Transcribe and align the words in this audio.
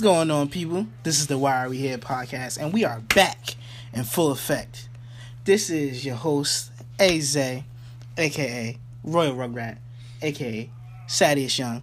What's 0.00 0.08
going 0.14 0.30
on, 0.30 0.48
people? 0.48 0.86
This 1.02 1.20
is 1.20 1.26
the 1.26 1.36
Why 1.36 1.62
Are 1.62 1.68
We 1.68 1.76
Here 1.76 1.98
podcast, 1.98 2.56
and 2.56 2.72
we 2.72 2.86
are 2.86 3.00
back 3.14 3.54
in 3.92 4.02
full 4.04 4.30
effect. 4.30 4.88
This 5.44 5.68
is 5.68 6.06
your 6.06 6.14
host, 6.14 6.70
AZ, 6.98 7.36
aka 8.16 8.78
Royal 9.04 9.34
Rugrat, 9.34 9.76
aka 10.22 10.70
Sadius 11.06 11.58
Young. 11.58 11.82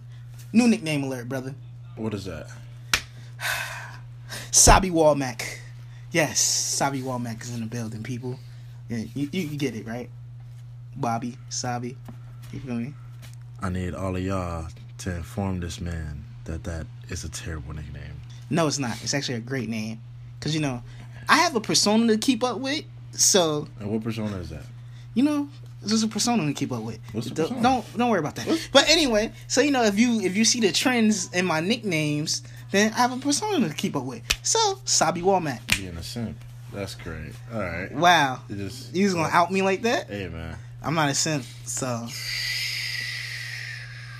New 0.52 0.66
nickname 0.66 1.04
alert, 1.04 1.28
brother. 1.28 1.54
What 1.94 2.12
is 2.12 2.24
that? 2.24 2.48
Sabi 4.50 4.90
Walmack. 4.90 5.44
Yes, 6.10 6.40
Sabi 6.40 7.02
Walmack 7.02 7.42
is 7.42 7.54
in 7.54 7.60
the 7.60 7.66
building, 7.66 8.02
people. 8.02 8.40
Yeah, 8.88 9.04
you, 9.14 9.28
you, 9.30 9.42
you 9.42 9.56
get 9.56 9.76
it, 9.76 9.86
right? 9.86 10.10
Bobby, 10.96 11.38
Sabi. 11.50 11.96
You 12.52 12.58
feel 12.58 12.74
me? 12.74 12.94
I 13.62 13.68
need 13.68 13.94
all 13.94 14.16
of 14.16 14.24
y'all 14.24 14.66
to 14.98 15.14
inform 15.14 15.60
this 15.60 15.80
man 15.80 16.24
that 16.48 16.64
that 16.64 16.86
is 17.08 17.22
a 17.24 17.28
terrible 17.28 17.72
nickname. 17.74 18.20
No, 18.50 18.66
it's 18.66 18.78
not. 18.78 19.02
It's 19.02 19.14
actually 19.14 19.36
a 19.36 19.40
great 19.40 19.68
name. 19.68 20.00
Because, 20.38 20.54
you 20.54 20.60
know, 20.60 20.82
I 21.28 21.38
have 21.38 21.54
a 21.54 21.60
persona 21.60 22.06
to 22.12 22.18
keep 22.18 22.42
up 22.42 22.58
with. 22.58 22.84
So, 23.12 23.68
And 23.80 23.90
what 23.90 24.02
persona 24.02 24.36
is 24.38 24.50
that? 24.50 24.64
you 25.14 25.22
know, 25.24 25.48
just 25.86 26.04
a 26.04 26.08
persona 26.08 26.46
to 26.46 26.52
keep 26.52 26.70
up 26.72 26.82
with. 26.82 26.98
What's 27.12 27.28
the 27.28 27.34
don't, 27.34 27.48
persona? 27.48 27.62
don't 27.62 27.98
don't 27.98 28.10
worry 28.10 28.20
about 28.20 28.36
that. 28.36 28.68
But 28.72 28.88
anyway, 28.88 29.32
so 29.48 29.60
you 29.60 29.70
know, 29.70 29.82
if 29.84 29.98
you 29.98 30.20
if 30.20 30.36
you 30.36 30.44
see 30.44 30.60
the 30.60 30.70
trends 30.72 31.32
in 31.32 31.44
my 31.44 31.60
nicknames, 31.60 32.42
then 32.70 32.92
I 32.92 32.96
have 32.98 33.12
a 33.12 33.16
persona 33.16 33.68
to 33.68 33.74
keep 33.74 33.96
up 33.96 34.04
with. 34.04 34.22
So 34.42 34.58
Sabi 34.84 35.22
Walmack. 35.22 35.60
Being 35.76 35.96
a 35.96 36.02
simp. 36.02 36.36
That's 36.72 36.94
great. 36.94 37.32
All 37.52 37.60
right. 37.60 37.90
Wow, 37.92 38.42
It 38.50 38.56
just, 38.58 38.94
you 38.94 39.04
was 39.06 39.14
gonna 39.14 39.32
out 39.32 39.50
me 39.50 39.62
like 39.62 39.82
that? 39.82 40.08
Hey 40.08 40.28
man. 40.28 40.56
I'm 40.82 40.94
not 40.94 41.08
a 41.08 41.14
simp, 41.14 41.44
so 41.64 42.06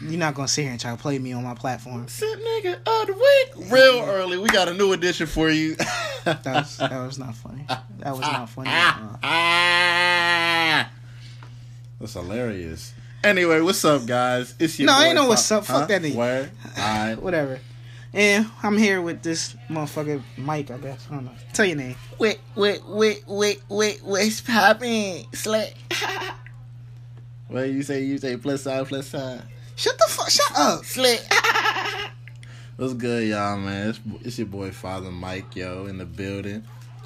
you're 0.01 0.19
not 0.19 0.35
gonna 0.35 0.49
sit 0.49 0.63
here 0.63 0.71
and 0.73 0.81
try 0.81 0.91
to 0.91 0.97
play 0.97 1.19
me 1.19 1.33
on 1.33 1.43
my 1.45 1.55
platform. 1.55 2.07
Simp 2.09 2.41
nigga 2.43 2.75
of 2.75 3.07
the 3.07 3.13
week. 3.15 3.71
Real 3.73 4.01
early. 4.05 4.39
We 4.39 4.49
got 4.49 4.69
a 4.69 4.75
new 4.75 4.93
edition 4.93 5.27
for 5.27 5.51
you. 5.51 5.77
That 6.25 6.45
was 6.45 6.77
that 6.77 6.93
was 7.07 7.19
not 7.19 7.35
funny. 7.35 7.65
That 7.99 8.13
was 8.13 8.21
not 8.21 8.49
funny. 8.51 8.69
at. 8.71 9.19
Ah. 9.23 10.91
That's 12.01 12.13
hilarious. 12.13 12.93
Anyway, 13.25 13.61
what's 13.61 13.85
up, 13.85 14.07
guys? 14.07 14.55
It's 14.61 14.79
your 14.79 14.87
No, 14.87 14.93
I 14.95 15.07
ain't 15.07 15.17
know 15.17 15.23
Fa- 15.25 15.29
what's 15.31 15.51
up. 15.51 15.65
Fuck 15.65 15.89
that 15.89 16.03
nigga. 16.03 16.15
Word. 16.15 16.51
All 16.77 16.83
right. 16.85 17.15
Whatever. 17.21 17.59
And 18.15 18.49
I'm 18.63 18.77
here 18.79 19.03
with 19.03 19.23
this 19.23 19.55
motherfucker 19.69 20.23
Mike, 20.37 20.71
I 20.71 20.79
guess. 20.79 21.07
I 21.11 21.15
don't 21.17 21.25
know. 21.27 21.33
Tell 21.53 21.67
your 21.67 21.77
name. 21.77 21.97
Wait, 22.19 22.39
wait, 22.55 22.81
wait, 22.87 23.25
wait, 23.27 23.63
wait, 23.69 24.03
what's 24.03 24.41
poppin'? 24.41 25.25
Slut. 25.33 25.73
Well, 27.51 27.65
you 27.65 27.83
say 27.83 28.03
you 28.05 28.19
say 28.19 28.37
plus 28.37 28.65
side, 28.65 28.87
plus 28.89 29.07
side. 29.07 29.41
Shut 29.79 29.97
the 29.97 30.07
fuck. 30.09 30.29
Shut 30.29 30.51
up. 30.57 30.83
Slut. 30.83 31.23
What's 32.77 32.95
good, 32.95 33.29
y'all, 33.29 33.57
man? 33.57 33.91
It's, 33.91 34.01
it's 34.25 34.39
your 34.39 34.49
boy 34.49 34.73
Father 34.73 35.13
Mike, 35.13 35.55
yo, 35.55 35.87
in 35.87 35.99
the 35.99 36.05
building. 36.05 36.65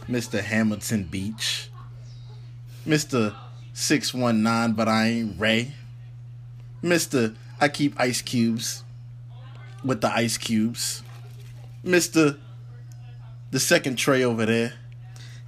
Mr. 0.09 0.41
Hamilton 0.41 1.05
Beach. 1.05 1.69
Mr. 2.87 3.35
619, 3.75 4.75
but 4.75 4.89
I 4.89 5.07
ain't 5.09 5.39
Rey. 5.39 5.75
Mr. 6.83 7.37
I 7.61 7.69
keep 7.69 8.01
ice 8.01 8.23
cubes 8.23 8.85
with 9.85 10.01
the 10.01 10.09
ice 10.11 10.39
cubes. 10.39 11.03
Mr. 11.85 12.39
The 13.51 13.61
second 13.61 13.97
tray 13.97 14.25
over 14.25 14.47
there. 14.47 14.73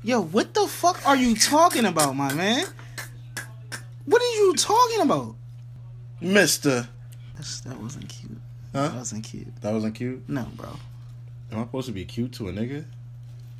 Yo, 0.02 0.20
what 0.20 0.52
the 0.52 0.66
fuck 0.66 1.00
are 1.06 1.16
you 1.16 1.34
talking 1.34 1.86
about, 1.86 2.14
my 2.14 2.34
man? 2.34 2.66
What 4.04 4.20
are 4.20 4.34
you 4.36 4.54
talking 4.56 5.00
about? 5.00 5.36
Mr. 6.20 6.88
That's, 7.44 7.60
that 7.60 7.78
wasn't 7.78 8.08
cute. 8.08 8.38
Huh? 8.72 8.88
That 8.88 8.94
wasn't 8.96 9.24
cute. 9.24 9.60
That 9.60 9.74
wasn't 9.74 9.94
cute? 9.94 10.26
No, 10.30 10.46
bro. 10.56 10.70
Am 11.52 11.58
I 11.58 11.62
supposed 11.64 11.88
to 11.88 11.92
be 11.92 12.06
cute 12.06 12.32
to 12.34 12.48
a 12.48 12.52
nigga? 12.52 12.86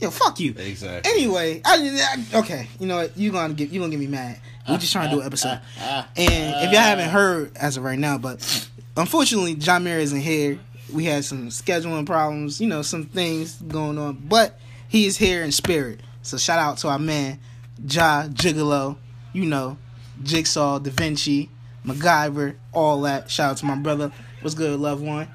Yo, 0.00 0.10
fuck 0.10 0.40
you. 0.40 0.54
Exactly. 0.56 1.12
Anyway, 1.12 1.60
I, 1.66 2.16
I 2.32 2.38
okay. 2.38 2.66
You 2.80 2.86
know 2.86 2.96
what? 2.96 3.14
You 3.16 3.30
gonna 3.30 3.52
get 3.52 3.68
you 3.70 3.80
gonna 3.80 3.90
get 3.90 4.00
me 4.00 4.06
mad. 4.06 4.40
We 4.66 4.78
just 4.78 4.90
trying 4.90 5.10
to 5.10 5.16
do 5.16 5.20
an 5.20 5.26
episode. 5.26 5.60
And 5.78 6.08
if 6.16 6.72
y'all 6.72 6.80
haven't 6.80 7.10
heard 7.10 7.54
as 7.56 7.76
of 7.76 7.84
right 7.84 7.98
now, 7.98 8.16
but 8.16 8.68
unfortunately, 8.96 9.54
John 9.54 9.84
Mayer 9.84 9.98
isn't 9.98 10.20
here. 10.20 10.58
We 10.90 11.04
had 11.04 11.26
some 11.26 11.48
scheduling 11.48 12.06
problems, 12.06 12.60
you 12.60 12.66
know, 12.66 12.80
some 12.80 13.04
things 13.04 13.56
going 13.56 13.98
on, 13.98 14.14
but 14.14 14.58
he 14.88 15.04
is 15.04 15.18
here 15.18 15.44
in 15.44 15.52
spirit. 15.52 16.00
So 16.22 16.38
shout 16.38 16.58
out 16.58 16.78
to 16.78 16.88
our 16.88 16.98
man, 16.98 17.38
Ja 17.86 18.24
Gigolo, 18.28 18.96
you 19.34 19.44
know, 19.44 19.76
Jigsaw, 20.22 20.78
Da 20.78 20.90
Vinci, 20.90 21.50
MacGyver, 21.84 22.56
all 22.72 23.02
that. 23.02 23.30
Shout 23.30 23.52
out 23.52 23.56
to 23.58 23.66
my 23.66 23.76
brother. 23.76 24.10
What's 24.40 24.54
good, 24.54 24.78
loved 24.78 25.02
one? 25.02 25.28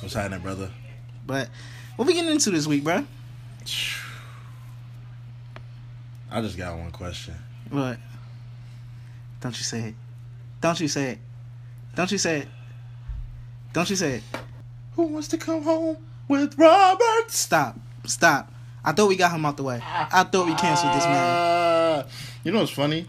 What's 0.00 0.14
happening, 0.14 0.40
brother? 0.40 0.70
But 1.26 1.48
what 1.96 2.06
we 2.06 2.14
getting 2.14 2.30
into 2.30 2.50
this 2.50 2.66
week, 2.66 2.84
bro? 2.84 3.04
I 6.30 6.40
just 6.40 6.56
got 6.56 6.78
one 6.78 6.90
question. 6.90 7.34
What? 7.70 7.98
Don't 9.40 9.56
you 9.56 9.64
say 9.64 9.88
it. 9.88 9.94
Don't 10.60 10.80
you 10.80 10.88
say 10.88 11.10
it. 11.10 11.18
Don't 11.94 12.10
you 12.10 12.18
say 12.18 12.40
it. 12.40 12.48
Don't 13.72 13.90
you 13.90 13.96
say 13.96 14.16
it. 14.16 14.22
Who 14.94 15.04
wants 15.04 15.28
to 15.28 15.38
come 15.38 15.62
home 15.62 15.96
with 16.28 16.56
Robert? 16.58 17.30
Stop. 17.30 17.78
Stop. 18.06 18.52
I 18.84 18.92
thought 18.92 19.08
we 19.08 19.16
got 19.16 19.32
him 19.32 19.44
out 19.44 19.56
the 19.56 19.62
way. 19.62 19.80
I 19.82 20.24
thought 20.24 20.46
we 20.46 20.54
canceled 20.54 20.94
this 20.94 21.04
man. 21.04 21.36
Uh, 21.36 22.08
you 22.44 22.52
know 22.52 22.60
what's 22.60 22.72
funny? 22.72 23.06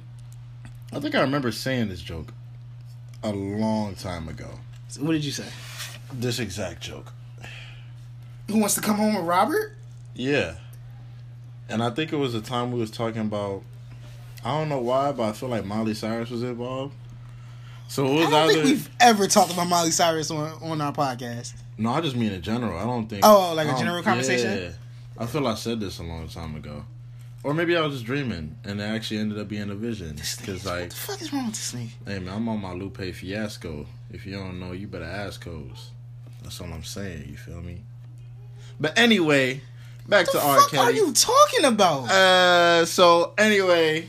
I 0.92 1.00
think 1.00 1.16
I 1.16 1.22
remember 1.22 1.52
saying 1.52 1.90
this 1.90 2.02
joke 2.02 2.34
a 3.24 3.32
long 3.32 3.96
time 3.96 4.28
ago. 4.28 4.50
So 4.90 5.02
what 5.04 5.14
did 5.14 5.26
you 5.26 5.32
say? 5.32 5.46
This 6.14 6.40
exact 6.40 6.82
joke. 6.82 7.12
Who 8.50 8.60
wants 8.60 8.76
to 8.76 8.82
come 8.82 8.98
home 8.98 9.16
with 9.16 9.26
Robert? 9.26 9.76
Yeah. 10.14 10.56
And 11.70 11.82
I 11.82 11.90
think 11.90 12.12
it 12.14 12.18
was 12.18 12.34
the 12.34 12.42
time 12.42 12.72
we 12.72 12.80
was 12.80 12.92
talking 12.92 13.22
about 13.22 13.64
I 14.46 14.52
don't 14.58 14.68
know 14.68 14.80
why, 14.80 15.14
but 15.14 15.24
I 15.24 15.32
feel 15.32 15.48
like 15.50 15.64
Miley 15.66 15.94
Cyrus 15.94 16.30
was 16.30 16.44
involved. 16.44 16.94
So 17.88 18.06
it 18.06 18.28
I 18.28 18.30
don't 18.30 18.34
either 18.34 18.54
think 18.54 18.66
we've 18.66 18.90
ever 19.00 19.28
talked 19.28 19.54
about 19.54 19.68
Miley 19.68 19.92
Cyrus 19.92 20.30
on, 20.32 20.52
on 20.62 20.82
our 20.82 20.92
podcast. 20.92 21.54
No, 21.78 21.92
I 21.92 22.02
just 22.02 22.16
mean 22.16 22.32
in 22.34 22.42
general. 22.42 22.78
I 22.78 22.84
don't 22.84 23.08
think 23.08 23.26
Oh, 23.26 23.54
like 23.56 23.68
a 23.68 23.78
general 23.78 24.04
conversation? 24.04 24.58
Yeah. 24.58 24.70
I 25.18 25.26
feel 25.26 25.48
I 25.48 25.56
said 25.56 25.80
this 25.80 26.00
a 26.00 26.04
long 26.04 26.28
time 26.28 26.56
ago. 26.56 26.86
Or 27.44 27.54
maybe 27.54 27.76
I 27.76 27.82
was 27.82 27.94
just 27.96 28.06
dreaming 28.06 28.56
and 28.64 28.80
it 28.80 28.84
actually 28.84 29.18
ended 29.20 29.38
up 29.38 29.50
being 29.50 29.70
a 29.70 29.76
vision. 29.76 30.16
Because 30.38 30.64
what 30.64 30.80
like 30.80 30.90
the 30.92 30.96
fuck 30.96 31.22
is 31.22 31.34
wrong 31.34 31.48
with 31.48 31.56
this 31.56 31.74
nigga? 31.74 31.90
Hey 32.08 32.20
man, 32.20 32.34
I'm 32.36 32.48
on 32.50 32.62
my 32.62 32.72
Lupe 32.74 33.14
Fiasco. 33.14 33.86
If 34.12 34.26
you 34.26 34.34
don't 34.34 34.60
know, 34.60 34.72
you 34.72 34.88
better 34.88 35.04
ask 35.04 35.42
Coles. 35.44 35.92
That's 36.42 36.60
all 36.62 36.72
I'm 36.72 36.84
saying. 36.84 37.28
You 37.30 37.36
feel 37.38 37.62
me? 37.62 37.82
But 38.80 38.98
anyway, 38.98 39.62
back 40.08 40.28
What 40.28 40.32
to 40.34 40.38
the 40.38 40.44
R. 40.46 40.60
fuck 40.62 40.72
Kelly. 40.72 40.88
are 40.88 40.92
you 40.96 41.14
talking 41.14 41.66
about? 41.66 42.10
Uh, 42.10 42.86
so 42.86 43.34
anyway, 43.38 44.08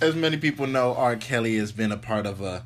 as 0.00 0.14
many 0.14 0.36
people 0.36 0.66
know, 0.66 0.94
R. 0.94 1.16
Kelly 1.16 1.56
has 1.56 1.72
been 1.72 1.90
a 1.92 1.96
part 1.96 2.26
of 2.26 2.40
a 2.42 2.64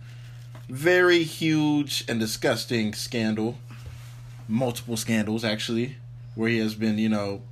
very 0.69 1.23
huge 1.23 2.05
and 2.09 2.19
disgusting 2.19 2.93
scandal, 2.95 3.59
multiple 4.49 4.97
scandals 4.97 5.45
actually, 5.45 5.97
where 6.35 6.49
he 6.49 6.59
has 6.59 6.75
been, 6.75 6.99
you 6.99 7.09
know, 7.09 7.43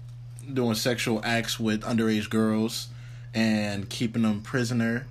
doing 0.53 0.75
sexual 0.75 1.21
acts 1.25 1.59
with 1.61 1.83
underage 1.83 2.31
girls 2.31 2.89
and 3.35 3.89
keeping 3.89 4.23
them 4.23 4.41
prisoner, 4.43 5.07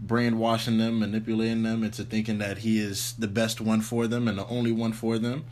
brainwashing 0.00 0.78
them, 0.78 0.98
manipulating 1.00 1.62
them 1.62 1.82
into 1.82 2.04
thinking 2.04 2.38
that 2.38 2.58
he 2.58 2.78
is 2.78 3.14
the 3.18 3.28
best 3.28 3.60
one 3.60 3.80
for 3.80 4.06
them 4.06 4.28
and 4.28 4.38
the 4.38 4.46
only 4.48 4.72
one 4.72 4.92
for 4.92 5.18
them. 5.18 5.44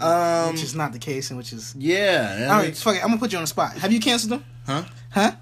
Um, 0.00 0.52
which 0.54 0.62
is 0.64 0.74
not 0.74 0.92
the 0.92 0.98
case, 0.98 1.30
and 1.30 1.38
which 1.38 1.52
is. 1.52 1.74
yeah, 1.78 2.48
All 2.50 2.58
right, 2.58 2.76
fuck 2.76 2.96
it. 2.96 3.02
I'm 3.02 3.08
gonna 3.08 3.20
put 3.20 3.30
you 3.30 3.38
on 3.38 3.44
the 3.44 3.48
spot. 3.48 3.74
Have 3.78 3.92
you 3.92 4.00
canceled 4.00 4.32
them? 4.32 4.44
huh? 4.66 4.84
Huh? 5.10 5.32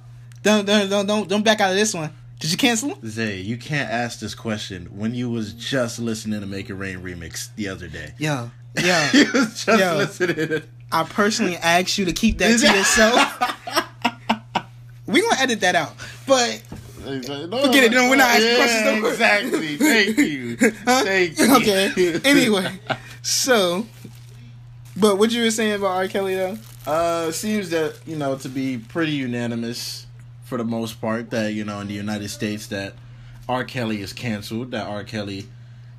Don't 0.42 0.66
don't 0.66 0.90
don't 0.90 1.06
don't, 1.06 1.28
don't 1.28 1.44
back 1.44 1.60
out 1.60 1.70
of 1.70 1.76
this 1.76 1.94
one. 1.94 2.10
Did 2.40 2.50
you 2.50 2.56
cancel 2.58 2.90
them? 2.90 2.98
Zay, 3.08 3.38
you 3.40 3.56
can't 3.56 3.90
ask 3.90 4.18
this 4.20 4.34
question 4.34 4.86
when 4.86 5.14
you 5.14 5.30
was 5.30 5.52
just 5.54 5.98
listening 5.98 6.40
to 6.40 6.46
Make 6.46 6.68
It 6.70 6.74
Rain 6.74 6.98
remix 7.00 7.54
the 7.56 7.68
other 7.68 7.86
day. 7.88 8.14
Yo, 8.18 8.50
yo. 8.82 9.08
you 9.14 9.30
was 9.32 9.64
just 9.64 9.80
Yo. 9.80 9.96
listening. 9.96 10.62
I 10.92 11.04
personally 11.04 11.56
asked 11.56 11.98
you 11.98 12.04
to 12.06 12.12
keep 12.12 12.38
that 12.38 12.58
to 12.58 12.66
yourself. 12.66 14.64
we 15.06 15.20
gonna 15.22 15.40
edit 15.40 15.60
that 15.60 15.74
out, 15.74 15.94
but 16.26 16.62
Forget 17.00 17.84
it, 17.84 17.92
no, 17.92 18.10
we're 18.10 18.16
not 18.16 18.28
asking 18.28 18.56
questions, 18.56 18.84
don't. 18.84 19.06
Exactly. 19.06 19.76
Thank 19.76 20.18
you. 20.18 20.56
Huh? 20.84 21.04
Thank 21.04 21.38
you. 21.38 21.56
okay. 21.56 22.20
Anyway, 22.24 22.78
so, 23.22 23.86
but 24.96 25.16
what 25.16 25.30
you 25.30 25.42
were 25.42 25.50
saying 25.50 25.72
about 25.72 25.96
R. 25.96 26.08
Kelly 26.08 26.34
though? 26.34 26.58
Uh, 26.86 27.30
seems 27.30 27.70
that 27.70 27.98
you 28.06 28.16
know 28.16 28.36
to 28.36 28.48
be 28.48 28.76
pretty 28.76 29.12
unanimous 29.12 30.06
for 30.44 30.58
the 30.58 30.64
most 30.64 31.00
part 31.00 31.30
that 31.30 31.54
you 31.54 31.64
know 31.64 31.80
in 31.80 31.88
the 31.88 31.94
United 31.94 32.28
States 32.28 32.66
that 32.68 32.94
R. 33.48 33.64
Kelly 33.64 34.02
is 34.02 34.12
canceled. 34.12 34.72
That 34.72 34.86
R. 34.86 35.02
Kelly, 35.04 35.46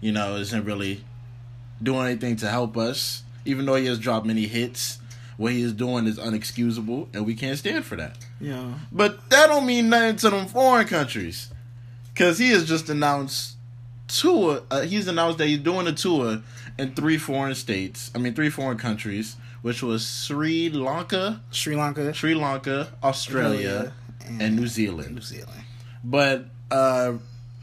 you 0.01 0.11
know, 0.11 0.35
isn't 0.35 0.65
really 0.65 1.03
doing 1.81 2.05
anything 2.05 2.35
to 2.37 2.49
help 2.49 2.77
us, 2.77 3.23
even 3.45 3.65
though 3.65 3.75
he 3.75 3.85
has 3.87 3.99
dropped 3.99 4.25
many 4.25 4.47
hits. 4.47 4.99
What 5.37 5.53
he 5.53 5.61
is 5.63 5.73
doing 5.73 6.05
is 6.05 6.19
unexcusable, 6.19 7.07
and 7.15 7.25
we 7.25 7.33
can't 7.33 7.57
stand 7.57 7.83
for 7.83 7.95
that. 7.95 8.17
Yeah. 8.39 8.75
But 8.91 9.27
that 9.31 9.47
don't 9.47 9.65
mean 9.65 9.89
nothing 9.89 10.17
to 10.17 10.29
them 10.29 10.45
foreign 10.45 10.85
countries, 10.85 11.49
because 12.13 12.37
he 12.37 12.51
has 12.51 12.67
just 12.67 12.89
announced 12.89 13.55
tour. 14.07 14.61
Uh, 14.69 14.81
he's 14.81 15.07
announced 15.07 15.39
that 15.39 15.47
he's 15.47 15.59
doing 15.59 15.87
a 15.87 15.93
tour 15.93 16.43
in 16.77 16.93
three 16.93 17.17
foreign 17.17 17.55
states. 17.55 18.11
I 18.13 18.19
mean, 18.19 18.35
three 18.35 18.51
foreign 18.51 18.77
countries, 18.77 19.35
which 19.63 19.81
was 19.81 20.05
Sri 20.05 20.69
Lanka, 20.69 21.41
Sri 21.49 21.75
Lanka, 21.75 22.13
Sri 22.13 22.35
Lanka, 22.35 22.89
Australia, 23.03 23.93
and, 24.27 24.41
and 24.41 24.55
New 24.55 24.67
Zealand. 24.67 25.15
New 25.15 25.21
Zealand. 25.21 25.63
But 26.03 26.45
uh, 26.69 27.13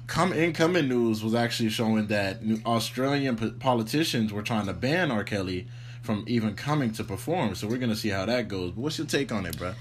come 0.09 0.33
incoming 0.33 0.89
news 0.89 1.23
was 1.23 1.35
actually 1.35 1.69
showing 1.69 2.09
that 2.09 2.41
Australian 2.67 3.37
politicians 3.61 4.33
were 4.33 4.43
trying 4.43 4.67
to 4.67 4.73
ban 4.73 5.13
R. 5.13 5.23
Kelly 5.23 5.69
from 6.03 6.25
even 6.27 6.55
coming 6.55 6.91
to 6.93 7.05
perform. 7.05 7.55
So 7.55 7.69
we're 7.69 7.77
gonna 7.79 7.95
see 7.95 8.09
how 8.09 8.27
that 8.27 8.49
goes. 8.49 8.73
But 8.73 8.81
what's 8.81 8.99
your 8.99 9.07
take 9.07 9.31
on 9.31 9.47
it, 9.47 9.57
bro? 9.57 9.75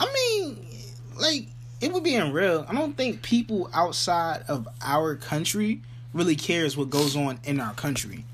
I 0.00 0.12
mean, 0.12 0.66
like 1.18 1.48
it 1.80 1.92
would 1.92 2.04
being 2.04 2.32
real. 2.32 2.64
I 2.68 2.74
don't 2.74 2.96
think 2.96 3.22
people 3.22 3.68
outside 3.74 4.44
of 4.48 4.68
our 4.80 5.16
country 5.16 5.82
really 6.14 6.36
cares 6.36 6.76
what 6.76 6.88
goes 6.88 7.16
on 7.16 7.40
in 7.44 7.60
our 7.60 7.74
country. 7.74 8.24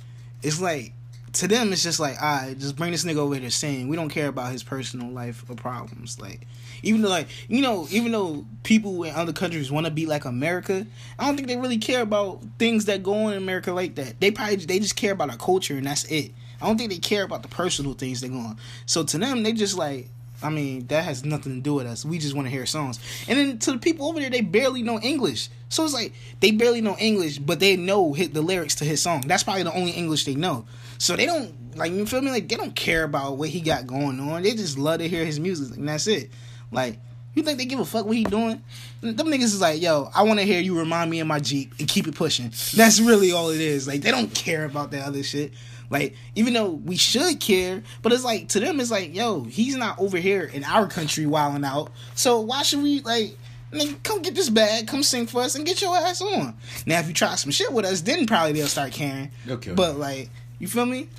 It's 0.43 0.61
like 0.61 0.93
to 1.35 1.49
them, 1.49 1.73
it's 1.73 1.83
just 1.83 2.00
like, 2.00 2.21
I 2.21 2.49
right, 2.49 2.59
just 2.59 2.77
bring 2.77 2.93
this 2.93 3.05
nigga 3.05 3.17
over 3.17 3.35
here 3.35 3.45
to 3.45 3.50
sing. 3.50 3.89
We 3.89 3.97
don't 3.97 4.09
care 4.09 4.29
about 4.29 4.53
his 4.53 4.62
personal 4.62 5.11
life 5.11 5.45
or 5.49 5.55
problems. 5.55 6.21
Like, 6.21 6.47
even 6.83 7.03
though, 7.03 7.09
like, 7.09 7.29
you 7.49 7.61
know, 7.61 7.87
even 7.91 8.13
though 8.13 8.47
people 8.63 9.03
in 9.05 9.15
other 9.15 9.33
countries 9.33 9.71
want 9.71 9.87
to 9.87 9.93
be 9.93 10.07
like 10.07 10.25
America, 10.25 10.87
I 11.19 11.27
don't 11.27 11.37
think 11.37 11.49
they 11.49 11.57
really 11.57 11.79
care 11.79 12.03
about 12.03 12.41
things 12.59 12.87
that 12.87 13.03
go 13.03 13.15
on 13.15 13.33
in 13.33 13.39
America 13.39 13.73
like 13.73 13.95
that. 13.97 14.21
They 14.21 14.31
probably 14.31 14.57
they 14.57 14.79
just 14.79 14.97
care 14.97 15.13
about 15.13 15.31
our 15.31 15.37
culture 15.37 15.77
and 15.77 15.87
that's 15.87 16.05
it. 16.05 16.33
I 16.61 16.67
don't 16.67 16.77
think 16.77 16.91
they 16.91 16.99
care 16.99 17.23
about 17.23 17.43
the 17.43 17.49
personal 17.49 17.95
things 17.95 18.21
that 18.21 18.31
go 18.31 18.39
on. 18.39 18.57
So 18.87 19.05
to 19.05 19.19
them, 19.19 19.43
they 19.43 19.53
just 19.53 19.79
like, 19.79 20.09
I 20.43 20.51
mean, 20.51 20.87
that 20.87 21.05
has 21.05 21.25
nothing 21.25 21.57
to 21.57 21.61
do 21.61 21.75
with 21.75 21.87
us. 21.87 22.05
We 22.05 22.19
just 22.19 22.35
want 22.35 22.47
to 22.47 22.51
hear 22.51 22.67
songs. 22.67 23.01
And 23.29 23.39
then 23.39 23.59
to 23.61 23.73
the 23.73 23.79
people 23.79 24.07
over 24.07 24.21
there, 24.21 24.31
they 24.31 24.41
barely 24.41 24.83
know 24.83 24.99
English. 25.01 25.49
So 25.69 25.85
it's 25.85 25.95
like 25.95 26.13
they 26.41 26.51
barely 26.51 26.81
know 26.81 26.97
English, 26.99 27.39
but 27.39 27.61
they 27.61 27.77
know 27.77 28.13
hit 28.13 28.35
the 28.35 28.43
lyrics 28.43 28.77
to 28.77 28.85
his 28.85 29.03
song. 29.03 29.23
That's 29.27 29.43
probably 29.43 29.65
the 29.65 29.75
only 29.75 29.93
English 29.93 30.25
they 30.25 30.35
know. 30.35 30.67
So 30.99 31.17
they 31.17 31.27
don't 31.27 31.77
like 31.77 31.93
you 31.93 32.07
feel 32.07 32.23
me? 32.23 32.31
Like 32.31 32.49
they 32.49 32.57
don't 32.57 32.75
care 32.75 33.05
about 33.05 33.37
what 33.37 33.49
he 33.49 33.61
got 33.61 33.87
going 33.87 34.21
on. 34.21 34.43
They 34.43 34.55
just 34.55 34.79
love 34.79 34.99
to 34.99 35.09
hear 35.09 35.25
his 35.25 35.39
music, 35.39 35.77
and 35.77 35.89
that's 35.89 36.07
it. 36.07 36.31
Like 36.70 36.99
you 37.35 37.43
think 37.43 37.59
they 37.59 37.67
give 37.67 37.81
a 37.81 37.85
fuck 37.85 38.05
what 38.05 38.17
he 38.17 38.25
doing? 38.25 38.62
Them 39.00 39.15
niggas 39.17 39.44
is 39.44 39.61
like, 39.61 39.81
yo, 39.81 40.11
I 40.15 40.23
want 40.23 40.41
to 40.41 40.44
hear 40.44 40.61
you 40.61 40.79
remind 40.79 41.11
me 41.11 41.20
of 41.20 41.26
my 41.26 41.38
Jeep 41.38 41.73
and 41.79 41.88
keep 41.88 42.06
it 42.06 42.15
pushing. 42.15 42.53
That's 42.75 43.00
really 43.00 43.32
all 43.32 43.50
it 43.50 43.61
is. 43.61 43.87
Like 43.87 44.03
they 44.03 44.11
don't 44.11 44.35
care 44.35 44.65
about 44.65 44.91
that 44.91 45.06
other 45.06 45.23
shit. 45.23 45.53
Like, 45.91 46.15
even 46.35 46.53
though 46.53 46.70
we 46.70 46.97
should 46.97 47.41
care, 47.41 47.82
but 48.03 48.12
it's 48.12 48.25
like 48.25 48.49
to 48.49 48.61
them, 48.61 48.79
it's 48.79 48.91
like, 48.91 49.15
yo, 49.15 49.44
he's 49.44 49.75
not 49.75 49.99
over 49.99 50.19
here 50.19 50.44
in 50.44 50.62
our 50.65 50.87
country 50.87 51.25
wilding 51.25 51.65
out. 51.65 51.91
So 52.15 52.41
why 52.41 52.62
should 52.62 52.82
we 52.82 53.00
like? 53.00 53.37
Nigga, 53.73 54.03
come 54.03 54.23
get 54.23 54.35
this 54.35 54.49
bag, 54.49 54.87
come 54.87 55.03
sing 55.03 55.26
for 55.26 55.43
us, 55.43 55.55
and 55.55 55.67
get 55.67 55.82
your 55.82 55.94
ass 55.94 56.23
on. 56.23 56.56
Now, 56.87 57.00
if 57.00 57.06
you 57.06 57.12
try 57.12 57.35
some 57.35 57.50
shit 57.50 57.71
with 57.71 57.85
us, 57.85 58.00
then 58.00 58.26
probably 58.26 58.53
they'll 58.53 58.67
start 58.67 58.93
caring. 58.93 59.31
Okay. 59.47 59.73
But 59.73 59.97
like, 59.99 60.31
you 60.59 60.69
feel 60.69 60.87
me? 60.87 61.11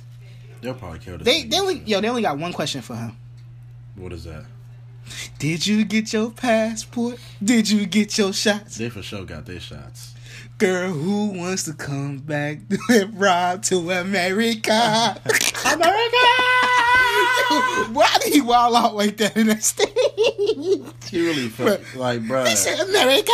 They'll 0.60 0.74
probably 0.74 0.98
kill 0.98 1.18
this. 1.18 1.24
They 1.24 1.44
they 1.44 1.58
only 1.58 1.78
yo 1.86 2.00
they 2.00 2.08
only 2.08 2.22
got 2.22 2.38
one 2.38 2.52
question 2.52 2.82
for 2.82 2.96
him. 2.96 3.16
What 3.96 4.12
is 4.12 4.24
that? 4.24 4.44
Did 5.38 5.66
you 5.66 5.84
get 5.84 6.12
your 6.12 6.30
passport? 6.30 7.18
Did 7.42 7.68
you 7.70 7.86
get 7.86 8.16
your 8.18 8.32
shots? 8.32 8.76
They 8.78 8.88
for 8.90 9.02
sure 9.02 9.24
got 9.24 9.46
their 9.46 9.60
shots. 9.60 10.14
Girl, 10.58 10.90
who 10.90 11.26
wants 11.38 11.64
to 11.64 11.72
come 11.72 12.18
back 12.18 12.58
with 12.88 13.10
Rob 13.14 13.62
to 13.64 13.90
America? 13.90 15.20
America! 15.64 16.26
Why 17.92 18.16
did 18.22 18.32
he 18.32 18.40
wild 18.40 18.74
out 18.76 18.94
like 18.94 19.16
that 19.16 19.36
in 19.36 19.48
that 19.48 19.64
stage? 19.64 19.88
He 21.10 21.26
really 21.26 21.48
felt 21.48 21.80
like, 21.96 22.26
bro. 22.26 22.44
He 22.44 22.54
said 22.56 22.78
America! 22.80 23.32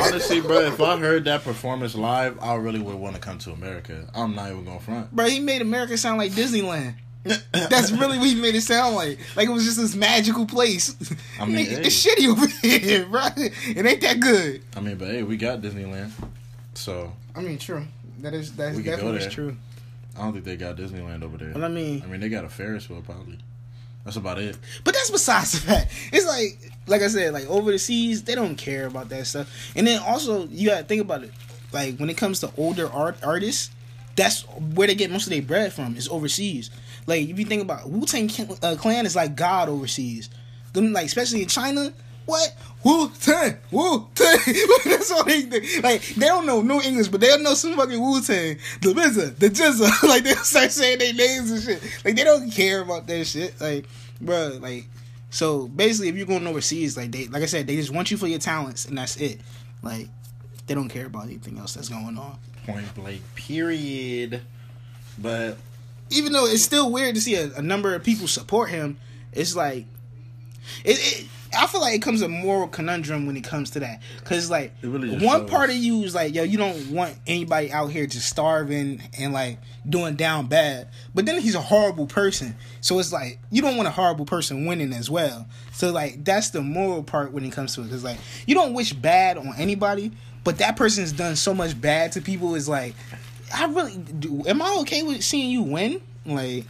Honestly, 0.00 0.40
bro, 0.40 0.60
if 0.60 0.80
I 0.80 0.96
heard 0.98 1.24
that 1.24 1.44
performance 1.44 1.94
live, 1.94 2.38
I 2.40 2.54
really 2.54 2.80
would 2.80 2.94
want 2.94 3.14
to 3.16 3.20
come 3.20 3.38
to 3.40 3.50
America. 3.50 4.08
I'm 4.14 4.34
not 4.34 4.50
even 4.50 4.64
gonna 4.64 4.80
front. 4.80 5.14
Bro, 5.14 5.26
he 5.26 5.40
made 5.40 5.60
America 5.60 5.96
sound 5.98 6.18
like 6.18 6.32
Disneyland. 6.32 6.94
That's 7.24 7.92
really 7.92 8.18
what 8.18 8.26
he 8.26 8.34
made 8.34 8.54
it 8.54 8.62
sound 8.62 8.96
like. 8.96 9.18
Like 9.36 9.48
it 9.48 9.52
was 9.52 9.64
just 9.64 9.76
this 9.76 9.94
magical 9.94 10.46
place. 10.46 10.96
I 11.38 11.44
mean, 11.46 11.66
hey. 11.66 11.82
it's 11.84 12.04
shitty 12.04 12.28
over 12.28 12.46
here, 12.46 13.06
bro. 13.10 13.22
It 13.36 13.86
ain't 13.86 14.00
that 14.00 14.20
good. 14.20 14.62
I 14.76 14.80
mean, 14.80 14.96
but 14.96 15.08
hey, 15.08 15.22
we 15.22 15.36
got 15.36 15.60
Disneyland, 15.60 16.10
so 16.74 17.12
I 17.34 17.40
mean, 17.40 17.58
true. 17.58 17.84
That 18.20 18.34
is 18.34 18.52
that's 18.52 18.76
We 18.76 18.82
could 18.82 18.98
go 18.98 19.12
definitely 19.12 19.34
true. 19.34 19.56
I 20.16 20.22
don't 20.22 20.32
think 20.32 20.44
they 20.44 20.56
got 20.56 20.76
Disneyland 20.76 21.22
over 21.22 21.36
there. 21.36 21.52
But 21.52 21.64
I 21.64 21.68
mean, 21.68 22.02
I 22.02 22.06
mean, 22.06 22.20
they 22.20 22.28
got 22.28 22.44
a 22.44 22.48
Ferris 22.48 22.88
wheel 22.88 23.02
probably. 23.02 23.38
That's 24.04 24.16
about 24.16 24.38
it. 24.38 24.58
But 24.82 24.94
that's 24.94 25.10
besides 25.10 25.52
the 25.52 25.58
fact. 25.58 25.92
It's 26.12 26.26
like, 26.26 26.72
like 26.88 27.02
I 27.02 27.08
said, 27.08 27.32
like 27.32 27.46
over 27.46 27.70
the 27.70 27.78
seas, 27.78 28.24
they 28.24 28.34
don't 28.34 28.56
care 28.56 28.86
about 28.86 29.08
that 29.10 29.26
stuff. 29.26 29.72
And 29.76 29.86
then 29.86 30.02
also, 30.02 30.46
you 30.48 30.70
gotta 30.70 30.84
think 30.84 31.02
about 31.02 31.22
it. 31.22 31.32
Like 31.72 31.98
when 31.98 32.10
it 32.10 32.16
comes 32.16 32.40
to 32.40 32.50
older 32.56 32.90
art 32.92 33.16
artists, 33.22 33.70
that's 34.16 34.42
where 34.42 34.88
they 34.88 34.94
get 34.94 35.10
most 35.10 35.24
of 35.26 35.30
their 35.30 35.42
bread 35.42 35.72
from. 35.72 35.96
Is 35.96 36.08
overseas. 36.08 36.70
Like 37.06 37.28
if 37.28 37.38
you 37.38 37.44
think 37.44 37.62
about 37.62 37.88
Wu 37.88 38.06
Tang 38.06 38.30
uh, 38.62 38.76
Clan 38.78 39.06
is 39.06 39.16
like 39.16 39.34
God 39.34 39.68
overseas. 39.68 40.30
Them 40.72 40.92
like 40.92 41.06
especially 41.06 41.42
in 41.42 41.48
China. 41.48 41.92
What 42.24 42.54
Wu 42.84 43.10
Tang 43.20 43.56
Wu 43.70 44.08
Tang? 44.14 44.38
that's 44.84 45.10
all 45.10 45.24
they 45.24 45.42
do. 45.42 45.60
like. 45.82 46.02
They 46.14 46.26
don't 46.26 46.46
know 46.46 46.62
no 46.62 46.80
English, 46.80 47.08
but 47.08 47.20
they'll 47.20 47.40
know 47.40 47.54
some 47.54 47.76
fucking 47.76 48.00
Wu 48.00 48.20
Tang. 48.22 48.58
The 48.80 48.92
RZA, 48.94 49.36
the 49.36 49.48
Jizza. 49.48 50.02
like 50.08 50.22
they'll 50.22 50.36
start 50.36 50.70
saying 50.70 50.98
their 50.98 51.12
names 51.14 51.50
and 51.50 51.62
shit. 51.62 51.82
Like 52.04 52.16
they 52.16 52.24
don't 52.24 52.50
care 52.50 52.80
about 52.82 53.06
that 53.08 53.24
shit. 53.26 53.60
Like, 53.60 53.86
bro, 54.20 54.58
like. 54.60 54.86
So 55.30 55.66
basically, 55.66 56.10
if 56.10 56.16
you're 56.16 56.26
going 56.26 56.46
overseas, 56.46 56.94
like 56.94 57.10
they, 57.10 57.26
like 57.26 57.42
I 57.42 57.46
said, 57.46 57.66
they 57.66 57.76
just 57.76 57.90
want 57.90 58.10
you 58.10 58.18
for 58.18 58.26
your 58.26 58.38
talents, 58.38 58.84
and 58.84 58.98
that's 58.98 59.16
it. 59.16 59.40
Like, 59.82 60.08
they 60.66 60.74
don't 60.74 60.90
care 60.90 61.06
about 61.06 61.24
anything 61.24 61.58
else 61.58 61.72
that's 61.72 61.88
going 61.88 62.18
on. 62.18 62.38
Point 62.66 62.94
blank. 62.94 63.22
Period. 63.34 64.42
But 65.18 65.56
even 66.12 66.32
though 66.32 66.46
it's 66.46 66.62
still 66.62 66.90
weird 66.90 67.14
to 67.14 67.20
see 67.20 67.34
a, 67.34 67.52
a 67.54 67.62
number 67.62 67.94
of 67.94 68.02
people 68.02 68.26
support 68.28 68.70
him, 68.70 68.98
it's 69.32 69.56
like 69.56 69.86
it, 70.84 70.98
it. 70.98 71.26
I 71.54 71.66
feel 71.66 71.82
like 71.82 71.94
it 71.94 72.00
comes 72.00 72.22
a 72.22 72.28
moral 72.28 72.66
conundrum 72.66 73.26
when 73.26 73.36
it 73.36 73.44
comes 73.44 73.72
to 73.72 73.80
that, 73.80 74.00
because 74.20 74.48
like 74.50 74.72
really 74.80 75.10
one 75.10 75.40
shows- 75.40 75.50
part 75.50 75.68
of 75.68 75.76
you 75.76 76.02
is 76.02 76.14
like, 76.14 76.34
yo, 76.34 76.44
you 76.44 76.56
don't 76.56 76.90
want 76.90 77.14
anybody 77.26 77.70
out 77.70 77.88
here 77.88 78.06
just 78.06 78.26
starving 78.26 79.02
and 79.18 79.34
like 79.34 79.58
doing 79.86 80.16
down 80.16 80.46
bad, 80.46 80.88
but 81.14 81.26
then 81.26 81.38
he's 81.42 81.54
a 81.54 81.60
horrible 81.60 82.06
person, 82.06 82.54
so 82.80 82.98
it's 82.98 83.12
like 83.12 83.38
you 83.50 83.60
don't 83.60 83.76
want 83.76 83.86
a 83.86 83.90
horrible 83.90 84.24
person 84.24 84.64
winning 84.64 84.94
as 84.94 85.10
well. 85.10 85.46
So 85.72 85.92
like 85.92 86.24
that's 86.24 86.50
the 86.50 86.62
moral 86.62 87.02
part 87.02 87.32
when 87.32 87.44
it 87.44 87.52
comes 87.52 87.74
to 87.74 87.82
it, 87.82 87.84
because 87.84 88.02
like 88.02 88.18
you 88.46 88.54
don't 88.54 88.72
wish 88.72 88.94
bad 88.94 89.36
on 89.36 89.52
anybody, 89.58 90.10
but 90.44 90.56
that 90.56 90.76
person's 90.76 91.12
done 91.12 91.36
so 91.36 91.52
much 91.52 91.78
bad 91.78 92.12
to 92.12 92.22
people 92.22 92.54
is 92.54 92.66
like 92.66 92.94
I 93.54 93.66
really 93.66 93.96
do. 93.98 94.42
Am 94.46 94.62
I 94.62 94.76
okay 94.80 95.02
with 95.02 95.22
seeing 95.22 95.50
you 95.50 95.62
win? 95.62 96.00
Like, 96.24 96.64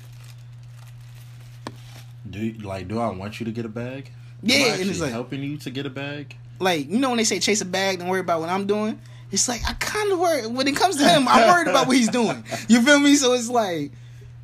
do 2.29 2.39
you, 2.39 2.53
like, 2.67 2.89
do 2.89 2.99
I 2.99 3.11
want 3.11 3.41
you 3.41 3.47
to 3.47 3.53
get 3.53 3.65
a 3.65 3.69
bag? 3.69 4.11
Yeah, 4.43 4.75
and 4.75 4.91
it's 4.91 5.01
like- 5.01 5.11
helping 5.12 5.43
you 5.43 5.57
to 5.59 5.71
get 5.71 5.87
a 5.87 5.91
bag. 5.91 6.37
like 6.59 6.89
you 6.89 6.99
know 6.99 7.09
when 7.11 7.19
they 7.19 7.25
say 7.25 7.39
chase 7.39 7.61
a 7.61 7.65
bag, 7.65 7.99
don't 7.99 8.09
worry 8.09 8.21
about 8.21 8.41
what 8.41 8.49
I'm 8.49 8.67
doing. 8.67 9.01
It's 9.31 9.49
like 9.49 9.62
I 9.67 9.73
kind 9.75 10.12
of 10.12 10.19
worry 10.19 10.47
when 10.47 10.69
it 10.69 10.77
comes 10.77 10.97
to 10.97 11.09
him. 11.09 11.27
I'm 11.29 11.49
worried 11.49 11.69
about 11.69 11.87
what 11.87 11.97
he's 11.97 12.09
doing. 12.21 12.45
You 12.69 12.83
feel 12.83 12.99
me? 12.99 13.15
So 13.17 13.33
it's 13.33 13.49
like, 13.49 13.93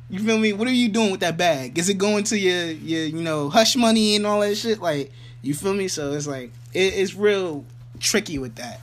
you 0.09 0.19
feel 0.19 0.37
me? 0.39 0.51
What 0.53 0.67
are 0.67 0.71
you 0.73 0.89
doing 0.89 1.11
with 1.11 1.19
that 1.19 1.37
bag? 1.37 1.77
Is 1.77 1.89
it 1.89 1.95
going 1.99 2.23
to 2.25 2.37
your 2.39 2.65
your 2.71 3.03
you 3.05 3.21
know 3.21 3.49
hush 3.49 3.75
money 3.75 4.15
and 4.15 4.25
all 4.25 4.39
that 4.41 4.55
shit? 4.55 4.79
Like, 4.81 5.11
you 5.41 5.53
feel 5.53 5.73
me? 5.73 5.87
So 5.87 6.13
it's 6.13 6.27
like 6.27 6.51
it, 6.73 6.93
it's 6.95 7.13
real 7.13 7.65
tricky 7.99 8.39
with 8.39 8.55
that. 8.55 8.81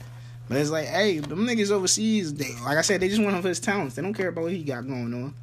But 0.49 0.57
it's 0.57 0.69
like, 0.69 0.85
hey, 0.87 1.19
them 1.19 1.45
niggas 1.45 1.71
overseas, 1.71 2.33
they 2.33 2.53
like 2.63 2.77
I 2.77 2.81
said, 2.81 3.01
they 3.01 3.09
just 3.09 3.21
want 3.21 3.35
him 3.35 3.41
for 3.41 3.49
his 3.49 3.59
talents. 3.59 3.95
They 3.95 4.01
don't 4.01 4.13
care 4.13 4.29
about 4.29 4.43
what 4.45 4.53
he 4.53 4.63
got 4.63 4.87
going 4.87 5.13
on. 5.13 5.33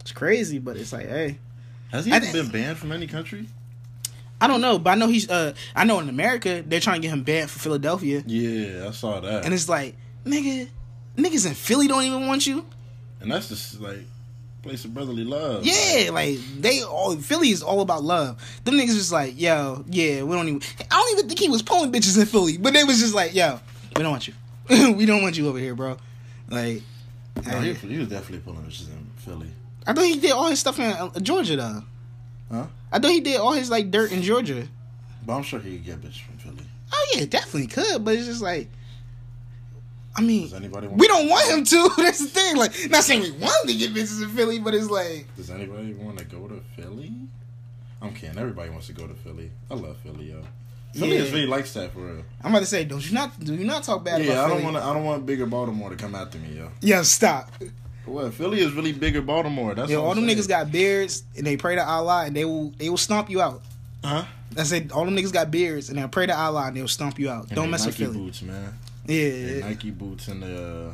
It's 0.00 0.12
crazy, 0.12 0.58
but 0.58 0.76
it's 0.76 0.92
like, 0.92 1.08
hey, 1.08 1.38
Has 1.90 2.04
he 2.04 2.10
been 2.32 2.48
banned 2.50 2.76
from 2.78 2.92
any 2.92 3.06
country? 3.06 3.46
I 4.40 4.46
don't 4.46 4.60
know, 4.60 4.78
but 4.78 4.90
I 4.90 4.94
know 4.96 5.06
he's. 5.08 5.30
uh 5.30 5.54
I 5.74 5.84
know 5.84 5.98
in 6.00 6.08
America 6.10 6.62
they're 6.66 6.80
trying 6.80 7.00
to 7.00 7.08
get 7.08 7.12
him 7.14 7.22
banned 7.22 7.50
for 7.50 7.58
Philadelphia. 7.58 8.22
Yeah, 8.26 8.88
I 8.88 8.90
saw 8.90 9.20
that. 9.20 9.44
And 9.44 9.54
it's 9.54 9.68
like, 9.68 9.96
nigga, 10.26 10.68
niggas 11.16 11.46
in 11.46 11.54
Philly 11.54 11.88
don't 11.88 12.02
even 12.04 12.26
want 12.26 12.46
you. 12.46 12.66
And 13.20 13.32
that's 13.32 13.48
just 13.48 13.80
like 13.80 14.00
place 14.62 14.84
of 14.84 14.92
brotherly 14.92 15.24
love. 15.24 15.64
Yeah, 15.64 16.10
like 16.10 16.38
they 16.58 16.82
all 16.82 17.16
Philly 17.16 17.50
is 17.50 17.62
all 17.62 17.80
about 17.80 18.02
love. 18.02 18.42
Them 18.64 18.74
niggas 18.74 18.94
just 18.96 19.12
like, 19.12 19.40
yo, 19.40 19.84
yeah, 19.88 20.22
we 20.22 20.34
don't 20.36 20.48
even. 20.48 20.60
I 20.90 20.96
don't 20.96 21.12
even 21.12 21.28
think 21.28 21.38
he 21.40 21.48
was 21.48 21.62
pulling 21.62 21.90
bitches 21.92 22.18
in 22.20 22.26
Philly, 22.26 22.58
but 22.58 22.74
they 22.74 22.84
was 22.84 23.00
just 23.00 23.14
like, 23.14 23.34
yo, 23.34 23.60
we 23.96 24.02
don't 24.02 24.12
want 24.12 24.28
you. 24.28 24.34
we 24.94 25.06
don't 25.06 25.22
want 25.22 25.36
you 25.36 25.48
over 25.48 25.58
here, 25.58 25.74
bro. 25.74 25.96
Like, 26.48 26.82
no, 27.46 27.60
he, 27.60 27.72
he 27.74 27.98
was 27.98 28.08
definitely 28.08 28.40
pulling 28.40 28.64
bitches 28.64 28.88
in 28.88 29.10
Philly. 29.16 29.48
I 29.86 29.92
thought 29.92 30.04
he 30.04 30.18
did 30.18 30.32
all 30.32 30.48
his 30.48 30.60
stuff 30.60 30.78
in 30.78 30.84
uh, 30.86 31.10
Georgia 31.20 31.56
though. 31.56 31.82
Huh? 32.50 32.66
I 32.92 32.98
thought 32.98 33.10
he 33.10 33.20
did 33.20 33.40
all 33.40 33.52
his 33.52 33.70
like 33.70 33.90
dirt 33.90 34.12
in 34.12 34.22
Georgia. 34.22 34.66
But 35.26 35.36
I'm 35.36 35.42
sure 35.42 35.60
he 35.60 35.76
could 35.78 35.84
get 35.84 36.00
bitches 36.00 36.20
from 36.22 36.38
Philly. 36.38 36.66
Oh 36.92 37.06
yeah, 37.14 37.24
definitely 37.26 37.66
could, 37.66 38.04
but 38.04 38.14
it's 38.14 38.26
just 38.26 38.42
like, 38.42 38.68
I 40.16 40.22
mean, 40.22 40.42
Does 40.42 40.54
anybody 40.54 40.86
want? 40.86 41.00
we 41.00 41.08
don't 41.08 41.28
want 41.28 41.50
him 41.50 41.64
to. 41.64 41.90
That's 42.02 42.20
the 42.20 42.28
thing. 42.28 42.56
Like, 42.56 42.72
not 42.90 43.02
saying 43.02 43.22
we 43.22 43.32
want 43.32 43.68
to 43.68 43.74
get 43.74 43.92
bitches 43.92 44.22
in 44.22 44.28
Philly, 44.30 44.58
but 44.58 44.74
it's 44.74 44.90
like. 44.90 45.26
Does 45.36 45.50
anybody 45.50 45.92
want 45.94 46.18
to 46.18 46.24
go 46.24 46.46
to 46.46 46.60
Philly? 46.76 47.12
I'm 48.00 48.14
kidding. 48.14 48.38
Everybody 48.38 48.70
wants 48.70 48.86
to 48.88 48.92
go 48.92 49.06
to 49.06 49.14
Philly. 49.14 49.50
I 49.70 49.74
love 49.74 49.96
Philly, 49.98 50.30
yo. 50.30 50.42
Philly 50.94 51.16
is 51.16 51.28
Yeah. 51.30 51.34
really 51.34 51.46
likes 51.46 51.72
that 51.74 51.92
for 51.92 52.00
real. 52.00 52.22
I'm 52.42 52.50
about 52.50 52.60
to 52.60 52.66
say, 52.66 52.84
don't 52.84 53.04
you 53.06 53.12
not 53.14 53.38
do 53.42 53.54
you 53.54 53.64
not 53.64 53.82
talk 53.84 54.04
bad 54.04 54.22
Yeah, 54.24 54.32
about 54.32 54.44
I 54.44 54.48
don't 54.54 54.62
want. 54.64 54.76
I 54.76 54.92
don't 54.94 55.04
want 55.04 55.26
bigger 55.26 55.46
Baltimore 55.46 55.90
to 55.90 55.96
come 55.96 56.14
after 56.14 56.38
me, 56.38 56.56
yo. 56.56 56.70
Yeah, 56.80 57.02
stop. 57.02 57.50
What? 58.06 58.34
Philly 58.34 58.60
is 58.60 58.72
really 58.72 58.92
bigger 58.92 59.22
Baltimore. 59.22 59.74
That's 59.74 59.90
Yo, 59.90 60.02
all 60.02 60.10
I'm 60.10 60.16
them 60.16 60.26
saying. 60.28 60.38
niggas 60.38 60.48
got 60.48 60.70
beards 60.70 61.22
and 61.36 61.46
they 61.46 61.56
pray 61.56 61.74
to 61.76 61.84
Allah 61.86 62.24
and 62.26 62.36
they 62.36 62.44
will 62.44 62.70
they 62.78 62.88
will 62.90 62.98
stomp 62.98 63.30
you 63.30 63.40
out. 63.40 63.62
huh? 64.04 64.24
I 64.58 64.62
said 64.64 64.92
all 64.92 65.04
them 65.06 65.16
niggas 65.16 65.32
got 65.32 65.50
beards 65.50 65.88
and 65.88 65.98
they 65.98 66.06
pray 66.06 66.26
to 66.26 66.36
Allah 66.36 66.66
and 66.66 66.76
they'll 66.76 66.86
stomp 66.86 67.18
you 67.18 67.30
out. 67.30 67.46
And 67.46 67.56
Don't 67.56 67.70
mess 67.70 67.86
Nike 67.86 68.04
with 68.04 68.12
Philly. 68.12 68.24
boots, 68.26 68.42
man. 68.42 68.74
Yeah. 69.06 69.30
They 69.30 69.60
Nike 69.64 69.90
boots 69.90 70.28
and 70.28 70.42
the 70.42 70.88
uh, 70.90 70.92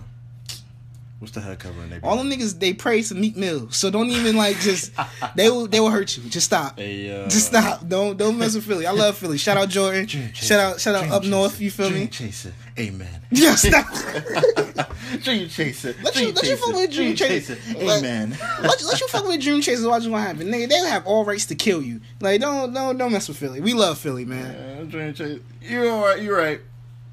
what's 1.21 1.33
the 1.33 1.41
head 1.41 1.59
covering? 1.61 1.91
They 1.91 2.01
All 2.03 2.17
them 2.17 2.29
niggas 2.29 2.59
they 2.59 2.73
pray 2.73 3.03
to 3.03 3.15
Meek 3.15 3.37
Mill. 3.37 3.71
So 3.71 3.91
don't 3.91 4.09
even 4.11 4.37
like 4.37 4.59
just 4.59 4.91
they 5.37 5.49
will 5.49 5.67
they 5.69 5.79
will 5.79 5.91
hurt 5.91 6.17
you. 6.17 6.25
Just 6.29 6.47
stop. 6.47 6.77
They, 6.77 7.11
uh, 7.11 7.29
Just 7.29 7.47
stop. 7.49 7.87
Don't 7.87 8.17
don't 8.17 8.37
mess 8.39 8.55
with 8.55 8.65
Philly. 8.67 8.87
I 8.87 8.93
love 8.93 9.17
Philly. 9.17 9.39
Shout 9.39 9.57
out 9.57 9.69
Jordan. 9.69 10.07
Chaser, 10.07 10.35
Shout 10.35 10.59
out 10.61 10.81
shout 10.81 10.95
out 10.97 11.11
up 11.11 11.23
chaser, 11.23 11.31
north. 11.31 11.61
You 11.61 11.71
feel 11.71 11.89
dream 11.91 12.01
me? 12.03 12.07
Chaser, 12.09 12.53
amen. 12.79 13.09
Yeah, 13.31 13.55
stop. 13.55 13.87
dream 15.23 15.49
chaser, 15.49 15.95
Let 16.03 16.17
you- 16.17 16.33
dream 16.33 16.35
let 16.35 16.45
you 16.45 16.51
chaser, 16.51 16.57
fuck 16.57 16.75
with 16.75 16.91
Dream 16.93 17.15
Chaser. 17.17 17.59
Let- 17.79 17.99
amen. 18.01 18.31
let, 18.63 18.83
let 18.85 19.01
you 19.01 19.09
fuck 19.09 19.27
with 19.27 19.41
Dream 19.41 19.61
Chasers. 19.61 19.87
Watch 19.87 20.07
what 20.07 20.19
happen. 20.21 20.49
Nigga, 20.49 20.69
they 20.69 20.79
have 20.79 21.07
all 21.07 21.25
rights 21.25 21.47
to 21.47 21.55
kill 21.55 21.83
you. 21.83 22.01
Like 22.21 22.41
don't 22.41 22.73
don't 22.73 22.97
don't 22.99 23.13
mess 23.13 23.29
with 23.29 23.37
Philly. 23.37 23.61
We 23.61 23.75
love 23.75 23.99
Philly, 23.99 24.25
man. 24.25 24.55
Yeah, 24.79 24.85
dream 24.85 25.15
chaser. 25.15 25.41
You're 25.63 25.91
all 25.91 26.05
right. 26.05 26.21
You're 26.23 26.37
right. 26.37 26.61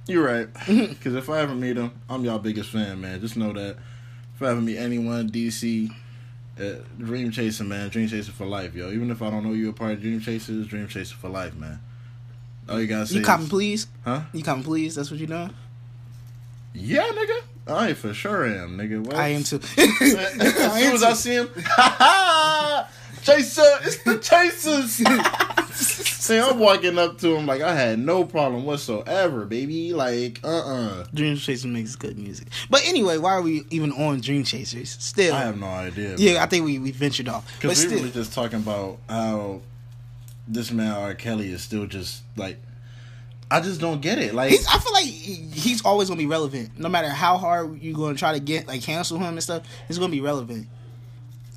You're 0.08 0.24
right. 0.26 0.48
Because 0.68 1.16
if 1.16 1.30
I 1.30 1.40
ever 1.40 1.54
meet 1.54 1.76
him, 1.78 1.92
I'm 2.10 2.24
y'all 2.24 2.40
biggest 2.40 2.70
fan, 2.70 3.02
man. 3.02 3.20
Just 3.20 3.36
know 3.38 3.52
that. 3.54 3.78
If 4.38 4.44
I 4.44 4.52
ever 4.52 4.62
meet 4.62 4.78
anyone, 4.78 5.32
DC, 5.32 5.92
uh, 6.60 6.64
Dream 7.00 7.32
Chaser, 7.32 7.64
man. 7.64 7.90
Dream 7.90 8.08
Chaser 8.08 8.32
for 8.32 8.46
life, 8.46 8.76
yo. 8.76 8.92
Even 8.92 9.10
if 9.10 9.24
I 9.24 9.32
don't 9.32 9.44
know 9.44 9.54
you 9.54 9.70
a 9.70 9.74
part 9.74 9.94
of 9.94 10.02
Dream 10.02 10.22
Chasers, 10.22 10.68
Dream 10.68 10.88
Chaser 10.88 11.16
for 11.16 11.28
life, 11.28 11.56
man. 11.56 11.80
All 12.70 12.80
you 12.80 12.86
gotta 12.86 13.08
say 13.08 13.16
You 13.16 13.24
is, 13.26 13.50
please? 13.50 13.88
huh? 14.06 14.22
You 14.34 14.44
copy 14.44 14.62
please? 14.62 14.94
That's 14.94 15.10
what 15.10 15.20
you 15.20 15.26
doing? 15.26 15.50
Yeah, 16.76 17.08
nigga. 17.08 17.42
I 17.66 17.94
for 17.96 18.14
sure 18.14 18.46
am, 18.46 18.78
nigga. 18.78 19.04
What? 19.04 19.16
I 19.16 19.30
am 19.30 19.44
too. 19.44 19.56
as 19.78 19.98
soon 19.98 20.94
as 20.94 21.02
I 21.02 21.14
see 21.14 21.34
him, 21.34 21.48
Chaser, 23.24 23.64
it's 23.82 24.04
the 24.04 24.20
Chasers. 24.20 25.02
See, 26.28 26.38
I'm 26.38 26.60
walking 26.60 26.98
up 26.98 27.18
to 27.20 27.36
him 27.36 27.46
like 27.46 27.62
I 27.62 27.74
had 27.74 28.00
no 28.00 28.26
problem 28.26 28.66
whatsoever, 28.66 29.46
baby. 29.46 29.94
Like, 29.94 30.42
uh, 30.44 30.48
uh 30.48 31.06
Dream 31.14 31.38
Chasers 31.38 31.66
makes 31.66 31.96
good 31.96 32.18
music. 32.18 32.50
But 32.70 32.86
anyway, 32.86 33.18
why 33.18 33.32
are 33.32 33.42
we 33.42 33.64
even 33.70 33.94
on 33.94 34.20
Dream 34.20 34.44
Chasers? 34.44 34.98
Still, 35.00 35.34
I 35.34 35.44
have 35.44 35.58
no 35.58 35.68
idea. 35.68 36.16
yeah, 36.18 36.44
I 36.44 36.48
think 36.48 36.66
we, 36.66 36.80
we 36.80 36.92
ventured 36.92 37.30
off. 37.30 37.50
Because 37.56 37.82
we 37.82 37.88
still, 37.88 38.04
were 38.04 38.10
just 38.10 38.34
talking 38.34 38.60
about 38.60 38.98
how 39.08 39.62
this 40.48 40.70
man 40.72 40.92
R. 40.92 41.14
Kelly 41.14 41.50
is 41.50 41.62
still 41.62 41.86
just 41.86 42.24
like, 42.36 42.58
I 43.50 43.62
just 43.62 43.80
don't 43.80 44.02
get 44.02 44.20
it. 44.20 44.34
Like, 44.34 44.52
he's, 44.52 44.68
I 44.68 44.80
feel 44.80 44.92
like 44.92 45.06
he's 45.06 45.82
always 45.86 46.10
gonna 46.10 46.20
be 46.20 46.26
relevant, 46.26 46.78
no 46.78 46.90
matter 46.90 47.10
how 47.10 47.38
hard 47.38 47.82
you're 47.82 47.96
gonna 47.96 48.18
try 48.18 48.34
to 48.34 48.42
get 48.42 48.68
like 48.68 48.82
cancel 48.82 49.18
him 49.18 49.34
and 49.34 49.44
stuff. 49.44 49.64
He's 49.88 49.98
gonna 49.98 50.12
be 50.12 50.22
relevant. 50.22 50.68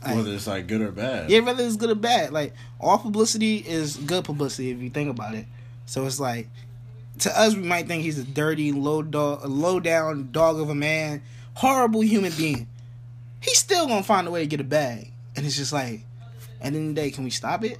Whether 0.03 0.33
it's 0.33 0.47
like 0.47 0.67
good 0.67 0.81
or 0.81 0.91
bad. 0.93 1.31
yeah, 1.31 1.41
whether 1.41 1.65
it's 1.65 1.77
good 1.77 1.91
or 1.91 1.95
bad. 1.95 2.33
Like 2.33 2.55
all 2.79 2.99
publicity 2.99 3.57
is 3.57 3.97
good 3.97 4.25
publicity 4.25 4.71
if 4.71 4.79
you 4.79 4.91
think 4.91 5.11
about 5.11 5.35
it. 5.35 5.47
So 5.87 6.07
it's 6.07 6.19
like 6.21 6.49
to 7.19 7.39
us, 7.39 7.55
we 7.55 7.63
might 7.63 7.87
think 7.87 8.03
he's 8.03 8.19
a 8.19 8.25
dirty, 8.25 8.73
low 8.73 9.03
dog, 9.03 9.45
low 9.45 9.79
down 9.81 10.31
dog 10.33 10.59
of 10.59 10.71
a 10.71 10.75
man, 10.75 11.23
horrible 11.55 12.01
human 12.01 12.33
being. 12.33 12.67
He's 13.41 13.59
still 13.59 13.87
gonna 13.87 14.03
find 14.03 14.27
a 14.27 14.31
way 14.31 14.41
to 14.41 14.47
get 14.47 14.61
a 14.61 14.65
bag, 14.65 15.13
and 15.37 15.45
it's 15.45 15.57
just 15.57 15.73
like, 15.73 16.01
at 16.61 16.73
the 16.73 16.79
end 16.79 16.91
of 16.91 16.95
the 16.95 17.01
day, 17.03 17.11
can 17.11 17.25
we 17.25 17.31
stop 17.31 17.65
it? 17.65 17.79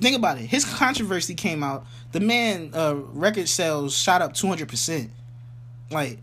Think 0.00 0.16
about 0.16 0.38
it. 0.38 0.46
His 0.46 0.64
controversy 0.64 1.34
came 1.34 1.62
out. 1.62 1.86
The 2.12 2.20
man 2.20 2.70
uh, 2.74 2.94
record 3.12 3.48
sales 3.48 3.96
shot 3.96 4.22
up 4.22 4.34
two 4.34 4.46
hundred 4.46 4.68
percent. 4.68 5.10
Like 5.90 6.18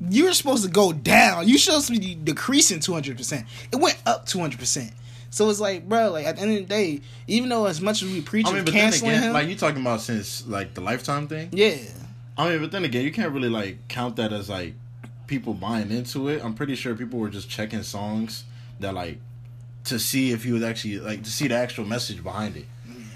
you're 0.00 0.32
supposed 0.32 0.64
to 0.64 0.70
go 0.70 0.92
down. 0.92 1.48
You 1.48 1.58
supposed 1.58 1.86
to 1.88 1.98
be 1.98 2.14
decreasing 2.14 2.80
two 2.80 2.92
hundred 2.92 3.16
percent. 3.16 3.46
It 3.72 3.76
went 3.76 4.00
up 4.06 4.26
two 4.26 4.40
hundred 4.40 4.58
percent. 4.58 4.92
So 5.30 5.50
it's 5.50 5.60
like, 5.60 5.88
bro, 5.88 6.10
like 6.10 6.26
at 6.26 6.36
the 6.36 6.42
end 6.42 6.52
of 6.52 6.58
the 6.58 6.64
day, 6.64 7.00
even 7.26 7.48
though 7.48 7.66
as 7.66 7.80
much 7.80 8.02
as 8.02 8.12
we 8.12 8.20
preach 8.20 8.46
I 8.46 8.52
mean, 8.52 8.64
canceling 8.64 9.10
again, 9.10 9.22
him, 9.24 9.32
like 9.32 9.48
you 9.48 9.56
talking 9.56 9.80
about 9.80 10.00
since 10.00 10.46
like 10.46 10.74
the 10.74 10.80
Lifetime 10.80 11.26
thing. 11.26 11.48
yeah, 11.52 11.76
I 12.38 12.50
mean, 12.50 12.60
but 12.60 12.70
then 12.70 12.84
again, 12.84 13.04
you 13.04 13.12
can't 13.12 13.32
really 13.32 13.48
like 13.48 13.88
count 13.88 14.16
that 14.16 14.32
as 14.32 14.48
like 14.48 14.74
people 15.26 15.54
buying 15.54 15.90
into 15.90 16.28
it. 16.28 16.44
I'm 16.44 16.54
pretty 16.54 16.76
sure 16.76 16.94
people 16.94 17.18
were 17.18 17.30
just 17.30 17.48
checking 17.48 17.82
songs 17.82 18.44
that 18.80 18.94
like 18.94 19.18
to 19.84 19.98
see 19.98 20.30
if 20.32 20.44
he 20.44 20.52
was 20.52 20.62
actually 20.62 20.98
like 20.98 21.22
to 21.24 21.30
see 21.30 21.48
the 21.48 21.54
actual 21.54 21.84
message 21.84 22.22
behind 22.22 22.56
it 22.56 22.66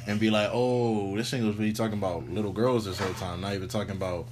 and 0.07 0.19
be 0.19 0.31
like, 0.31 0.51
oh, 0.53 1.17
this 1.17 1.31
thing 1.31 1.47
was 1.47 1.57
really 1.57 1.73
talking 1.73 1.99
about 1.99 2.29
little 2.31 2.53
girls 2.53 2.87
this 2.87 2.99
whole 2.99 3.13
time, 3.15 3.43
not 3.43 3.55
even 3.55 3.69
talking 3.69 3.93
about 3.93 4.27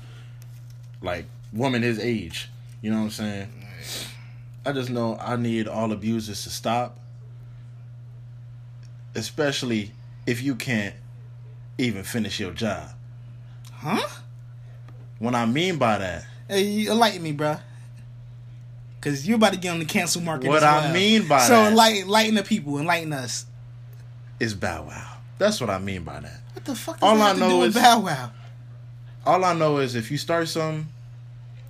like 1.03 1.27
women 1.53 1.83
his 1.83 1.99
age. 1.99 2.49
You 2.83 2.91
know 2.91 2.99
what 2.99 3.05
I'm 3.05 3.11
saying? 3.11 3.49
I 4.65 4.73
just 4.73 4.91
know 4.91 5.17
I 5.21 5.37
need 5.37 5.69
all 5.69 5.93
abusers 5.93 6.43
to 6.45 6.51
stop, 6.51 6.99
especially 9.15 9.93
if 10.27 10.43
you 10.43 10.55
can't 10.55 10.95
even 11.79 12.03
finish 12.03 12.41
your 12.41 12.53
job. 12.53 12.91
huh? 13.73 14.07
What 15.19 15.35
I 15.35 15.47
mean 15.47 15.79
by 15.79 15.99
that. 15.99 16.27
Hey, 16.49 16.63
you 16.65 16.91
enlighten 16.93 17.23
me, 17.23 17.33
bro. 17.33 17.57
Cause 19.01 19.27
you're 19.27 19.37
about 19.37 19.53
to 19.53 19.59
get 19.59 19.71
on 19.71 19.79
the 19.79 19.85
cancel 19.85 20.21
market. 20.21 20.49
What 20.49 20.63
as 20.63 20.85
I 20.85 20.93
mean 20.93 21.29
by 21.29 21.39
so 21.47 21.55
that- 21.55 21.71
enlighten, 21.71 22.03
enlighten 22.03 22.35
the 22.35 22.43
people, 22.43 22.79
enlighten 22.79 23.13
us. 23.13 23.47
is 24.41 24.53
Bow 24.55 24.85
Wow. 24.89 25.13
That's 25.39 25.61
what 25.61 25.71
I 25.71 25.79
mean 25.79 26.03
by 26.03 26.21
that. 26.21 26.41
What 26.55 26.65
the 26.65 26.75
fuck? 26.75 26.99
All 27.03 27.21
I 27.23 27.33
know 27.35 27.63
is- 27.63 27.75
Bow 27.75 28.01
Wow. 28.01 28.33
All 29.25 29.45
I 29.45 29.55
know 29.55 29.79
is 29.79 29.95
if 29.95 30.11
you 30.11 30.19
start 30.19 30.49
something, 30.49 30.89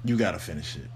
you 0.06 0.16
gotta 0.16 0.38
finish 0.38 0.76
it. 0.76 0.90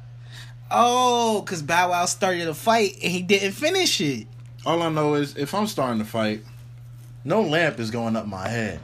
Oh, 0.71 1.43
cause 1.47 1.63
Bow 1.63 1.91
Wow 1.91 2.05
started 2.07 2.47
a 2.49 2.55
fight 2.55 2.95
and 3.03 3.11
he 3.11 3.23
didn't 3.23 3.53
finish 3.53 4.01
it. 4.01 4.27
All 4.65 4.83
I 4.83 4.89
know 4.89 5.15
is 5.15 5.37
if 5.37 5.55
I'm 5.55 5.67
starting 5.67 5.99
to 5.99 6.05
fight, 6.05 6.45
no 7.25 7.43
lamp 7.43 7.81
is 7.81 7.91
going 7.91 8.17
up 8.17 8.27
my 8.27 8.49
head. 8.49 8.81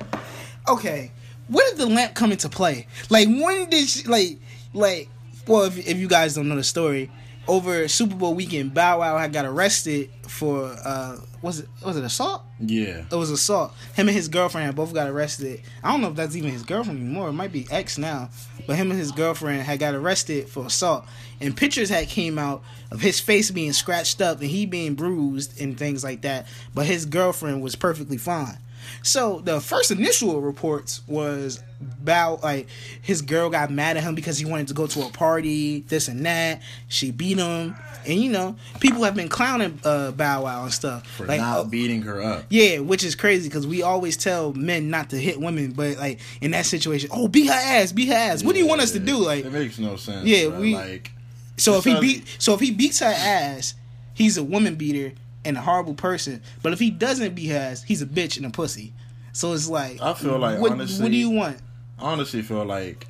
okay, 0.69 1.13
when 1.49 1.65
did 1.71 1.79
the 1.79 1.87
lamp 1.87 2.15
come 2.15 2.33
into 2.33 2.49
play? 2.49 2.87
Like 3.09 3.29
when 3.29 3.71
did 3.71 3.89
she, 3.89 4.07
like 4.09 4.39
like 4.75 5.09
well 5.47 5.65
if 5.65 5.79
if 5.87 5.97
you 5.99 6.09
guys 6.09 6.35
don't 6.35 6.49
know 6.49 6.57
the 6.57 6.65
story, 6.65 7.11
over 7.47 7.87
Super 7.89 8.17
Bowl 8.17 8.35
weekend, 8.35 8.75
Bow 8.75 8.99
Wow 9.01 9.19
had 9.19 9.33
got 9.33 9.45
arrested 9.45 10.11
for 10.27 10.77
uh 10.85 11.19
was 11.47 11.61
it 11.61 11.69
was 11.85 11.97
it 11.97 12.05
assault? 12.05 12.43
Yeah. 12.61 13.05
It 13.11 13.15
was 13.15 13.31
assault. 13.31 13.73
Him 13.95 14.09
and 14.09 14.17
his 14.17 14.29
girlfriend 14.29 14.75
both 14.77 14.93
got 14.93 15.09
arrested. 15.09 15.63
I 15.83 15.93
don't 15.93 16.03
know 16.03 16.09
if 16.09 16.17
that's 16.17 16.37
even 16.37 16.51
his 16.51 16.65
girlfriend 16.65 17.01
anymore. 17.01 17.29
It 17.29 17.35
might 17.35 17.53
be 17.53 17.67
ex 17.71 17.97
now. 17.97 18.31
But 18.67 18.77
him 18.77 18.91
and 18.91 18.99
his 18.99 19.13
girlfriend 19.13 19.63
had 19.63 19.79
got 19.79 19.95
arrested 19.95 20.49
for 20.49 20.67
assault. 20.67 21.07
And 21.41 21.57
pictures 21.57 21.89
had 21.89 22.09
came 22.09 22.39
out 22.39 22.63
of 22.91 23.01
his 23.01 23.21
face 23.21 23.51
being 23.51 23.73
scratched 23.73 24.21
up 24.21 24.41
and 24.41 24.51
he 24.51 24.67
being 24.67 24.95
bruised 24.95 25.61
and 25.61 25.79
things 25.79 26.03
like 26.03 26.23
that. 26.23 26.47
But 26.75 26.87
his 26.87 27.07
girlfriend 27.07 27.63
was 27.63 27.77
perfectly 27.77 28.19
fine. 28.19 28.59
So 29.03 29.41
the 29.41 29.61
first 29.61 29.91
initial 29.91 30.41
reports 30.41 31.03
was 31.07 31.63
about 31.81 32.43
like 32.43 32.69
his 33.03 33.23
girl 33.23 33.51
got 33.51 33.71
mad 33.71 33.97
at 33.97 34.03
him 34.03 34.15
because 34.15 34.39
he 34.39 34.45
wanted 34.45 34.69
to 34.69 34.75
go 34.75 34.87
to 34.87 35.03
a 35.03 35.11
party, 35.11 35.81
this 35.89 36.09
and 36.09 36.25
that. 36.27 36.63
She 36.89 37.11
beat 37.11 37.39
him, 37.39 37.75
and 38.07 38.21
you 38.21 38.31
know 38.31 38.57
people 38.81 39.03
have 39.05 39.15
been 39.15 39.29
clowning 39.29 39.79
uh, 39.85 40.13
Bow 40.13 40.45
Wow 40.45 40.65
and 40.65 40.73
stuff. 40.73 41.07
For 41.07 41.27
like, 41.27 41.41
not 41.41 41.59
oh, 41.59 41.65
beating 41.65 42.03
her 42.03 42.23
up. 42.23 42.47
yeah, 42.49 42.79
which 42.79 43.05
is 43.05 43.15
crazy 43.15 43.49
because 43.49 43.67
we 43.67 43.83
always 43.83 44.17
tell 44.17 44.53
men 44.53 44.91
not 44.91 45.11
to 45.11 45.17
hit 45.17 45.41
women, 45.41 45.73
but 45.73 45.97
like 45.99 46.21
in 46.41 46.53
that 46.53 46.67
situation, 46.67 47.11
oh, 47.13 47.29
beat 47.29 47.47
her 47.47 47.53
ass, 47.53 47.93
beat 47.93 48.09
her 48.09 48.15
ass. 48.15 48.43
What 48.43 48.55
do 48.55 48.61
you 48.61 48.67
want 48.67 48.81
us 48.81 48.93
to 48.93 48.99
do? 48.99 49.17
Like, 49.17 49.45
it 49.45 49.53
makes 49.53 49.79
no 49.79 49.97
sense. 49.97 50.27
Yeah, 50.27 50.49
bro. 50.49 50.61
we- 50.61 50.75
like 50.75 51.13
so 51.59 51.77
if 51.79 51.85
he 51.85 51.99
beat, 52.01 52.37
so 52.39 52.55
if 52.55 52.61
he 52.61 52.71
beats 52.71 53.01
her 53.01 53.07
ass, 53.07 53.75
he's 54.15 54.37
a 54.37 54.45
woman 54.45 54.75
beater 54.75 55.15
and 55.45 55.57
a 55.57 55.61
horrible 55.61 55.95
person. 55.95 56.43
But 56.63 56.73
if 56.73 56.79
he 56.79 56.91
doesn't 56.91 57.35
beat 57.35 57.49
her 57.49 57.59
ass, 57.59 57.83
he's 57.83 58.03
a 58.03 58.07
bitch 58.07 58.37
and 58.37 58.45
a 58.47 58.51
pussy. 58.51 58.93
So 59.33 59.53
it's 59.53 59.69
like, 59.69 60.01
I 60.01 60.15
feel 60.15 60.39
like, 60.39 60.61
what, 60.61 60.73
honestly- 60.73 61.03
what 61.03 61.11
do 61.11 61.17
you 61.17 61.31
want? 61.31 61.59
I 61.99 62.13
honestly 62.13 62.43
feel 62.43 62.65
like 62.65 63.07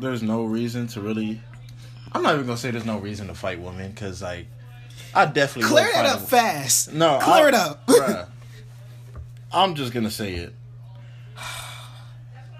there's 0.00 0.22
no 0.22 0.44
reason 0.44 0.86
to 0.88 1.00
really. 1.00 1.40
I'm 2.12 2.22
not 2.22 2.34
even 2.34 2.46
gonna 2.46 2.58
say 2.58 2.70
there's 2.70 2.84
no 2.84 2.98
reason 2.98 3.26
to 3.28 3.34
fight 3.34 3.60
women 3.60 3.90
because 3.90 4.20
like 4.22 4.46
I 5.14 5.26
definitely 5.26 5.70
Clear 5.70 5.92
fight 5.92 6.06
up 6.06 6.20
a- 6.20 6.26
fast. 6.26 6.92
No, 6.92 7.18
clear 7.22 7.44
I- 7.46 7.48
it 7.48 7.54
up. 7.54 7.86
bruh. 7.86 8.28
I'm 9.52 9.74
just 9.74 9.92
gonna 9.92 10.10
say 10.10 10.34
it. 10.34 10.54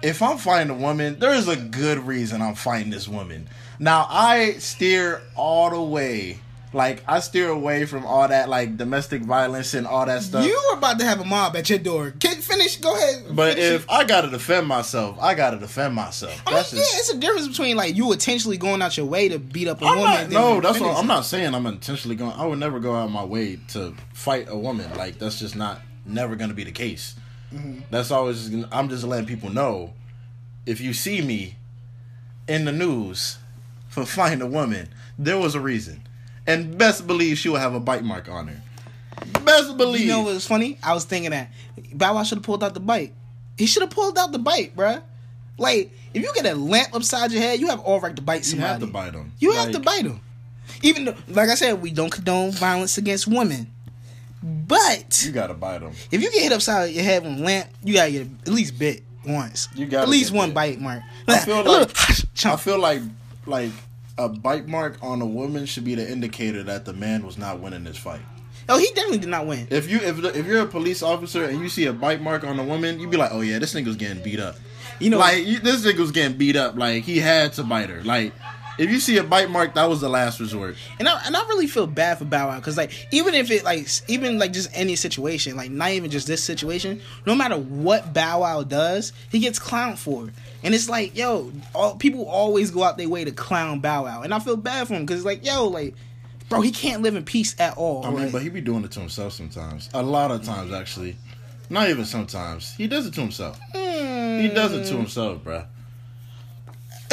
If 0.01 0.21
I'm 0.21 0.37
fighting 0.37 0.69
a 0.69 0.73
woman, 0.75 1.17
there 1.19 1.33
is 1.33 1.47
a 1.47 1.55
good 1.55 1.99
reason 1.99 2.41
I'm 2.41 2.55
fighting 2.55 2.89
this 2.91 3.07
woman. 3.07 3.47
Now 3.79 4.05
I 4.09 4.53
steer 4.53 5.21
all 5.35 5.69
the 5.69 5.81
way, 5.81 6.39
like 6.73 7.03
I 7.07 7.19
steer 7.19 7.49
away 7.49 7.85
from 7.85 8.05
all 8.05 8.27
that 8.27 8.49
like 8.49 8.77
domestic 8.77 9.21
violence 9.21 9.73
and 9.73 9.85
all 9.87 10.05
that 10.05 10.23
stuff. 10.23 10.45
you 10.45 10.61
were 10.71 10.77
about 10.77 10.99
to 10.99 11.05
have 11.05 11.19
a 11.19 11.25
mob 11.25 11.55
at 11.55 11.69
your 11.69 11.79
door. 11.79 12.11
Can 12.19 12.41
finish. 12.41 12.77
Go 12.77 12.95
ahead. 12.95 13.35
but 13.35 13.55
finish 13.55 13.71
if. 13.81 13.89
I 13.89 14.03
gotta 14.03 14.29
defend 14.29 14.67
myself, 14.67 15.17
I 15.21 15.33
gotta 15.35 15.57
defend 15.57 15.93
myself. 15.95 16.41
I 16.45 16.49
mean, 16.49 16.55
That's 16.57 16.73
yeah, 16.73 16.81
it's 16.81 17.09
a 17.13 17.17
difference 17.17 17.47
between 17.47 17.77
like 17.77 17.95
you 17.95 18.11
intentionally 18.11 18.57
going 18.57 18.81
out 18.81 18.97
your 18.97 19.05
way 19.05 19.29
to 19.29 19.39
beat 19.39 19.67
up 19.67 19.81
a 19.81 19.85
I'm 19.85 19.99
woman. 19.99 20.13
not, 20.13 20.29
no, 20.31 20.61
that's 20.61 20.79
what 20.79 20.97
I'm 20.97 21.07
not 21.07 21.25
saying. 21.25 21.53
I'm 21.53 21.65
intentionally 21.65 22.15
going. 22.15 22.33
I 22.33 22.45
would 22.45 22.59
never 22.59 22.79
go 22.79 22.95
out 22.95 23.05
of 23.05 23.11
my 23.11 23.23
way 23.23 23.59
to 23.69 23.93
fight 24.13 24.47
a 24.49 24.57
woman. 24.57 24.93
Like 24.95 25.19
that's 25.19 25.39
just 25.39 25.55
not 25.55 25.81
never 26.05 26.35
going 26.35 26.49
to 26.49 26.55
be 26.55 26.63
the 26.63 26.71
case. 26.71 27.15
Mm-hmm. 27.53 27.81
That's 27.91 28.11
always 28.11 28.53
I'm 28.71 28.89
just 28.89 29.03
letting 29.03 29.27
people 29.27 29.49
know. 29.49 29.93
If 30.65 30.79
you 30.81 30.93
see 30.93 31.21
me 31.21 31.55
in 32.47 32.65
the 32.65 32.71
news 32.71 33.37
for 33.89 34.05
fighting 34.05 34.41
a 34.41 34.47
woman, 34.47 34.89
there 35.19 35.37
was 35.37 35.55
a 35.55 35.59
reason, 35.59 36.01
and 36.47 36.77
best 36.77 37.05
believe 37.07 37.37
she 37.37 37.49
will 37.49 37.57
have 37.57 37.73
a 37.73 37.79
bite 37.79 38.03
mark 38.03 38.29
on 38.29 38.47
her. 38.47 38.61
Best 39.43 39.77
believe. 39.77 40.01
You 40.01 40.07
know 40.07 40.21
what's 40.23 40.45
funny? 40.47 40.77
I 40.83 40.93
was 40.93 41.05
thinking 41.05 41.31
that 41.31 41.51
Bow 41.93 42.15
Wow 42.15 42.23
should 42.23 42.37
have 42.39 42.43
pulled 42.43 42.63
out 42.63 42.73
the 42.73 42.79
bite. 42.79 43.13
He 43.57 43.65
should 43.65 43.81
have 43.83 43.91
pulled 43.91 44.17
out 44.17 44.31
the 44.31 44.39
bite, 44.39 44.75
bruh. 44.75 45.01
Like, 45.57 45.91
if 46.13 46.23
you 46.23 46.33
get 46.33 46.45
a 46.45 46.55
lamp 46.55 46.95
upside 46.95 47.31
your 47.31 47.41
head, 47.41 47.59
you 47.59 47.67
have 47.67 47.79
all 47.81 47.99
right 47.99 48.15
to 48.15 48.21
bite 48.21 48.43
somebody. 48.43 48.67
you 48.67 48.71
have 48.71 48.79
to 48.81 48.87
bite 48.87 49.13
them. 49.13 49.31
You 49.39 49.51
have 49.51 49.71
to 49.71 49.79
bite 49.79 50.03
them. 50.03 50.19
Even 50.81 51.05
though, 51.05 51.15
like 51.27 51.49
I 51.49 51.55
said, 51.55 51.81
we 51.81 51.91
don't 51.91 52.09
condone 52.11 52.51
violence 52.51 52.97
against 52.97 53.27
women. 53.27 53.67
But 54.41 55.23
You 55.25 55.31
gotta 55.31 55.53
bite 55.53 55.79
them. 55.79 55.93
if 56.11 56.21
you 56.21 56.29
get 56.31 56.43
hit 56.43 56.51
upside 56.51 56.91
your 56.91 57.03
head 57.03 57.23
with 57.23 57.39
a 57.39 57.41
lamp, 57.43 57.69
you 57.83 57.93
gotta 57.93 58.11
get 58.11 58.27
at 58.41 58.49
least 58.49 58.77
bit 58.77 59.03
once. 59.25 59.69
You 59.75 59.85
gotta 59.85 60.03
at 60.03 60.09
least 60.09 60.33
one 60.33 60.49
bit. 60.49 60.55
bite 60.55 60.81
mark. 60.81 61.01
I 61.27 61.39
feel 61.39 61.63
like 61.65 62.45
I 62.45 62.55
feel 62.57 62.79
like 62.79 63.01
like 63.45 63.71
a 64.17 64.29
bite 64.29 64.67
mark 64.67 64.97
on 65.01 65.21
a 65.21 65.25
woman 65.25 65.65
should 65.65 65.83
be 65.83 65.95
the 65.95 66.09
indicator 66.09 66.63
that 66.63 66.85
the 66.85 66.93
man 66.93 67.25
was 67.25 67.37
not 67.37 67.59
winning 67.59 67.83
this 67.83 67.97
fight. 67.97 68.21
Oh, 68.69 68.77
he 68.77 68.87
definitely 68.87 69.17
did 69.17 69.29
not 69.29 69.45
win. 69.45 69.67
If 69.69 69.89
you 69.89 69.97
if 69.97 70.23
if 70.23 70.45
you're 70.45 70.61
a 70.61 70.65
police 70.65 71.03
officer 71.03 71.43
and 71.43 71.59
you 71.59 71.69
see 71.69 71.85
a 71.85 71.93
bite 71.93 72.21
mark 72.21 72.43
on 72.43 72.59
a 72.59 72.63
woman, 72.63 72.99
you'd 72.99 73.11
be 73.11 73.17
like, 73.17 73.31
oh 73.33 73.41
yeah, 73.41 73.59
this 73.59 73.73
nigga's 73.73 73.97
getting 73.97 74.23
beat 74.23 74.39
up. 74.39 74.55
You 74.99 75.09
know, 75.09 75.17
like 75.17 75.45
you, 75.45 75.59
this 75.59 75.85
nigga 75.85 75.99
was 75.99 76.11
getting 76.11 76.37
beat 76.37 76.55
up. 76.55 76.77
Like 76.77 77.03
he 77.03 77.19
had 77.19 77.53
to 77.53 77.63
bite 77.63 77.89
her. 77.89 78.01
Like 78.03 78.33
if 78.77 78.89
you 78.89 78.99
see 78.99 79.17
a 79.17 79.23
bite 79.23 79.49
mark, 79.49 79.75
that 79.75 79.85
was 79.87 80.01
the 80.01 80.09
last 80.09 80.39
resort. 80.39 80.75
And 80.99 81.07
I, 81.07 81.21
and 81.25 81.35
I 81.35 81.41
really 81.47 81.67
feel 81.67 81.87
bad 81.87 82.17
for 82.17 82.25
Bow 82.25 82.47
Wow 82.47 82.57
because 82.57 82.77
like 82.77 83.07
even 83.11 83.33
if 83.33 83.51
it 83.51 83.63
like 83.63 83.87
even 84.07 84.39
like 84.39 84.53
just 84.53 84.69
any 84.73 84.95
situation 84.95 85.55
like 85.55 85.71
not 85.71 85.91
even 85.91 86.09
just 86.09 86.27
this 86.27 86.43
situation 86.43 87.01
no 87.25 87.35
matter 87.35 87.57
what 87.57 88.13
Bow 88.13 88.41
Wow 88.41 88.63
does 88.63 89.13
he 89.29 89.39
gets 89.39 89.59
clowned 89.59 89.97
for 89.97 90.27
it. 90.27 90.33
and 90.63 90.73
it's 90.73 90.89
like 90.89 91.15
yo 91.15 91.51
all 91.73 91.95
people 91.95 92.25
always 92.25 92.71
go 92.71 92.83
out 92.83 92.97
their 92.97 93.09
way 93.09 93.23
to 93.23 93.31
clown 93.31 93.79
Bow 93.79 94.03
Wow 94.05 94.21
and 94.21 94.33
I 94.33 94.39
feel 94.39 94.57
bad 94.57 94.87
for 94.87 94.95
him 94.95 95.05
because 95.05 95.25
like 95.25 95.45
yo 95.45 95.67
like 95.67 95.95
bro 96.49 96.61
he 96.61 96.71
can't 96.71 97.01
live 97.01 97.15
in 97.15 97.23
peace 97.23 97.55
at 97.59 97.77
all 97.77 98.05
I 98.05 98.09
mean, 98.09 98.23
like- 98.23 98.31
but 98.31 98.41
he 98.41 98.49
be 98.49 98.61
doing 98.61 98.83
it 98.83 98.91
to 98.91 98.99
himself 98.99 99.33
sometimes. 99.33 99.89
A 99.93 100.03
lot 100.03 100.31
of 100.31 100.43
times, 100.43 100.73
actually. 100.73 101.15
Not 101.69 101.89
even 101.89 102.05
sometimes. 102.05 102.75
He 102.75 102.87
does 102.87 103.07
it 103.07 103.13
to 103.15 103.21
himself. 103.21 103.59
He 103.71 104.49
does 104.53 104.73
it 104.73 104.85
to 104.85 104.93
hmm. 104.93 104.97
himself, 104.99 105.43
bruh. 105.43 105.65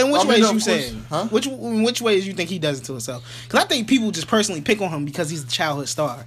In 0.01 0.11
which 0.13 0.21
I 0.21 0.25
mean, 0.25 0.29
ways 0.33 0.39
you 0.41 0.47
course- 0.47 0.65
say 0.65 0.95
huh? 1.09 1.25
which 1.27 1.47
in 1.47 1.83
which 1.83 2.01
ways 2.03 2.27
you 2.27 2.33
think 2.35 2.49
he 2.51 2.59
does 2.59 2.81
it 2.81 2.85
to 2.85 2.93
himself 2.93 3.25
because 3.45 3.65
I 3.65 3.67
think 3.67 3.89
people 3.89 4.11
just 4.11 4.27
personally 4.29 4.61
pick 4.61 4.81
on 4.81 4.91
him 4.91 5.05
because 5.05 5.31
he's 5.31 5.45
the 5.45 5.51
childhood 5.51 5.89
star 5.89 6.27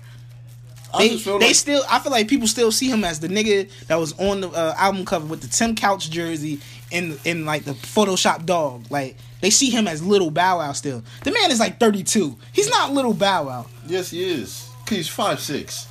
I 0.96 1.08
they, 1.08 1.16
they 1.18 1.40
like 1.40 1.56
still 1.56 1.82
I 1.90 1.98
feel 2.00 2.12
like 2.12 2.28
people 2.28 2.48
still 2.48 2.72
see 2.72 2.88
him 2.88 3.04
as 3.04 3.20
the 3.20 3.28
nigga 3.28 3.68
that 3.88 3.96
was 3.96 4.14
on 4.20 4.42
the 4.42 4.50
uh, 4.50 4.76
album 4.78 5.06
cover 5.06 5.26
with 5.26 5.42
the 5.42 5.48
Tim 5.48 5.76
Couch 5.76 6.10
jersey 6.12 6.60
in 6.92 7.18
in 7.26 7.46
like 7.46 7.64
the 7.66 7.72
Photoshop 7.72 8.46
dog. 8.46 8.86
Like 8.92 9.18
they 9.42 9.50
see 9.50 9.72
him 9.72 9.88
as 9.88 10.04
little 10.04 10.30
Bow 10.30 10.60
Wow 10.60 10.72
still. 10.74 11.02
The 11.24 11.32
man 11.32 11.50
is 11.50 11.60
like 11.60 11.80
32. 11.80 12.38
He's 12.52 12.70
not 12.70 12.94
little 12.94 13.16
Bow 13.16 13.46
Wow. 13.48 13.66
yes, 13.88 14.12
he 14.12 14.24
is. 14.24 14.70
he's 14.88 15.08
five 15.08 15.40
six. 15.40 15.88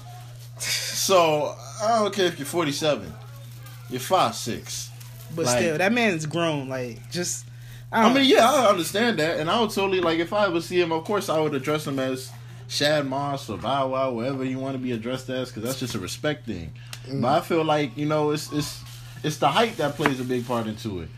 So 0.59 1.57
I 1.83 1.99
don't 1.99 2.15
care 2.15 2.27
if 2.27 2.39
you're 2.39 2.47
47. 2.47 3.13
You're 3.91 3.99
five 4.01 4.37
six. 4.37 4.89
But 5.35 5.47
Like- 5.47 5.59
still, 5.59 5.79
that 5.79 5.93
man 5.93 6.15
is 6.15 6.27
grown. 6.27 6.69
Like 6.69 7.11
just 7.11 7.45
I, 7.93 8.09
I 8.09 8.15
mean, 8.15 8.25
yeah, 8.25 8.51
I 8.51 8.71
understand 8.71 9.19
that, 9.19 9.39
and 9.39 9.51
I 9.51 9.61
would 9.61 9.71
totally 9.71 10.01
like 10.01 10.19
if 10.19 10.33
I 10.33 10.47
ever 10.47 10.61
see 10.61 10.81
him. 10.81 10.93
Of 10.93 11.05
course, 11.05 11.29
I 11.29 11.39
would 11.39 11.55
address 11.55 11.87
him 11.87 11.99
as 11.99 12.33
Shad 12.69 13.07
Moss 13.07 13.51
or 13.51 13.59
Bow 13.59 13.89
Wow, 13.89 14.13
whatever 14.13 14.45
you 14.45 14.59
want 14.59 14.75
to 14.77 14.83
be 14.83 14.93
addressed 14.93 15.29
as, 15.29 15.49
because 15.49 15.63
that's 15.63 15.79
just 15.79 15.95
a 15.95 15.99
respect 15.99 16.47
thing. 16.47 16.73
But 17.13 17.29
I 17.29 17.41
feel 17.41 17.65
like 17.65 17.97
you 17.97 18.07
know, 18.07 18.31
it's 18.31 18.51
it's 18.51 18.83
it's 19.23 19.37
the 19.37 19.49
height 19.49 19.77
that 19.77 19.95
plays 19.97 20.21
a 20.21 20.25
big 20.25 20.47
part 20.47 20.67
into 20.67 21.01
it. 21.01 21.11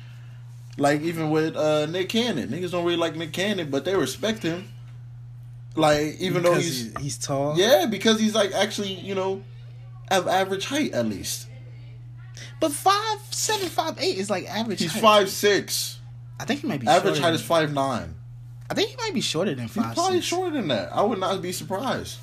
Like 0.77 1.03
even 1.03 1.31
with 1.31 1.55
uh, 1.57 1.87
Nick 1.87 2.09
Cannon, 2.09 2.49
niggas 2.49 2.73
don't 2.73 2.85
really 2.85 2.97
like 2.97 3.15
Nick 3.15 3.33
Cannon, 3.33 3.71
but 3.71 3.85
they 3.85 3.95
respect 3.95 4.43
him. 4.43 4.69
Like 5.77 6.17
even 6.19 6.43
though 6.43 6.51
because 6.51 6.65
he's 6.65 6.99
he's 7.01 7.19
tall. 7.19 7.57
yeah, 7.57 7.87
because 7.87 8.19
he's 8.19 8.35
like 8.35 8.53
actually 8.53 8.95
you 8.95 9.15
know 9.15 9.43
of 10.11 10.27
average 10.27 10.67
height 10.67 10.93
at 10.93 11.07
least. 11.07 11.49
But 12.61 12.73
five 12.73 13.21
seven 13.31 13.69
five 13.69 13.97
eight 14.01 14.19
is 14.19 14.29
like 14.29 14.49
average. 14.49 14.81
He's 14.81 14.93
height. 14.93 15.03
five 15.03 15.31
six. 15.31 15.94
I 16.41 16.45
think 16.45 16.61
he 16.61 16.67
might 16.67 16.81
be 16.81 16.87
Average 16.87 17.19
height 17.21 17.35
is 17.35 17.43
five 17.43 17.73
nine. 17.73 18.15
I 18.71 18.75
think 18.75 18.91
he 18.91 18.97
might 18.97 19.15
be 19.15 19.21
shorter 19.21 19.55
than 19.55 19.69
five. 19.69 19.87
He's 19.87 19.95
probably 19.95 20.17
six. 20.19 20.27
shorter 20.27 20.51
than 20.51 20.69
that. 20.69 20.93
I 20.93 21.03
would 21.03 21.19
not 21.19 21.41
be 21.43 21.53
surprised. 21.53 22.19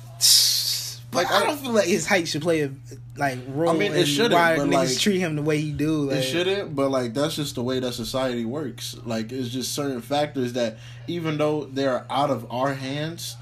But 1.10 1.24
Like, 1.24 1.30
I 1.30 1.40
I- 1.42 1.46
don't 1.46 1.58
feel 1.58 1.72
like 1.72 1.86
his 1.86 2.06
height 2.06 2.26
should 2.26 2.40
play 2.42 2.62
a 2.62 2.70
like 3.16 3.38
role. 3.48 3.70
I 3.74 3.78
mean, 3.78 3.92
it 3.92 4.06
shouldn't, 4.06 4.32
Why 4.32 4.56
niggas 4.56 4.72
like, 4.72 4.98
treat 4.98 5.18
him 5.18 5.36
the 5.36 5.42
way 5.42 5.60
he 5.60 5.70
do? 5.72 6.08
Like, 6.10 6.18
It 6.18 6.22
shouldn't, 6.22 6.74
but 6.74 6.90
like 6.90 7.12
that's 7.14 7.36
just 7.36 7.54
the 7.54 7.62
way 7.62 7.80
that 7.80 7.92
society 7.92 8.44
works. 8.46 8.96
Like 9.04 9.30
it's 9.30 9.50
just 9.50 9.74
certain 9.74 10.00
factors 10.00 10.54
that 10.54 10.78
even 11.06 11.36
though 11.36 11.64
they're 11.64 12.06
out 12.10 12.30
of 12.30 12.46
our 12.50 12.72
hands, 12.74 13.36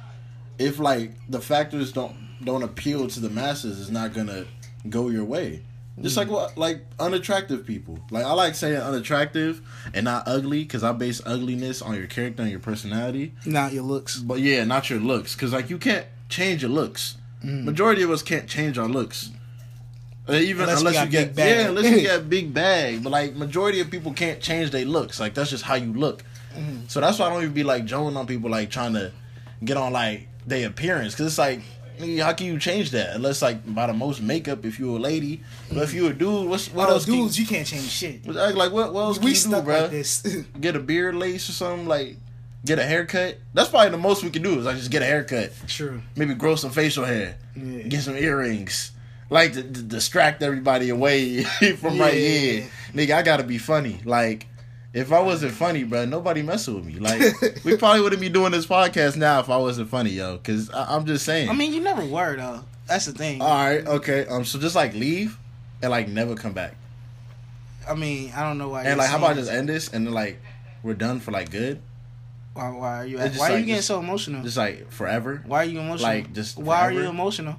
if 0.59 0.79
like 0.81 1.13
the 1.29 1.41
factors 1.41 1.93
don't 1.93 2.17
don't 2.45 2.63
appeal 2.65 3.07
to 3.07 3.21
the 3.21 3.31
masses, 3.31 3.81
it's 3.81 3.91
not 3.91 4.15
gonna 4.15 4.47
go 4.89 5.09
your 5.09 5.25
way. 5.25 5.63
Just 6.01 6.17
like 6.17 6.29
what 6.29 6.57
like 6.57 6.85
unattractive 6.99 7.67
people. 7.67 7.99
Like 8.11 8.25
I 8.25 8.33
like 8.33 8.55
saying 8.55 8.77
unattractive 8.77 9.61
and 9.93 10.05
not 10.05 10.25
ugly 10.27 10.63
because 10.63 10.83
I 10.83 10.93
base 10.93 11.21
ugliness 11.27 11.83
on 11.83 11.95
your 11.97 12.07
character 12.07 12.43
and 12.43 12.51
your 12.51 12.61
personality. 12.61 13.35
Not 13.45 13.73
your 13.73 13.83
looks. 13.83 14.19
But 14.19 14.41
yeah, 14.41 14.65
not 14.65 14.89
your 14.89 15.01
looks 15.01 15.35
because 15.35 15.53
like 15.53 15.69
you 15.69 15.79
can't 15.79 16.07
change 16.29 16.63
your 16.63 16.71
looks. 16.71 17.17
Mm. 17.45 17.65
Majority 17.65 18.03
of 18.03 18.11
us 18.11 18.23
can't 18.23 18.49
change 18.49 18.79
our 18.79 18.89
looks. 18.89 19.31
Uh, 20.29 20.35
even 20.35 20.63
Unless 20.63 20.79
unless, 20.81 21.05
you 21.05 21.11
get 21.11 21.37
yeah, 21.37 21.69
unless 21.69 21.91
you 21.91 22.01
get 22.03 22.29
big 22.31 22.55
bag. 22.55 23.03
But 23.03 23.11
like 23.11 23.35
majority 23.35 23.81
of 23.81 23.91
people 23.91 24.13
can't 24.13 24.41
change 24.41 24.71
their 24.71 24.85
looks. 24.85 25.21
Like 25.21 25.35
that's 25.35 25.51
just 25.51 25.65
how 25.65 25.75
you 25.75 25.93
look. 25.93 26.23
Mm-hmm. 26.55 26.87
So 26.89 27.01
that's 27.01 27.19
why 27.19 27.27
I 27.27 27.31
don't 27.31 27.43
even 27.43 27.55
be 27.55 27.65
like 27.65 27.85
joning 27.85 28.17
on 28.17 28.27
people 28.27 28.51
like 28.51 28.71
trying 28.71 28.95
to 28.95 29.13
get 29.65 29.77
on 29.77 29.93
like 29.93 30.29
their 30.47 30.67
appearance 30.69 31.15
because 31.15 31.27
it's 31.27 31.39
like. 31.39 31.61
Nigga, 32.01 32.23
How 32.23 32.33
can 32.33 32.47
you 32.47 32.59
change 32.59 32.91
that? 32.91 33.15
Unless 33.17 33.43
like 33.43 33.73
by 33.75 33.87
the 33.87 33.93
most 33.95 34.21
makeup 34.23 34.65
if 34.65 34.79
you're 34.79 34.97
a 34.97 35.01
lady, 35.01 35.41
but 35.69 35.83
if 35.85 35.93
you're 35.95 36.11
a 36.11 36.15
dude, 36.15 36.49
what's 36.49 36.69
what 36.73 36.89
oh, 36.89 36.93
else? 36.95 37.05
can 37.05 37.15
dudes, 37.15 37.39
you 37.39 37.47
can't 37.47 37.67
change 37.67 37.89
shit. 37.89 38.25
you, 38.27 38.33
like 38.33 38.73
what? 38.73 38.93
What 38.93 39.01
else 39.03 39.19
can 39.19 39.25
We 39.27 39.33
you 39.33 39.43
do, 39.43 39.63
bro? 39.63 39.81
like 39.83 39.91
this. 39.91 40.23
Get 40.61 40.77
a 40.77 40.81
beard 40.81 41.15
lace 41.15 41.49
or 41.49 41.53
something 41.53 41.87
like. 41.87 42.17
Get 42.63 42.79
a 42.79 42.85
haircut. 42.85 43.39
That's 43.55 43.71
probably 43.71 43.89
the 43.91 43.97
most 43.97 44.23
we 44.23 44.29
can 44.29 44.43
do 44.43 44.59
is 44.59 44.67
like 44.67 44.77
just 44.77 44.91
get 44.91 45.01
a 45.01 45.07
haircut 45.07 45.51
True. 45.67 46.03
maybe 46.15 46.35
grow 46.35 46.57
some 46.57 46.71
facial 46.71 47.07
hair, 47.07 47.39
Yeah. 47.57 47.85
get 47.85 48.03
some 48.03 48.17
earrings, 48.19 48.93
like 49.31 49.55
to, 49.55 49.63
to 49.63 49.83
distract 49.83 50.43
everybody 50.43 50.91
away 50.91 51.43
from 51.81 51.99
right 51.99 52.13
Yeah. 52.13 52.29
here. 52.39 52.71
Nigga, 52.93 53.13
I 53.15 53.23
gotta 53.23 53.45
be 53.45 53.57
funny. 53.57 54.01
Like, 54.05 54.47
if 54.93 55.13
I 55.13 55.21
wasn't 55.21 55.53
funny, 55.53 55.85
bro, 55.85 56.05
nobody 56.05 56.43
messing 56.43 56.75
with 56.75 56.85
me. 56.85 56.95
Like, 56.99 57.65
we 57.65 57.77
probably 57.77 58.03
wouldn't 58.03 58.21
be 58.21 58.29
doing 58.29 58.53
this 58.53 58.67
podcast 58.67 59.17
now 59.17 59.39
if 59.41 59.49
I 59.49 59.57
wasn't 59.57 59.89
funny, 59.89 60.11
yo. 60.11 60.39
Cause 60.39 60.71
I, 60.71 60.97
I'm 60.97 61.07
just 61.07 61.25
saying. 61.25 61.49
I 61.49 61.53
mean, 61.53 61.73
you 61.73 61.81
never 61.81 62.05
were 62.05 62.37
though. 62.37 62.65
That's 62.87 63.07
the 63.07 63.13
thing. 63.13 63.41
all 63.41 63.49
right, 63.49 63.87
okay. 63.87 64.27
Um, 64.27 64.45
so 64.45 64.59
just 64.59 64.75
like 64.75 64.95
leave 64.95 65.39
and 65.81 65.91
like 65.93 66.09
never 66.09 66.35
come 66.35 66.53
back, 66.53 66.75
I 67.89 67.95
mean, 67.95 68.33
I 68.35 68.43
don't 68.43 68.59
know 68.59 68.69
why. 68.71 68.83
and 68.85 68.99
like 68.99 69.09
how 69.09 69.19
about 69.19 69.37
just 69.37 69.51
end 69.51 69.69
this 69.69 69.93
and 69.93 70.07
then 70.07 70.13
like 70.15 70.41
we're 70.83 70.95
done 70.95 71.21
for 71.21 71.31
like 71.31 71.51
good, 71.51 71.81
Why, 72.55 72.71
why 72.71 72.97
are 72.99 73.07
you? 73.07 73.19
Just 73.19 73.39
Why 73.39 73.53
are 73.53 73.59
you 73.59 73.65
getting 73.65 73.77
just- 73.77 73.87
so 73.89 74.01
emotional? 74.01 74.43
just 74.43 74.57
like 74.57 74.91
forever. 74.91 75.43
why 75.47 75.59
are 75.59 75.65
you 75.69 75.79
emotional? 75.79 76.11
like, 76.11 76.33
just 76.33 76.59
why 76.59 76.81
are 76.81 76.93
you 76.93 77.09
emotional? 77.09 77.57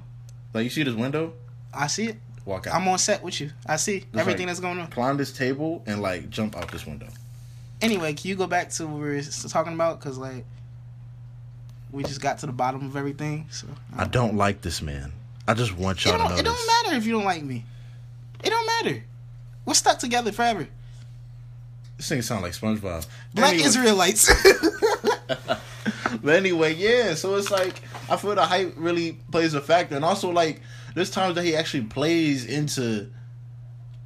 Like 0.52 0.64
you 0.64 0.70
see 0.70 0.82
this 0.82 0.94
window, 0.94 1.32
I 1.72 1.86
see 1.86 2.08
it. 2.08 2.16
walk 2.44 2.66
out, 2.66 2.74
I'm 2.74 2.86
on 2.88 2.98
set 2.98 3.22
with 3.22 3.40
you. 3.40 3.50
I 3.66 3.76
see 3.76 4.04
everything 4.14 4.40
like- 4.40 4.48
that's 4.48 4.60
going 4.60 4.78
on. 4.80 4.88
climb 4.88 5.16
this 5.16 5.32
table 5.32 5.82
and 5.86 6.02
like 6.02 6.28
jump 6.28 6.56
out 6.58 6.70
this 6.70 6.86
window. 6.86 7.08
Anyway, 7.82 8.14
can 8.14 8.28
you 8.28 8.36
go 8.36 8.46
back 8.46 8.70
to 8.70 8.86
what 8.86 9.00
we 9.00 9.08
were 9.08 9.22
talking 9.48 9.74
about? 9.74 10.00
Cause 10.00 10.16
like, 10.16 10.44
we 11.90 12.02
just 12.04 12.20
got 12.20 12.38
to 12.38 12.46
the 12.46 12.52
bottom 12.52 12.86
of 12.86 12.96
everything. 12.96 13.46
So 13.50 13.66
I 13.96 14.06
don't 14.06 14.36
like 14.36 14.62
this 14.62 14.80
man. 14.80 15.12
I 15.46 15.54
just 15.54 15.76
want 15.76 16.04
y'all 16.04 16.16
to 16.16 16.28
know 16.28 16.36
it 16.36 16.44
don't 16.44 16.66
matter 16.84 16.96
if 16.96 17.04
you 17.04 17.12
don't 17.12 17.24
like 17.24 17.42
me. 17.42 17.64
It 18.42 18.50
don't 18.50 18.66
matter. 18.66 19.04
We're 19.66 19.74
stuck 19.74 19.98
together 19.98 20.32
forever. 20.32 20.66
This 21.96 22.08
thing 22.08 22.22
sound 22.22 22.42
like 22.42 22.52
SpongeBob. 22.52 23.06
Black 23.34 23.54
anyway, 23.54 23.66
Israelites. 23.66 24.30
But 26.22 26.34
anyway, 26.34 26.74
yeah. 26.74 27.14
So 27.14 27.36
it's 27.36 27.50
like 27.50 27.80
I 28.08 28.16
feel 28.16 28.34
the 28.34 28.44
hype 28.44 28.74
really 28.76 29.18
plays 29.30 29.54
a 29.54 29.60
factor, 29.60 29.96
and 29.96 30.04
also 30.04 30.30
like 30.30 30.60
there's 30.94 31.10
times 31.10 31.34
that 31.36 31.44
he 31.44 31.56
actually 31.56 31.84
plays 31.84 32.44
into 32.44 33.10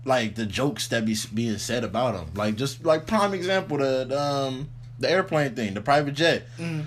like 0.06 0.36
the 0.36 0.46
jokes 0.46 0.88
that 0.88 1.04
be 1.04 1.16
being 1.34 1.58
said 1.58 1.84
about 1.84 2.14
him. 2.14 2.32
Like 2.34 2.56
just 2.56 2.84
like 2.84 3.06
prime 3.06 3.34
example 3.34 3.78
the, 3.78 4.06
the 4.08 4.20
um 4.20 4.68
the 4.98 5.10
airplane 5.10 5.54
thing, 5.54 5.74
the 5.74 5.80
private 5.80 6.14
jet. 6.14 6.46
Mm. 6.58 6.86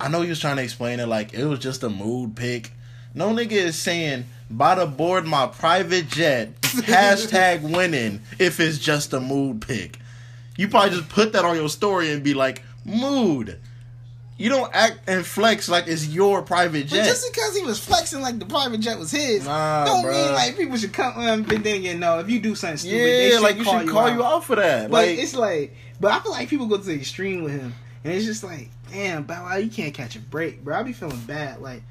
I 0.00 0.08
know 0.08 0.22
he 0.22 0.30
was 0.30 0.40
trying 0.40 0.56
to 0.56 0.62
explain 0.62 1.00
it 1.00 1.06
like 1.06 1.34
it 1.34 1.44
was 1.44 1.58
just 1.58 1.82
a 1.82 1.90
mood 1.90 2.36
pick. 2.36 2.72
No 3.14 3.30
nigga 3.30 3.52
is 3.52 3.76
saying 3.76 4.24
buy 4.50 4.74
the 4.76 4.86
board 4.86 5.26
my 5.26 5.46
private 5.46 6.08
jet 6.08 6.60
hashtag 6.62 7.62
winning 7.62 8.20
if 8.38 8.60
it's 8.60 8.78
just 8.78 9.12
a 9.12 9.20
mood 9.20 9.60
pick. 9.60 9.98
You 10.56 10.68
probably 10.68 10.90
just 10.90 11.08
put 11.08 11.32
that 11.32 11.44
on 11.44 11.56
your 11.56 11.68
story 11.68 12.12
and 12.12 12.22
be 12.22 12.34
like 12.34 12.62
mood. 12.84 13.58
You 14.42 14.48
don't 14.48 14.74
act 14.74 15.08
and 15.08 15.24
flex 15.24 15.68
like 15.68 15.86
it's 15.86 16.04
your 16.08 16.42
private 16.42 16.88
jet. 16.88 16.98
But 16.98 17.04
just 17.04 17.32
because 17.32 17.56
he 17.56 17.62
was 17.64 17.78
flexing 17.78 18.22
like 18.22 18.40
the 18.40 18.44
private 18.44 18.80
jet 18.80 18.98
was 18.98 19.12
his, 19.12 19.44
Nah, 19.46 19.84
don't 19.84 20.04
bruh. 20.04 20.10
mean 20.10 20.32
like 20.34 20.56
people 20.56 20.76
should 20.76 20.92
come. 20.92 21.16
Um, 21.16 21.42
but 21.44 21.62
then 21.62 21.82
you 21.84 21.94
know, 21.96 22.18
if 22.18 22.28
you 22.28 22.40
do 22.40 22.56
something 22.56 22.78
stupid, 22.78 22.98
they 22.98 23.28
yeah, 23.28 23.34
should 23.34 23.42
like 23.42 23.56
you 23.56 23.62
call 23.62 23.78
should 23.78 23.88
call 23.88 24.06
out. 24.06 24.14
you 24.16 24.24
out 24.24 24.42
for 24.44 24.56
that. 24.56 24.90
But 24.90 25.06
like 25.06 25.18
it's 25.18 25.34
like, 25.36 25.76
but 26.00 26.10
I 26.10 26.18
feel 26.18 26.32
like 26.32 26.48
people 26.48 26.66
go 26.66 26.76
to 26.76 26.82
the 26.82 26.92
extreme 26.94 27.44
with 27.44 27.52
him, 27.52 27.72
and 28.02 28.12
it's 28.12 28.24
just 28.24 28.42
like, 28.42 28.68
damn, 28.90 29.22
Bow 29.22 29.44
Wow, 29.44 29.56
you 29.58 29.70
can't 29.70 29.94
catch 29.94 30.16
a 30.16 30.18
break, 30.18 30.64
bro. 30.64 30.76
I 30.76 30.82
be 30.82 30.92
feeling 30.92 31.20
bad. 31.20 31.60
Like, 31.60 31.84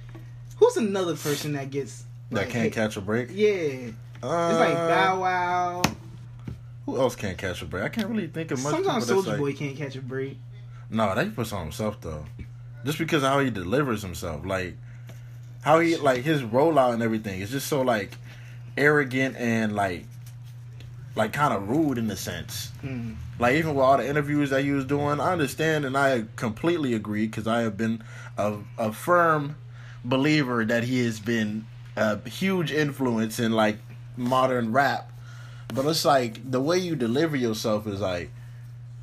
who's 0.57 0.75
another 0.75 1.15
person 1.15 1.53
that 1.53 1.69
gets 1.69 2.03
that 2.31 2.49
can't 2.49 2.63
hey- 2.65 2.69
catch 2.69 2.97
a 2.97 3.01
break. 3.01 3.29
Yeah, 3.31 3.47
it's 3.51 3.93
Uh, 4.23 4.57
like 4.59 4.73
Bow 4.73 5.21
Wow. 5.21 5.81
Who 6.85 6.97
else 6.99 7.15
can't 7.15 7.37
catch 7.37 7.61
a 7.61 7.65
break? 7.65 7.83
I 7.85 7.87
can't 7.89 8.09
really 8.09 8.27
think 8.27 8.51
of 8.51 8.61
much. 8.61 8.73
Sometimes 8.73 9.09
Soulja 9.09 9.27
like, 9.27 9.37
Boy 9.37 9.53
can't 9.53 9.77
catch 9.77 9.95
a 9.95 10.01
break. 10.01 10.37
No, 10.91 11.15
that 11.15 11.25
he 11.25 11.31
puts 11.31 11.53
on 11.53 11.63
himself 11.63 11.99
though. 12.01 12.25
Just 12.85 12.97
because 12.97 13.23
of 13.23 13.29
how 13.29 13.39
he 13.39 13.49
delivers 13.49 14.01
himself, 14.01 14.45
like 14.45 14.75
how 15.61 15.79
he 15.79 15.95
like 15.95 16.23
his 16.23 16.41
rollout 16.41 16.93
and 16.93 17.01
everything 17.01 17.39
is 17.39 17.51
just 17.51 17.67
so 17.67 17.81
like 17.81 18.11
arrogant 18.77 19.35
and 19.37 19.75
like 19.75 20.05
like 21.15 21.33
kind 21.33 21.53
of 21.53 21.69
rude 21.69 21.97
in 21.97 22.09
a 22.09 22.15
sense. 22.15 22.71
Mm. 22.83 23.15
Like 23.39 23.55
even 23.55 23.75
with 23.75 23.83
all 23.83 23.97
the 23.97 24.07
interviews 24.07 24.49
that 24.51 24.63
he 24.63 24.71
was 24.71 24.85
doing, 24.85 25.19
I 25.19 25.31
understand 25.31 25.85
and 25.85 25.97
I 25.97 26.25
completely 26.35 26.93
agree 26.93 27.25
because 27.25 27.47
I 27.47 27.61
have 27.61 27.77
been 27.77 28.03
a, 28.37 28.57
a 28.77 28.93
firm 28.93 29.55
believer 30.03 30.65
that 30.65 30.83
he 30.83 31.03
has 31.05 31.19
been 31.19 31.65
a 31.95 32.27
huge 32.27 32.71
influence 32.71 33.39
in 33.39 33.51
like 33.51 33.77
modern 34.17 34.71
rap. 34.71 35.11
But 35.73 35.85
it's 35.85 36.05
like 36.05 36.49
the 36.49 36.61
way 36.61 36.77
you 36.77 36.95
deliver 36.95 37.35
yourself 37.35 37.87
is 37.87 38.01
like 38.01 38.29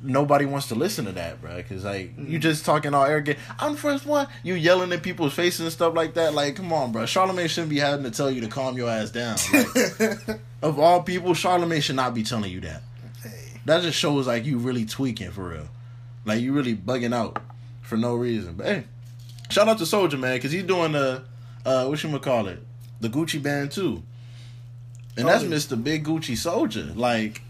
nobody 0.01 0.45
wants 0.45 0.67
to 0.69 0.75
listen 0.75 1.05
to 1.05 1.11
that, 1.13 1.41
bro. 1.41 1.57
Because 1.57 1.83
like 1.83 2.13
you 2.17 2.39
just 2.39 2.65
talking 2.65 2.93
all 2.93 3.05
arrogant. 3.05 3.39
I'm 3.59 3.73
the 3.73 3.77
first 3.77 4.05
one. 4.05 4.27
You 4.43 4.53
yelling 4.55 4.91
in 4.91 4.99
people's 4.99 5.33
faces 5.33 5.61
and 5.61 5.71
stuff 5.71 5.93
like 5.95 6.13
that. 6.15 6.33
Like, 6.33 6.55
come 6.55 6.71
on, 6.73 6.91
bro. 6.91 7.05
Charlemagne 7.05 7.47
shouldn't 7.47 7.69
be 7.69 7.79
having 7.79 8.03
to 8.05 8.11
tell 8.11 8.31
you 8.31 8.41
to 8.41 8.47
calm 8.47 8.77
your 8.77 8.89
ass 8.89 9.11
down. 9.11 9.37
Like, 9.53 10.39
of 10.61 10.79
all 10.79 11.03
people, 11.03 11.33
Charlemagne 11.33 11.81
should 11.81 11.95
not 11.95 12.13
be 12.13 12.23
telling 12.23 12.51
you 12.51 12.61
that. 12.61 12.81
That 13.65 13.81
just 13.83 13.97
shows 13.97 14.27
like 14.27 14.45
you 14.45 14.57
really 14.57 14.85
tweaking 14.85 15.31
for 15.31 15.49
real. 15.49 15.67
Like 16.25 16.41
you 16.41 16.53
really 16.53 16.75
bugging 16.75 17.13
out 17.13 17.41
for 17.81 17.97
no 17.97 18.15
reason. 18.15 18.53
But 18.55 18.65
hey, 18.65 18.83
shout 19.49 19.67
out 19.67 19.77
to 19.79 19.85
Soldier 19.85 20.17
Man 20.17 20.37
because 20.37 20.51
he's 20.51 20.63
doing 20.63 20.93
the 20.93 21.23
uh 21.65 21.85
what 21.85 22.01
you 22.03 22.19
call 22.19 22.47
it, 22.47 22.59
the 23.01 23.09
Gucci 23.09 23.41
band 23.41 23.71
too. 23.71 24.01
And 25.17 25.27
Oh, 25.27 25.31
that's 25.31 25.43
yeah. 25.43 25.49
Mr. 25.49 25.83
Big 25.83 26.05
Gucci 26.05 26.37
Soldier. 26.37 26.91
Like 26.95 27.41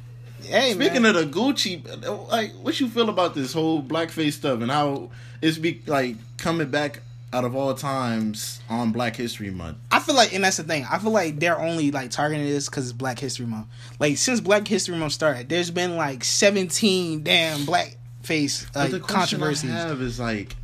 Hey, 0.44 0.74
speaking 0.74 1.04
man. 1.04 1.16
of 1.16 1.32
the 1.32 1.40
Gucci, 1.40 2.30
like 2.30 2.52
what 2.54 2.80
you 2.80 2.90
feel 2.90 3.10
about 3.10 3.36
this 3.36 3.54
whole 3.54 3.82
blackface 3.82 4.34
stuff 4.34 4.62
and 4.62 4.72
how 4.72 5.10
it's 5.42 5.58
be 5.58 5.82
like 5.86 6.16
coming 6.38 6.70
back 6.70 7.02
out 7.32 7.44
of 7.44 7.56
all 7.56 7.74
times 7.76 8.60
on 8.70 8.92
Black 8.92 9.16
History 9.16 9.52
Month. 9.52 9.78
I 9.92 10.00
feel 10.00 10.16
like, 10.16 10.34
and 10.34 10.44
that's 10.44 10.58
the 10.58 10.64
thing. 10.64 10.86
I 10.90 10.98
feel 10.98 11.12
like 11.12 11.40
they're 11.40 11.60
only 11.60 11.92
like 11.92 12.10
targeting 12.10 12.46
this 12.46 12.68
because 12.68 12.86
it's 12.90 12.98
Black 12.98 13.20
History 13.20 13.46
Month. 13.46 13.68
Like 14.00 14.18
since 14.18 14.40
Black 14.40 14.68
History 14.68 14.98
Month 14.98 15.14
started, 15.14 15.50
there's 15.50 15.72
been 15.72 15.96
like 15.96 16.24
17 16.24 17.24
damn 17.24 17.60
blackface 17.62 18.66
But 18.74 18.80
uh, 18.80 18.88
the 18.88 19.00
controversies. 19.00 19.70
I 19.70 19.74
have 19.74 20.02
is 20.02 20.20
like, 20.20 20.56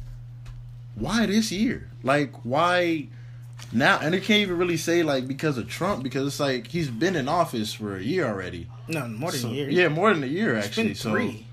why 0.95 1.25
this 1.25 1.51
year? 1.51 1.89
Like, 2.03 2.33
why 2.43 3.07
now? 3.75 3.99
And 4.01 4.13
they 4.13 4.19
can't 4.19 4.41
even 4.41 4.57
really 4.57 4.77
say 4.77 5.03
like 5.03 5.27
because 5.27 5.57
of 5.57 5.67
Trump 5.69 6.03
because 6.03 6.25
it's 6.27 6.39
like 6.39 6.67
he's 6.67 6.89
been 6.89 7.15
in 7.15 7.27
office 7.27 7.73
for 7.73 7.95
a 7.97 8.01
year 8.01 8.25
already. 8.27 8.67
No, 8.87 9.07
more 9.07 9.31
than 9.31 9.39
So- 9.41 9.49
a 9.49 9.53
year. 9.53 9.69
Yeah, 9.69 9.87
more 9.89 10.13
than 10.13 10.23
a 10.23 10.27
year 10.27 10.55
it's 10.55 10.67
actually. 10.67 10.93
so 10.95 11.11
three. 11.11 11.45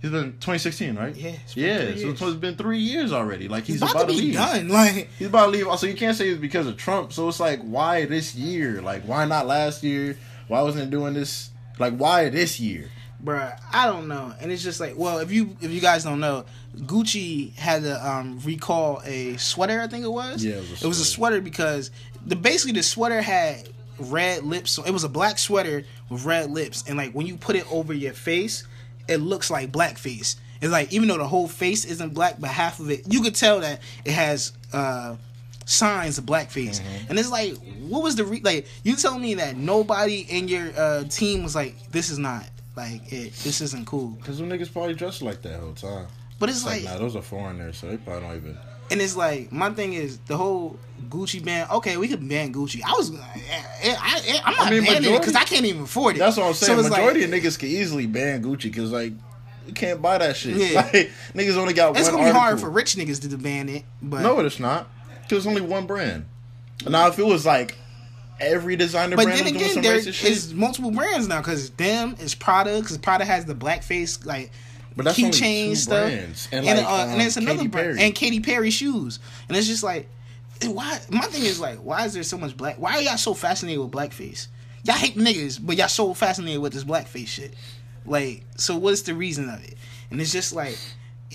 he's 0.00 0.10
been 0.10 0.32
2016, 0.34 0.94
right? 0.96 1.14
Yeah, 1.16 1.30
it's 1.44 1.54
been 1.54 1.64
yeah. 1.64 1.92
three 1.92 2.16
So 2.16 2.26
it's 2.28 2.36
been 2.36 2.56
three 2.56 2.78
years 2.78 3.12
already. 3.12 3.48
Like 3.48 3.64
he's, 3.64 3.80
He's 3.80 3.90
about, 3.90 4.02
to 4.02 4.06
be 4.08 4.20
leave. 4.20 4.34
done. 4.34 4.68
Like, 4.68 5.08
He's 5.18 5.28
about 5.28 5.46
to 5.46 5.50
leave. 5.52 5.66
Also, 5.68 5.86
you 5.86 5.94
can't 5.94 6.16
say 6.16 6.28
it's 6.28 6.40
because 6.40 6.66
of 6.66 6.76
Trump. 6.76 7.12
So 7.12 7.28
it's 7.28 7.40
like, 7.40 7.60
why 7.62 8.04
this 8.04 8.34
year? 8.34 8.80
Like, 8.82 9.02
why 9.04 9.24
not 9.24 9.46
last 9.46 9.82
year? 9.82 10.16
Why 10.48 10.62
wasn't 10.62 10.84
it 10.84 10.90
doing 10.90 11.14
this? 11.14 11.50
Like, 11.78 11.96
why 11.96 12.28
this 12.28 12.60
year? 12.60 12.88
Bruh, 13.26 13.58
I 13.72 13.86
don't 13.86 14.08
know. 14.08 14.32
And 14.40 14.50
it's 14.52 14.62
just 14.62 14.80
like, 14.80 14.94
well, 14.96 15.18
if 15.18 15.30
you 15.32 15.56
if 15.60 15.70
you 15.70 15.80
guys 15.80 16.04
don't 16.04 16.20
know, 16.20 16.44
Gucci 16.76 17.52
had 17.54 17.82
to 17.82 18.08
um, 18.08 18.38
recall 18.44 19.02
a 19.04 19.36
sweater. 19.36 19.80
I 19.80 19.88
think 19.88 20.04
it 20.04 20.12
was. 20.12 20.44
Yeah, 20.44 20.54
it 20.54 20.60
was 20.60 20.82
a 20.82 20.84
it 20.84 20.88
was 20.88 21.00
a 21.00 21.04
sweater. 21.04 21.04
sweater 21.04 21.40
because 21.40 21.90
the 22.24 22.36
basically 22.36 22.72
the 22.72 22.82
sweater 22.82 23.20
had 23.20 23.68
red 23.98 24.44
lips. 24.44 24.70
So 24.70 24.84
It 24.84 24.92
was 24.92 25.04
a 25.04 25.08
black 25.08 25.38
sweater 25.38 25.84
with 26.08 26.24
red 26.24 26.50
lips, 26.50 26.84
and 26.86 26.96
like 26.96 27.12
when 27.12 27.26
you 27.26 27.36
put 27.36 27.56
it 27.56 27.70
over 27.70 27.92
your 27.92 28.14
face, 28.14 28.64
it 29.08 29.18
looks 29.18 29.50
like 29.50 29.72
blackface. 29.72 30.36
It's 30.62 30.72
like 30.72 30.92
even 30.92 31.08
though 31.08 31.18
the 31.18 31.28
whole 31.28 31.48
face 31.48 31.84
isn't 31.84 32.14
black, 32.14 32.36
but 32.38 32.48
half 32.48 32.80
of 32.80 32.90
it, 32.90 33.02
you 33.12 33.20
could 33.22 33.34
tell 33.34 33.60
that 33.60 33.80
it 34.04 34.12
has 34.12 34.52
uh, 34.72 35.16
signs 35.66 36.16
of 36.16 36.24
blackface. 36.24 36.80
Mm-hmm. 36.80 37.10
And 37.10 37.18
it's 37.18 37.30
like, 37.30 37.56
what 37.88 38.02
was 38.02 38.16
the 38.16 38.24
re- 38.24 38.40
like? 38.42 38.66
You 38.82 38.96
tell 38.96 39.18
me 39.18 39.34
that 39.34 39.56
nobody 39.56 40.20
in 40.20 40.48
your 40.48 40.70
uh, 40.76 41.04
team 41.04 41.42
was 41.42 41.54
like, 41.54 41.90
this 41.90 42.08
is 42.08 42.18
not 42.18 42.46
like 42.76 43.12
it. 43.12 43.32
This 43.32 43.60
isn't 43.60 43.86
cool. 43.86 44.08
Because 44.10 44.38
them 44.38 44.48
niggas 44.48 44.72
probably 44.72 44.94
dressed 44.94 45.22
like 45.22 45.42
that 45.42 45.60
whole 45.60 45.72
time. 45.74 46.06
But 46.38 46.50
it's 46.50 46.58
It's 46.58 46.66
like, 46.66 46.84
like, 46.84 46.92
nah, 46.94 46.98
those 46.98 47.16
are 47.16 47.22
foreigners, 47.22 47.78
so 47.78 47.88
they 47.88 47.96
probably 47.96 48.28
don't 48.28 48.36
even. 48.36 48.58
and 48.90 49.00
it's 49.00 49.16
like 49.16 49.50
my 49.50 49.70
thing 49.70 49.94
is 49.94 50.18
the 50.26 50.36
whole 50.36 50.78
Gucci 51.08 51.42
ban. 51.44 51.66
Okay, 51.70 51.96
we 51.96 52.08
could 52.08 52.26
ban 52.28 52.52
Gucci. 52.52 52.82
I 52.86 52.92
was, 52.92 53.10
eh, 53.10 53.16
eh, 53.82 53.96
I, 53.98 54.20
eh, 54.26 54.40
I, 54.44 54.50
I'm 54.50 54.56
not 54.56 54.66
I 54.66 54.70
mean, 54.70 54.84
banning 54.84 55.14
it 55.14 55.18
because 55.20 55.34
I 55.34 55.44
can't 55.44 55.64
even 55.64 55.82
afford 55.82 56.16
it. 56.16 56.18
That's 56.18 56.36
what 56.36 56.46
I'm 56.46 56.54
saying. 56.54 56.82
So 56.82 56.88
Majority 56.90 57.26
like, 57.26 57.42
of 57.42 57.52
niggas 57.52 57.58
can 57.58 57.68
easily 57.70 58.06
ban 58.06 58.42
Gucci 58.42 58.64
because 58.64 58.92
like 58.92 59.12
you 59.66 59.72
can't 59.72 60.00
buy 60.02 60.18
that 60.18 60.36
shit. 60.36 60.56
Yeah. 60.56 60.82
Like 60.92 61.10
niggas 61.34 61.56
only 61.56 61.72
got 61.74 61.98
it's 61.98 62.08
gonna 62.10 62.24
be 62.24 62.30
hard 62.30 62.60
for 62.60 62.68
rich 62.70 62.94
niggas 62.96 63.28
to 63.28 63.36
ban 63.38 63.68
it. 63.70 63.84
But 64.02 64.20
No, 64.20 64.38
it's 64.40 64.60
not. 64.60 64.88
Because 65.22 65.38
it's 65.38 65.46
only 65.46 65.62
one 65.62 65.86
brand. 65.86 66.26
Now, 66.86 67.08
if 67.08 67.18
it 67.18 67.24
was 67.26 67.44
like 67.46 67.76
every 68.40 68.76
designer 68.76 69.16
But 69.16 69.24
brand 69.24 69.46
then 69.46 69.56
again, 69.56 69.82
there 69.82 69.96
is 69.96 70.54
multiple 70.54 70.90
brands 70.90 71.28
now 71.28 71.40
because 71.40 71.70
them 71.70 72.16
is 72.20 72.34
Prada 72.34 72.78
because 72.80 72.98
Prada 72.98 73.24
has 73.24 73.44
the 73.44 73.54
blackface 73.54 74.24
like 74.24 74.50
but 74.96 75.06
keychain 75.06 75.76
stuff, 75.76 76.08
brands. 76.08 76.48
and 76.50 76.66
And, 76.66 76.78
like, 76.78 76.86
uh, 76.86 77.02
um, 77.02 77.10
and 77.10 77.22
it's 77.22 77.36
another 77.36 77.58
Katy 77.58 77.68
brand 77.68 78.00
and 78.00 78.14
Katy 78.14 78.40
Perry 78.40 78.70
shoes, 78.70 79.18
and 79.48 79.56
it's 79.56 79.66
just 79.66 79.82
like 79.82 80.08
why. 80.64 80.98
My 81.10 81.26
thing 81.26 81.44
is 81.44 81.60
like, 81.60 81.78
why 81.78 82.04
is 82.06 82.14
there 82.14 82.22
so 82.22 82.38
much 82.38 82.56
black? 82.56 82.76
Why 82.78 82.94
are 82.94 83.02
y'all 83.02 83.18
so 83.18 83.34
fascinated 83.34 83.80
with 83.80 83.90
blackface? 83.90 84.48
Y'all 84.84 84.96
hate 84.96 85.16
niggas, 85.16 85.58
but 85.60 85.76
y'all 85.76 85.88
so 85.88 86.14
fascinated 86.14 86.60
with 86.60 86.72
this 86.72 86.84
blackface 86.84 87.26
shit. 87.26 87.54
Like, 88.06 88.44
so 88.56 88.76
what's 88.76 89.02
the 89.02 89.14
reason 89.14 89.50
of 89.50 89.62
it? 89.64 89.74
And 90.10 90.20
it's 90.20 90.32
just 90.32 90.54
like, 90.54 90.78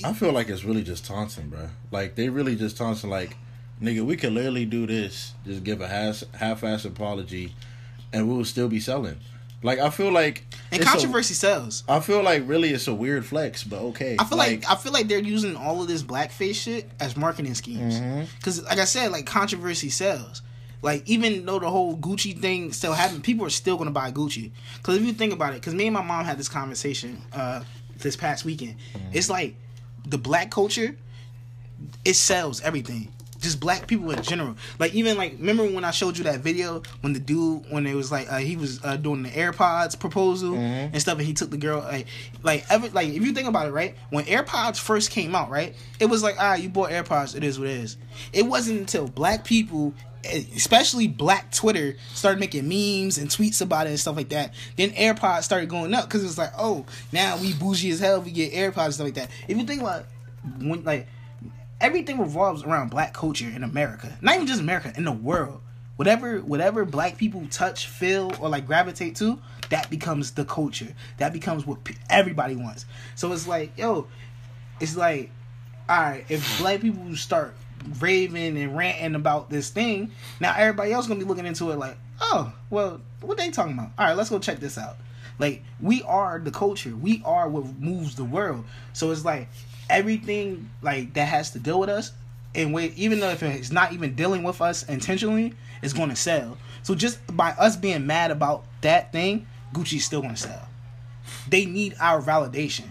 I 0.04 0.14
feel 0.14 0.32
like 0.32 0.50
it's 0.50 0.64
really 0.64 0.84
just 0.84 1.06
taunting, 1.06 1.50
bro. 1.50 1.70
Like 1.92 2.16
they 2.16 2.30
really 2.30 2.56
just 2.56 2.78
taunting. 2.78 3.10
Like, 3.10 3.38
nigga, 3.82 4.06
we 4.06 4.15
could 4.15 4.34
literally 4.34 4.65
do 4.65 4.86
this. 4.86 5.34
Just 5.46 5.63
give 5.63 5.82
a 5.82 5.88
half 5.88 6.24
half-ass 6.34 6.86
apology, 6.86 7.54
and 8.13 8.30
we 8.30 8.36
will 8.36 8.46
still 8.46 8.67
be 8.67 8.80
selling. 8.80 9.17
Like 9.63 9.80
I 9.80 9.89
feel 9.91 10.12
like 10.12 10.44
and 10.72 10.82
it's 10.82 10.89
a- 10.89 10.94
controversy 10.94 11.34
sells. 11.34 11.84
I 11.88 12.00
feel 12.00 12.24
like 12.24 12.44
really 12.48 12.70
it's 12.70 12.88
a 12.88 12.94
weird 12.94 13.26
flex, 13.26 13.63
but 13.63 13.80
okay. 13.80 14.15
I 14.17 14.24
feel 14.24 14.38
like, 14.38 14.70
I 14.70 14.76
feel 14.76 14.91
like 14.91 15.08
they're 15.08 15.20
using 15.20 15.56
all 15.56 15.82
of 15.82 15.88
this 15.88 16.02
blackface 16.02 16.56
shit 16.56 16.89
as 17.00 17.15
marketing 17.15 17.54
schemes. 17.54 18.00
Because, 18.38 18.63
like 18.63 18.80
I 18.80 18.86
said, 18.86 19.12
like 19.12 19.26
controversy 19.26 19.89
sells. 19.89 20.41
Like 20.82 21.08
even 21.08 21.46
though 21.46 21.60
the 21.60 21.70
whole 21.70 21.96
Gucci 21.96 22.39
thing 22.39 22.74
still 22.74 22.94
happened, 22.94 23.24
people 23.24 23.46
are 23.46 23.52
still 23.52 23.78
gonna 23.78 23.91
buy 23.91 24.12
Gucci. 24.12 24.50
Because 24.78 24.98
if 24.98 25.04
you 25.04 25.13
think 25.13 25.32
about 25.32 25.54
it, 25.54 25.62
because 25.62 25.76
me 25.76 25.86
and 25.86 25.94
my 25.94 26.02
mom 26.02 26.26
had 26.26 26.39
this 26.39 26.50
conversation 26.50 27.22
uh, 27.34 27.63
this 27.98 28.15
past 28.15 28.46
weekend. 28.46 28.78
It's 29.13 29.30
like 29.30 29.54
the 30.08 30.17
black 30.17 30.50
culture, 30.50 30.96
it 32.04 32.15
sells 32.15 32.62
everything. 32.62 33.10
Just 33.42 33.60
black 33.60 33.88
people 33.88 34.10
in 34.12 34.22
general. 34.24 34.56
Like 34.80 34.94
even 34.94 35.18
like 35.18 35.34
remember 35.40 35.64
when 35.66 35.84
I 35.84 35.92
showed 35.92 36.18
you 36.18 36.24
that 36.26 36.40
video 36.42 36.84
when 37.02 37.12
the 37.14 37.20
dude 37.20 37.64
when 37.70 37.86
it 37.88 37.96
was 37.96 38.12
like 38.12 38.32
uh, 38.32 38.38
he 38.38 38.56
was 38.56 38.80
uh, 38.86 38.96
doing 38.98 39.24
the 39.24 39.30
AirPods 39.30 40.00
proposal 40.00 40.52
Mhm. 40.54 40.92
and 40.94 41.02
stuff 41.02 41.18
and 41.18 41.26
he 41.28 41.34
took 41.34 41.50
the 41.50 41.58
girl 41.58 41.80
like 41.82 42.06
like 42.44 42.64
ever 42.70 42.88
like 42.90 43.10
if 43.10 43.22
you 43.26 43.34
think 43.34 43.48
about 43.48 43.68
it 43.68 43.72
right 43.72 43.96
when 44.12 44.26
AirPods 44.26 44.80
first 44.80 45.12
came 45.12 45.34
out 45.36 45.50
right 45.50 45.76
it 46.00 46.06
was 46.06 46.22
like 46.24 46.36
ah 46.40 46.54
you 46.54 46.70
bought 46.70 46.92
AirPods 46.92 47.36
it 47.36 47.44
is 47.44 47.58
what 47.60 47.68
it 47.68 47.78
is. 47.78 47.98
It 48.32 48.46
wasn't 48.46 48.80
until 48.80 49.08
black 49.08 49.44
people 49.44 49.94
especially 50.56 51.08
black 51.08 51.52
Twitter 51.52 51.96
started 52.14 52.40
making 52.40 52.68
memes 52.70 53.18
and 53.18 53.28
tweets 53.28 53.60
about 53.62 53.88
it 53.88 53.90
and 53.90 54.00
stuff 54.00 54.16
like 54.16 54.30
that. 54.30 54.54
Then 54.78 54.92
AirPods 54.92 55.44
started 55.44 55.68
going 55.68 55.96
up 55.96 56.06
because 56.06 56.22
it 56.22 56.28
was 56.28 56.38
like, 56.38 56.52
oh, 56.60 56.86
now 57.12 57.38
we 57.38 57.54
bougie 57.54 57.90
as 57.90 58.00
hell. 58.00 58.22
We 58.22 58.30
get 58.30 58.54
AirPods 58.54 58.86
and 58.86 58.94
stuff 58.94 59.06
like 59.06 59.14
that. 59.16 59.32
If 59.48 59.58
you 59.58 59.64
think 59.66 59.82
about 59.82 60.06
when 60.60 60.84
like 60.84 61.08
everything 61.82 62.20
revolves 62.20 62.63
around 62.63 62.89
black 62.89 63.13
culture 63.13 63.50
in 63.50 63.63
America, 63.63 64.17
not 64.22 64.36
even 64.36 64.48
just 64.48 64.62
America, 64.62 64.94
in 64.96 65.04
the 65.04 65.12
world. 65.12 65.62
Whatever 65.98 66.39
whatever 66.39 66.86
black 66.86 67.17
people 67.17 67.46
touch, 67.52 67.88
feel, 67.88 68.32
or 68.39 68.50
like 68.50 68.65
gravitate 68.65 69.15
to, 69.17 69.39
that 69.70 69.89
becomes 69.89 70.32
the 70.32 70.46
culture. 70.46 70.94
That 71.17 71.34
becomes 71.34 71.65
what 71.65 71.80
everybody 72.10 72.56
wants. 72.56 72.86
So 73.15 73.32
it's 73.34 73.48
like, 73.48 73.78
yo, 73.78 74.08
it's 74.80 74.96
like, 74.96 75.32
all 75.89 76.02
right, 76.02 76.26
if 76.30 76.60
black 76.60 76.82
people 76.82 77.15
start 77.15 77.54
raving 78.00 78.58
and 78.58 78.78
ranting 78.78 79.15
about 79.15 79.50
this 79.50 79.70
thing, 79.70 80.12
now 80.39 80.56
everybody 80.56 80.91
else 80.94 81.08
gonna 81.08 81.20
be 81.20 81.26
looking 81.26 81.46
into 81.46 81.70
it 81.72 81.78
like, 81.78 81.98
oh, 82.20 82.54
well, 82.70 83.02
what 83.20 83.38
they 83.38 83.52
talking 83.52 83.74
about? 83.74 83.91
All 83.98 84.08
right, 84.08 84.15
let's 84.15 84.30
go 84.30 84.39
check 84.39 84.60
this 84.60 84.78
out. 84.78 84.98
Like 85.39 85.63
we 85.80 86.04
are 86.04 86.39
the 86.39 86.52
culture. 86.52 86.96
We 86.96 87.22
are 87.26 87.50
what 87.50 87.80
moves 87.80 88.15
the 88.15 88.24
world. 88.24 88.65
So 88.94 89.12
it's 89.12 89.26
like 89.26 89.50
everything 89.92 90.70
like 90.82 91.14
that 91.14 91.28
has 91.28 91.52
to 91.52 91.60
deal 91.60 91.80
with 91.80 91.90
us, 91.90 92.12
and 92.56 92.74
wait, 92.74 92.98
even 92.98 93.20
though 93.20 93.30
if 93.30 93.44
it's 93.44 93.72
not 93.72 93.94
even 93.94 94.16
dealing 94.16 94.44
with 94.44 94.62
us 94.62 94.84
intentionally, 94.84 95.54
it's 95.82 95.94
going 95.94 96.10
to 96.10 96.16
sell. 96.16 96.58
So 96.84 96.96
just 96.96 97.20
by 97.36 97.52
us 97.52 97.76
being 97.76 98.08
mad 98.08 98.32
about 98.32 98.66
that 98.82 99.12
thing, 99.12 99.46
Gucci's 99.74 100.04
still 100.06 100.22
going 100.22 100.34
to 100.36 100.40
sell. 100.42 100.68
They 101.50 101.66
need 101.66 101.96
our 102.00 102.22
validation, 102.22 102.86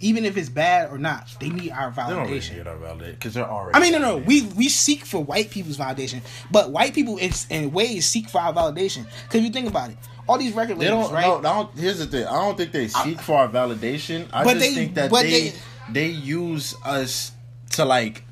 even 0.00 0.24
if 0.24 0.36
it's 0.36 0.48
bad 0.48 0.90
or 0.90 0.98
not. 0.98 1.28
They 1.38 1.48
need 1.50 1.70
our 1.70 1.90
They 1.90 2.02
don't 2.02 2.26
really 2.26 2.40
validation. 2.40 2.56
need 2.56 2.66
our 2.66 2.76
validation 2.76 3.10
because 3.12 3.34
they're 3.34 3.48
already. 3.48 3.76
I 3.76 3.80
mean, 3.80 3.92
no, 3.92 3.98
no. 3.98 4.06
validated. 4.18 4.26
We 4.56 4.56
we 4.64 4.68
seek 4.68 5.04
for 5.04 5.22
white 5.22 5.50
people's 5.50 5.76
validation, 5.78 6.22
but 6.50 6.70
white 6.70 6.94
people 6.94 7.18
in, 7.18 7.32
in 7.50 7.72
ways 7.72 8.06
seek 8.06 8.28
for 8.30 8.40
our 8.40 8.52
validation. 8.52 9.06
Because 9.24 9.42
you 9.42 9.50
think 9.50 9.68
about 9.68 9.90
it, 9.90 9.96
all 10.28 10.38
these 10.38 10.54
record 10.54 10.78
They 10.78 10.86
labels, 10.90 11.06
don't. 11.08 11.14
right? 11.14 11.42
No, 11.42 11.48
I 11.50 11.52
don't, 11.62 11.78
here's 11.78 11.98
the 11.98 12.06
thing. 12.06 12.26
I 12.26 12.32
don't 12.32 12.56
think 12.56 12.72
they 12.72 12.88
seek 12.88 13.20
for 13.20 13.38
our 13.38 13.48
validation. 13.48 14.26
I 14.32 14.44
But 14.44 14.54
just 14.54 14.60
they- 14.60 14.74
think 14.74 14.94
that 14.94 15.10
but 15.10 15.22
they, 15.22 15.50
they- 15.50 15.56
they 15.90 16.08
use 16.08 16.74
us 16.84 17.32
to 17.72 17.84
like 17.84 18.22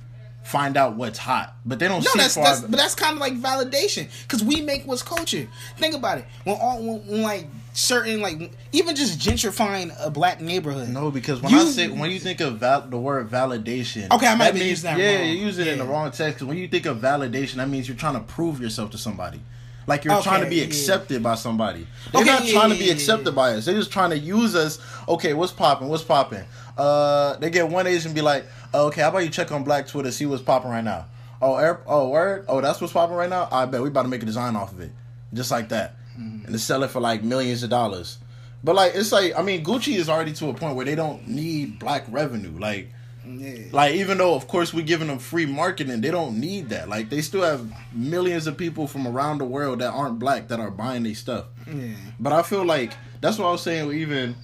find 0.45 0.77
out 0.77 0.97
what's 0.97 1.19
hot, 1.19 1.55
but 1.65 1.79
they 1.79 1.87
don't 1.88 2.03
No, 2.05 2.11
that's, 2.17 2.35
that's 2.35 2.61
but 2.61 2.73
that's 2.73 2.95
kind 2.95 3.15
of 3.15 3.21
like 3.21 3.35
validation 3.35 4.09
because 4.23 4.43
we 4.43 4.61
make 4.61 4.85
what's 4.87 5.03
culture. 5.03 5.47
Think 5.79 5.95
about 5.95 6.19
it. 6.19 6.25
When 6.45 6.57
all 6.61 6.79
when, 6.79 7.07
when 7.07 7.23
like 7.23 7.47
certain 7.75 8.21
like 8.21 8.53
even 8.73 8.95
just 8.97 9.19
gentrifying 9.19 9.95
a 10.05 10.11
black 10.11 10.41
neighborhood. 10.41 10.88
no, 10.88 11.11
because 11.11 11.41
when 11.41 11.53
You- 11.53 11.61
I 11.61 11.65
say 11.67 11.88
when 11.88 12.11
you 12.11 12.19
think 12.19 12.41
of 12.41 12.59
val- 12.59 12.83
the 12.88 12.99
word 12.99 13.31
validation, 13.31 14.11
Okay, 14.11 14.27
I 14.27 14.35
might 14.35 14.53
be 14.53 14.61
means, 14.61 14.71
using 14.83 14.91
that 14.91 14.99
Yeah, 14.99 15.19
wrong. 15.21 15.29
you 15.29 15.35
use 15.47 15.59
it 15.59 15.69
in 15.69 15.79
the 15.79 15.85
Yeah. 15.85 15.91
wrong 15.91 16.11
text. 16.11 16.38
'cause 16.41 16.49
when 16.49 16.59
you 16.59 16.69
think 16.69 16.87
of 16.87 16.99
validation, 16.99 17.55
that 17.55 17.69
means 17.69 17.87
you're 17.88 17.97
trying 17.97 18.15
to 18.15 18.21
prove 18.21 18.61
yourself 18.61 18.91
to 18.91 18.99
somebody. 18.99 19.41
Like 19.87 20.05
you're 20.05 20.15
Okay, 20.15 20.23
trying 20.23 20.43
to 20.45 20.49
be 20.49 20.57
yeah. 20.57 20.65
accepted 20.65 21.23
by 21.25 21.35
somebody. 21.35 21.87
They're 22.12 22.21
Okay, 22.23 22.31
not 22.31 22.45
yeah, 22.47 22.53
trying 22.53 22.69
to 22.71 22.77
yeah, 22.77 22.81
be 22.83 22.87
yeah, 22.87 22.93
accepted 22.93 23.27
yeah. 23.31 23.33
by 23.33 23.53
us. 23.55 23.65
They're 23.65 23.75
just 23.75 23.91
trying 23.91 24.11
to 24.11 24.19
use 24.19 24.55
us. 24.55 24.79
Okay, 25.09 25.35
what's 25.35 25.51
popping? 25.53 25.88
What's 25.88 26.05
popping? 26.05 26.45
Uh, 26.77 27.37
they 27.37 27.51
get 27.51 27.69
one 27.69 27.87
Asian 27.87 28.13
be 28.15 28.23
like, 28.23 28.45
oh, 28.73 28.87
okay, 28.87 29.03
how 29.03 29.09
about 29.11 29.19
you 29.25 29.29
check 29.31 29.53
on 29.53 29.65
Black 29.65 29.87
Twitter, 29.87 30.11
see 30.11 30.27
what's 30.27 30.43
popping 30.43 30.71
right 30.71 30.85
now? 30.85 31.07
Oh, 31.41 31.57
air, 31.57 31.81
oh, 31.87 32.09
word, 32.09 32.45
oh, 32.49 32.61
that's 32.61 32.81
what's 32.81 32.93
popping 32.93 33.17
right 33.17 33.29
now. 33.31 33.49
I 33.51 33.67
bet 33.67 33.83
we 33.83 33.89
about 33.89 34.03
to 34.03 34.09
make 34.09 34.23
a 34.23 34.27
design 34.27 34.57
off 34.57 34.73
of 34.73 34.81
it, 34.81 34.93
just 35.35 35.51
like 35.51 35.69
that, 35.71 35.97
Mm-hmm. 36.19 36.45
and 36.45 36.53
to 36.53 36.59
sell 36.59 36.83
it 36.83 36.91
for 36.91 37.01
like 37.01 37.23
millions 37.25 37.63
of 37.63 37.71
dollars. 37.71 38.19
But 38.63 38.75
like, 38.77 38.95
it's 38.95 39.13
like, 39.13 39.37
I 39.37 39.43
mean, 39.43 39.65
Gucci 39.65 39.97
is 39.97 40.09
already 40.09 40.33
to 40.35 40.51
a 40.51 40.55
point 40.55 40.77
where 40.77 40.85
they 40.85 40.95
don't 40.95 41.27
need 41.29 41.79
black 41.79 42.05
revenue, 42.11 42.59
like. 42.59 42.91
Yeah. 43.25 43.67
Like 43.71 43.95
even 43.95 44.19
though 44.19 44.35
of 44.35 44.49
course 44.49 44.75
we're 44.75 44.85
giving 44.85 45.07
them 45.07 45.21
free 45.21 45.47
marketing, 45.47 46.01
they 46.01 46.11
don't 46.11 46.41
need 46.41 46.71
that. 46.71 46.89
Like 46.89 47.09
they 47.09 47.21
still 47.21 47.43
have 47.43 47.65
millions 47.93 48.49
of 48.49 48.57
people 48.57 48.89
from 48.89 49.07
around 49.07 49.39
the 49.39 49.45
world 49.45 49.79
that 49.79 49.93
aren't 49.93 50.19
black 50.19 50.49
that 50.49 50.59
are 50.59 50.73
buying 50.73 51.05
their 51.05 51.15
stuff. 51.15 51.45
Yeah. 51.73 51.95
But 52.19 52.33
I 52.33 52.43
feel 52.43 52.65
like 52.65 52.93
that's 53.21 53.39
what 53.39 53.47
I 53.47 53.53
was 53.53 53.63
saying. 53.63 53.93
Even 53.93 54.35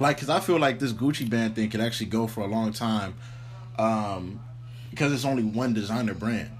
like, 0.00 0.18
cause 0.18 0.28
I 0.28 0.40
feel 0.40 0.58
like 0.58 0.78
this 0.78 0.92
Gucci 0.92 1.28
band 1.28 1.54
thing 1.54 1.70
could 1.70 1.80
actually 1.80 2.06
go 2.06 2.26
for 2.26 2.42
a 2.42 2.46
long 2.46 2.72
time, 2.72 3.14
um, 3.78 4.40
because 4.90 5.12
it's 5.12 5.24
only 5.24 5.42
one 5.42 5.74
designer 5.74 6.14
brand. 6.14 6.50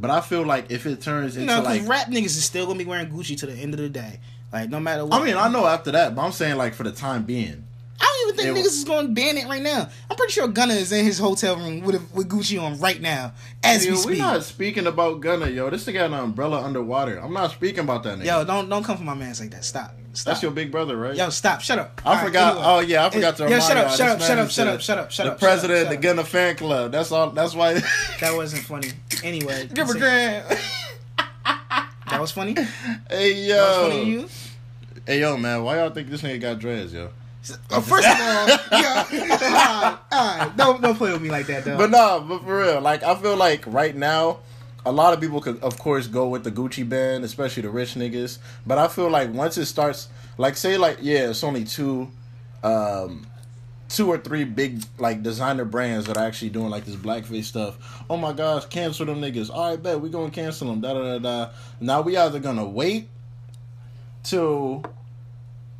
But 0.00 0.10
I 0.10 0.20
feel 0.20 0.44
like 0.44 0.70
if 0.70 0.86
it 0.86 1.00
turns 1.00 1.34
You 1.36 1.42
into 1.42 1.54
know, 1.54 1.60
because 1.62 1.80
like, 1.80 1.88
rap 1.88 2.06
niggas 2.08 2.26
is 2.26 2.44
still 2.44 2.66
gonna 2.66 2.78
be 2.78 2.84
wearing 2.84 3.08
Gucci 3.10 3.36
to 3.38 3.46
the 3.46 3.54
end 3.54 3.74
of 3.74 3.80
the 3.80 3.88
day. 3.88 4.20
Like 4.52 4.70
no 4.70 4.80
matter 4.80 5.04
what. 5.04 5.20
I 5.20 5.24
mean, 5.24 5.36
I 5.36 5.48
know 5.48 5.66
after 5.66 5.90
that, 5.92 6.14
but 6.14 6.22
I'm 6.22 6.32
saying 6.32 6.56
like 6.56 6.74
for 6.74 6.84
the 6.84 6.92
time 6.92 7.24
being. 7.24 7.64
I 8.00 8.04
don't 8.04 8.34
even 8.36 8.54
think 8.54 8.58
niggas 8.58 8.70
is 8.78 8.84
going 8.84 9.08
to 9.08 9.12
ban 9.12 9.36
it 9.36 9.48
right 9.48 9.60
now. 9.60 9.88
I'm 10.08 10.16
pretty 10.16 10.32
sure 10.32 10.46
Gunna 10.46 10.74
is 10.74 10.92
in 10.92 11.04
his 11.04 11.18
hotel 11.18 11.56
room 11.56 11.80
with 11.80 11.96
a, 11.96 12.02
with 12.14 12.28
Gucci 12.28 12.62
on 12.62 12.78
right 12.78 13.00
now 13.00 13.32
as 13.64 13.84
Yo, 13.84 13.92
we 13.92 13.96
speak. 13.98 14.18
not 14.18 14.44
speaking 14.44 14.86
about 14.86 15.20
Gunna, 15.20 15.48
yo. 15.48 15.68
This 15.68 15.84
nigga 15.84 15.94
got 15.94 16.06
an 16.06 16.14
umbrella 16.14 16.62
underwater. 16.62 17.18
I'm 17.18 17.32
not 17.32 17.50
speaking 17.50 17.80
about 17.80 18.04
that 18.04 18.20
nigga. 18.20 18.26
Yo, 18.26 18.44
don't 18.44 18.68
don't 18.68 18.84
come 18.84 18.96
for 18.96 19.02
my 19.02 19.14
man's 19.14 19.40
like 19.40 19.50
that. 19.50 19.64
Stop. 19.64 19.94
Stop. 20.18 20.32
That's 20.32 20.42
your 20.42 20.50
big 20.50 20.72
brother, 20.72 20.96
right? 20.96 21.14
Yo, 21.14 21.30
stop. 21.30 21.60
Shut 21.60 21.78
up. 21.78 22.02
I 22.04 22.08
All 22.08 22.14
right, 22.16 22.24
forgot. 22.26 22.56
anyway. 22.56 22.66
Oh 22.66 22.80
yeah, 22.80 23.06
I 23.06 23.10
forgot 23.10 23.36
to 23.36 23.44
Yo, 23.44 23.50
remind 23.50 23.62
shut 23.62 23.76
up, 23.76 23.90
shut 23.92 24.08
up, 24.08 24.20
shut 24.20 24.38
up, 24.38 24.50
shut 24.50 24.66
up, 24.66 24.80
shut 24.80 24.98
up, 24.98 25.10
shut 25.12 25.26
the 25.26 25.32
up, 25.32 25.38
president 25.38 25.78
shut 25.78 25.86
of 25.86 25.92
up, 25.92 26.00
the 26.02 26.08
Gunna 26.08 26.24
fan 26.24 26.56
club. 26.56 26.90
That's 26.90 27.12
all. 27.12 27.30
That's 27.30 27.54
why. 27.54 27.74
That 28.20 28.34
wasn't 28.34 28.64
funny. 28.64 28.88
Anyway, 29.22 29.68
Give 29.74 29.88
a 29.88 29.96
grand. 29.96 30.44
that 31.46 32.20
was 32.20 32.32
funny. 32.32 32.56
Hey 33.08 33.34
yo. 33.46 33.56
was 33.58 33.92
funny 33.92 34.04
to 34.04 34.10
you. 34.10 34.28
Hey 35.06 35.20
yo, 35.20 35.36
man. 35.36 35.62
Why 35.62 35.76
y'all 35.76 35.90
think 35.90 36.08
this 36.10 36.22
nigga 36.22 36.40
got 36.40 36.58
dreads, 36.58 36.92
yo? 36.92 37.10
Oh, 37.70 37.80
first 37.80 38.08
of 38.08 38.12
all, 38.12 38.48
yeah, 38.80 39.06
all 39.06 39.12
right, 39.12 39.98
all 40.10 40.38
right, 40.38 40.56
don't 40.56 40.82
don't 40.82 40.96
play 40.96 41.12
with 41.12 41.22
me 41.22 41.30
like 41.30 41.46
that, 41.46 41.64
though. 41.64 41.78
But 41.78 41.90
nah, 41.90 42.18
but 42.18 42.42
for 42.42 42.58
real, 42.58 42.80
like 42.80 43.04
I 43.04 43.14
feel 43.14 43.36
like 43.36 43.62
right 43.68 43.94
now, 43.94 44.40
a 44.88 44.92
lot 44.92 45.12
of 45.12 45.20
people 45.20 45.42
could, 45.42 45.62
of 45.62 45.78
course, 45.78 46.06
go 46.06 46.28
with 46.28 46.44
the 46.44 46.50
Gucci 46.50 46.88
band, 46.88 47.22
especially 47.22 47.62
the 47.62 47.68
rich 47.68 47.94
niggas. 47.94 48.38
But 48.66 48.78
I 48.78 48.88
feel 48.88 49.10
like 49.10 49.30
once 49.34 49.58
it 49.58 49.66
starts, 49.66 50.08
like 50.38 50.56
say, 50.56 50.78
like 50.78 50.98
yeah, 51.02 51.28
it's 51.28 51.44
only 51.44 51.64
two, 51.64 52.10
um, 52.62 53.26
two 53.90 54.08
or 54.08 54.16
three 54.16 54.44
big 54.44 54.82
like 54.98 55.22
designer 55.22 55.66
brands 55.66 56.06
that 56.06 56.16
are 56.16 56.24
actually 56.24 56.48
doing 56.48 56.70
like 56.70 56.86
this 56.86 56.96
blackface 56.96 57.44
stuff. 57.44 58.02
Oh 58.08 58.16
my 58.16 58.32
gosh, 58.32 58.64
cancel 58.64 59.04
them 59.04 59.20
niggas. 59.20 59.50
All 59.50 59.70
right, 59.70 59.82
bet 59.82 60.00
we 60.00 60.08
gonna 60.08 60.30
cancel 60.30 60.68
them. 60.68 60.80
Da 60.80 60.94
da 60.94 61.02
da 61.02 61.18
da. 61.18 61.50
Now 61.80 62.00
we 62.00 62.16
either 62.16 62.40
gonna 62.40 62.66
wait 62.66 63.08
till 64.22 64.84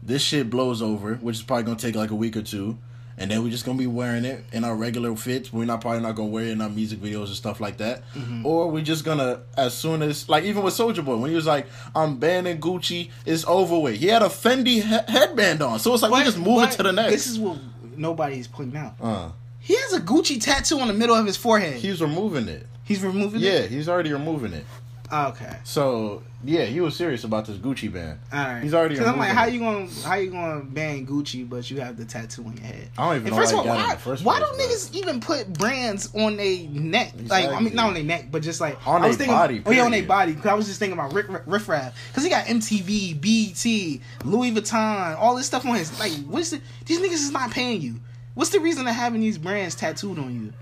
this 0.02 0.20
shit 0.20 0.50
blows 0.50 0.82
over, 0.82 1.14
which 1.14 1.36
is 1.36 1.42
probably 1.42 1.64
gonna 1.64 1.78
take 1.78 1.94
like 1.94 2.10
a 2.10 2.14
week 2.14 2.36
or 2.36 2.42
two, 2.42 2.76
and 3.18 3.30
then 3.30 3.42
we're 3.42 3.50
just 3.50 3.64
gonna 3.66 3.76
be 3.78 3.86
wearing 3.86 4.24
it 4.24 4.44
in 4.52 4.64
our 4.64 4.74
regular 4.76 5.14
fits. 5.16 5.52
We're 5.52 5.64
not 5.64 5.80
probably 5.80 6.00
not 6.00 6.14
gonna 6.14 6.28
wear 6.28 6.44
it 6.44 6.50
in 6.52 6.60
our 6.60 6.68
music 6.68 7.00
videos 7.00 7.26
and 7.26 7.34
stuff 7.36 7.60
like 7.60 7.76
that. 7.78 8.02
Or 8.44 8.70
we're 8.70 8.82
just 8.84 9.04
gonna 9.04 9.40
as 9.56 9.74
soon 9.74 10.02
as 10.02 10.28
like 10.28 10.44
even 10.44 10.62
with 10.62 10.74
Soulja 10.74 11.04
Boy 11.04 11.16
when 11.16 11.30
he 11.30 11.36
was 11.36 11.46
like, 11.46 11.66
I'm 11.94 12.18
banning 12.18 12.60
Gucci, 12.60 13.10
it's 13.26 13.44
over 13.46 13.78
with. 13.78 13.96
He 13.96 14.06
had 14.06 14.22
a 14.22 14.26
Fendi 14.28 14.82
he- 14.82 15.12
headband 15.12 15.62
on, 15.62 15.78
so 15.80 15.92
it's 15.92 16.02
like 16.02 16.12
we 16.12 16.22
just 16.24 16.38
moving 16.38 16.56
But 16.66 16.70
to 16.72 16.82
the 16.84 16.92
next. 16.92 17.12
This 17.12 17.26
is 17.26 17.38
what 17.38 17.58
nobody's 17.96 18.46
pointing 18.46 18.76
out. 18.78 18.94
uh, 19.00 19.30
He 19.60 19.74
has 19.74 19.92
a 19.92 20.00
Gucci 20.00 20.40
tattoo 20.40 20.78
on 20.80 20.88
the 20.88 20.94
middle 20.94 21.16
of 21.16 21.26
his 21.26 21.36
forehead. 21.36 21.74
he's 21.80 22.00
removing 22.00 22.48
it. 22.48 22.66
He's 22.84 23.02
removing 23.02 23.40
Yeah, 23.40 23.50
it. 23.50 23.62
Yeah, 23.70 23.76
he's 23.76 23.88
already 23.88 24.12
removing 24.12 24.52
it. 24.54 24.64
Oh, 25.10 25.28
okay. 25.28 25.56
So 25.64 26.22
yeah, 26.44 26.64
he 26.64 26.80
was 26.80 26.94
serious 26.94 27.24
about 27.24 27.46
this 27.46 27.56
Gucci 27.56 27.90
band. 27.90 28.18
All 28.32 28.38
right. 28.38 28.62
He's 28.62 28.74
already 28.74 28.94
Because 28.94 29.08
I'm 29.08 29.18
like, 29.18 29.30
how 29.30 29.46
you 29.46 29.58
gonna 29.60 29.88
how 30.04 30.16
you 30.16 30.30
gonna 30.30 30.60
ban 30.62 31.06
Gucci, 31.06 31.48
but 31.48 31.70
you 31.70 31.80
have 31.80 31.96
the 31.96 32.04
tattoo 32.04 32.44
on 32.44 32.54
your 32.56 32.66
head? 32.66 32.88
I 32.98 33.06
don't 33.06 33.16
even 33.16 33.26
And 33.28 33.36
know 33.36 33.40
first 33.42 33.52
how 33.52 33.60
of 33.62 33.66
all, 33.66 33.74
got 33.74 33.78
it 33.78 33.82
in 33.84 33.88
why, 33.88 33.96
first 33.96 34.24
why 34.24 34.38
place, 34.38 34.48
don't 34.48 34.58
but- 34.58 34.66
niggas 34.66 34.94
even 34.94 35.20
put 35.20 35.52
brands 35.54 36.14
on 36.14 36.36
their 36.36 36.68
neck? 36.68 37.12
Like, 37.26 37.48
I 37.48 37.58
mean, 37.60 37.74
not 37.74 37.88
on 37.88 37.94
their 37.94 38.04
neck, 38.04 38.26
but 38.30 38.42
just 38.42 38.60
like 38.60 38.86
On 38.86 39.02
I 39.02 39.06
was 39.06 39.16
they 39.16 39.24
thinking, 39.24 39.36
body, 39.38 39.62
Oh 39.64 39.70
yeah, 39.70 39.84
on 39.84 39.90
their 39.92 40.02
body. 40.02 40.32
Because 40.32 40.50
I 40.50 40.54
was 40.54 40.66
just 40.66 40.78
thinking 40.78 40.98
about 40.98 41.14
Rick, 41.14 41.26
Riff 41.46 41.68
Raff, 41.68 41.94
because 42.08 42.24
he 42.24 42.28
got 42.30 42.44
MTV, 42.44 43.18
BT, 43.20 44.00
Louis 44.24 44.52
Vuitton, 44.52 45.16
all 45.18 45.36
this 45.36 45.46
stuff 45.46 45.64
on 45.64 45.74
his. 45.76 45.98
Like, 45.98 46.12
what's 46.26 46.50
the? 46.50 46.60
These 46.84 47.00
niggas 47.00 47.12
is 47.14 47.30
not 47.32 47.50
paying 47.50 47.80
you. 47.80 47.96
What's 48.34 48.50
the 48.50 48.60
reason 48.60 48.86
of 48.86 48.94
having 48.94 49.20
these 49.22 49.38
brands 49.38 49.74
tattooed 49.74 50.18
on 50.18 50.34
you? 50.34 50.52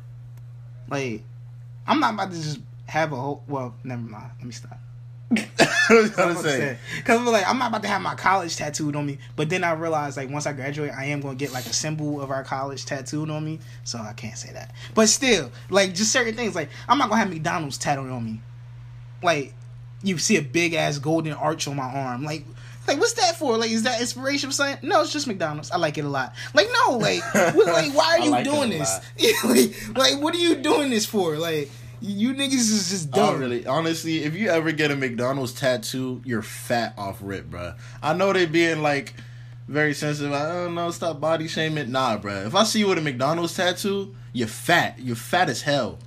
Like, 0.88 1.22
I'm 1.86 2.00
not 2.00 2.14
about 2.14 2.30
to 2.30 2.36
just 2.40 2.60
have 2.86 3.12
a 3.12 3.16
whole. 3.16 3.44
Well, 3.48 3.74
never 3.84 4.02
mind. 4.02 4.30
Let 4.38 4.46
me 4.46 4.52
stop. 4.52 4.78
I 5.88 5.94
was 5.94 6.10
gonna 6.10 6.36
say. 6.36 6.78
Because 6.96 7.20
like 7.26 7.48
I'm 7.48 7.58
not 7.58 7.68
about 7.68 7.82
to 7.82 7.88
have 7.88 8.00
my 8.00 8.14
college 8.14 8.56
tattooed 8.56 8.94
on 8.96 9.06
me, 9.06 9.18
but 9.34 9.48
then 9.48 9.64
I 9.64 9.72
realized 9.72 10.16
like 10.16 10.30
once 10.30 10.46
I 10.46 10.52
graduate, 10.52 10.92
I 10.96 11.06
am 11.06 11.20
gonna 11.20 11.34
get 11.34 11.52
like 11.52 11.66
a 11.66 11.72
symbol 11.72 12.20
of 12.20 12.30
our 12.30 12.44
college 12.44 12.84
tattooed 12.84 13.30
on 13.30 13.44
me, 13.44 13.58
so 13.84 13.98
I 13.98 14.12
can't 14.12 14.38
say 14.38 14.52
that. 14.52 14.72
But 14.94 15.08
still, 15.08 15.50
like 15.70 15.94
just 15.94 16.12
certain 16.12 16.34
things, 16.34 16.54
like 16.54 16.70
I'm 16.88 16.98
not 16.98 17.08
gonna 17.08 17.20
have 17.20 17.30
McDonald's 17.30 17.78
tattooed 17.78 18.10
on 18.10 18.24
me. 18.24 18.40
Like 19.22 19.54
you 20.02 20.18
see 20.18 20.36
a 20.36 20.42
big 20.42 20.74
ass 20.74 20.98
golden 20.98 21.32
arch 21.32 21.66
on 21.68 21.76
my 21.76 21.90
arm, 21.92 22.24
like. 22.24 22.44
Like 22.88 23.00
what's 23.00 23.14
that 23.14 23.34
for? 23.34 23.58
Like 23.58 23.72
is 23.72 23.82
that 23.82 24.00
inspiration 24.00 24.48
for 24.48 24.54
something? 24.54 24.88
No, 24.88 25.00
it's 25.00 25.12
just 25.12 25.26
McDonald's. 25.26 25.72
I 25.72 25.76
like 25.76 25.98
it 25.98 26.04
a 26.04 26.08
lot. 26.08 26.36
Like 26.54 26.68
no, 26.86 26.98
like 26.98 27.20
what, 27.34 27.66
like 27.66 27.92
why 27.92 28.16
are 28.16 28.20
you 28.20 28.30
like 28.30 28.44
doing 28.44 28.70
this? 28.70 29.00
like, 29.44 29.96
like 29.96 30.22
what 30.22 30.32
are 30.36 30.38
you 30.38 30.54
doing 30.54 30.90
this 30.90 31.04
for? 31.04 31.36
Like 31.36 31.68
you 32.00 32.34
niggas 32.34 32.52
is 32.54 32.90
just 32.90 33.08
oh, 33.12 33.16
dumb. 33.16 33.30
don't 33.32 33.40
really, 33.40 33.66
honestly, 33.66 34.22
if 34.24 34.34
you 34.34 34.48
ever 34.48 34.72
get 34.72 34.90
a 34.90 34.96
McDonald's 34.96 35.52
tattoo, 35.52 36.22
you're 36.24 36.42
fat 36.42 36.94
off 36.98 37.18
rip, 37.20 37.50
bruh. 37.50 37.76
I 38.02 38.12
know 38.14 38.32
they 38.32 38.46
being 38.46 38.82
like 38.82 39.14
very 39.68 39.94
sensitive. 39.94 40.32
I 40.32 40.46
don't 40.52 40.74
know, 40.74 40.90
stop 40.90 41.20
body 41.20 41.48
shaming. 41.48 41.90
Nah, 41.92 42.18
bruh. 42.18 42.46
If 42.46 42.54
I 42.54 42.64
see 42.64 42.80
you 42.80 42.88
with 42.88 42.98
a 42.98 43.02
McDonald's 43.02 43.54
tattoo, 43.54 44.14
you're 44.32 44.48
fat. 44.48 44.98
You're 45.00 45.16
fat 45.16 45.48
as 45.48 45.62
hell. 45.62 45.98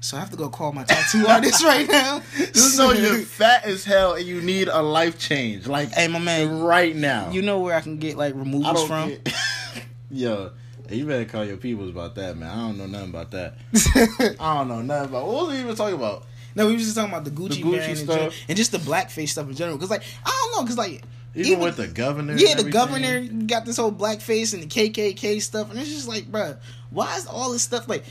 So 0.00 0.18
I 0.18 0.20
have 0.20 0.30
to 0.32 0.36
go 0.36 0.50
call 0.50 0.72
my 0.72 0.84
tattoo 0.84 1.26
artist 1.28 1.64
right 1.64 1.88
now. 1.88 2.20
Just 2.36 2.76
know 2.76 2.92
you're 2.92 3.18
fat 3.20 3.64
as 3.64 3.84
hell 3.84 4.14
and 4.14 4.26
you 4.26 4.42
need 4.42 4.68
a 4.68 4.82
life 4.82 5.18
change, 5.18 5.66
like 5.66 5.90
Hey, 5.92 6.08
my 6.08 6.18
man, 6.18 6.60
right 6.60 6.94
now. 6.94 7.30
you 7.30 7.40
know 7.40 7.60
where 7.60 7.74
I 7.74 7.80
can 7.80 7.96
get 7.96 8.16
like 8.18 8.34
removals 8.34 8.86
from? 8.86 9.08
get- 9.10 9.32
Yo, 10.10 10.50
you 10.94 11.06
better 11.06 11.24
call 11.24 11.44
your 11.44 11.56
peoples 11.56 11.90
about 11.90 12.14
that, 12.16 12.36
man. 12.36 12.50
I 12.50 12.66
don't 12.68 12.78
know 12.78 12.86
nothing 12.86 13.10
about 13.10 13.30
that. 13.32 13.54
I 14.40 14.56
don't 14.58 14.68
know 14.68 14.82
nothing 14.82 15.10
about. 15.10 15.26
What 15.26 15.46
was 15.46 15.54
we 15.54 15.60
even 15.60 15.74
talking 15.74 15.94
about? 15.96 16.24
no, 16.56 16.66
we 16.66 16.72
were 16.74 16.78
just 16.78 16.94
talking 16.94 17.10
about 17.12 17.24
the 17.24 17.30
Gucci, 17.30 17.56
The 17.56 17.62
Gucci 17.62 17.88
and, 17.88 17.98
stuff. 17.98 18.18
gen- 18.18 18.32
and 18.48 18.56
just 18.56 18.72
the 18.72 18.78
blackface 18.78 19.30
stuff 19.30 19.48
in 19.48 19.54
general. 19.54 19.76
Cause 19.78 19.90
like 19.90 20.02
I 20.24 20.30
don't 20.52 20.60
know, 20.62 20.66
cause 20.68 20.78
like 20.78 21.02
Even, 21.34 21.58
with 21.60 21.76
the 21.76 21.88
governor. 21.88 22.34
yeah, 22.36 22.50
and 22.50 22.60
the 22.60 22.70
governor 22.70 23.22
got 23.46 23.64
this 23.64 23.76
whole 23.76 23.92
blackface 23.92 24.54
and 24.54 24.62
the 24.62 24.66
KKK 24.66 25.42
stuff, 25.42 25.70
and 25.70 25.78
it's 25.78 25.90
just 25.92 26.06
like, 26.08 26.30
bruh, 26.30 26.56
why 26.90 27.16
is 27.16 27.26
all 27.26 27.52
this 27.52 27.62
stuff 27.62 27.88
like? 27.88 28.04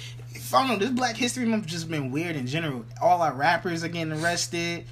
I 0.54 0.68
don't 0.68 0.68
know. 0.68 0.86
This 0.86 0.92
Black 0.92 1.16
History 1.16 1.46
Month 1.46 1.66
just 1.68 1.90
been 1.90 2.12
weird 2.12 2.36
in 2.36 2.46
general. 2.46 2.86
All 3.02 3.22
our 3.22 3.34
rappers 3.34 3.84
are 3.84 3.88
getting 3.88 4.14
arrested. 4.14 4.86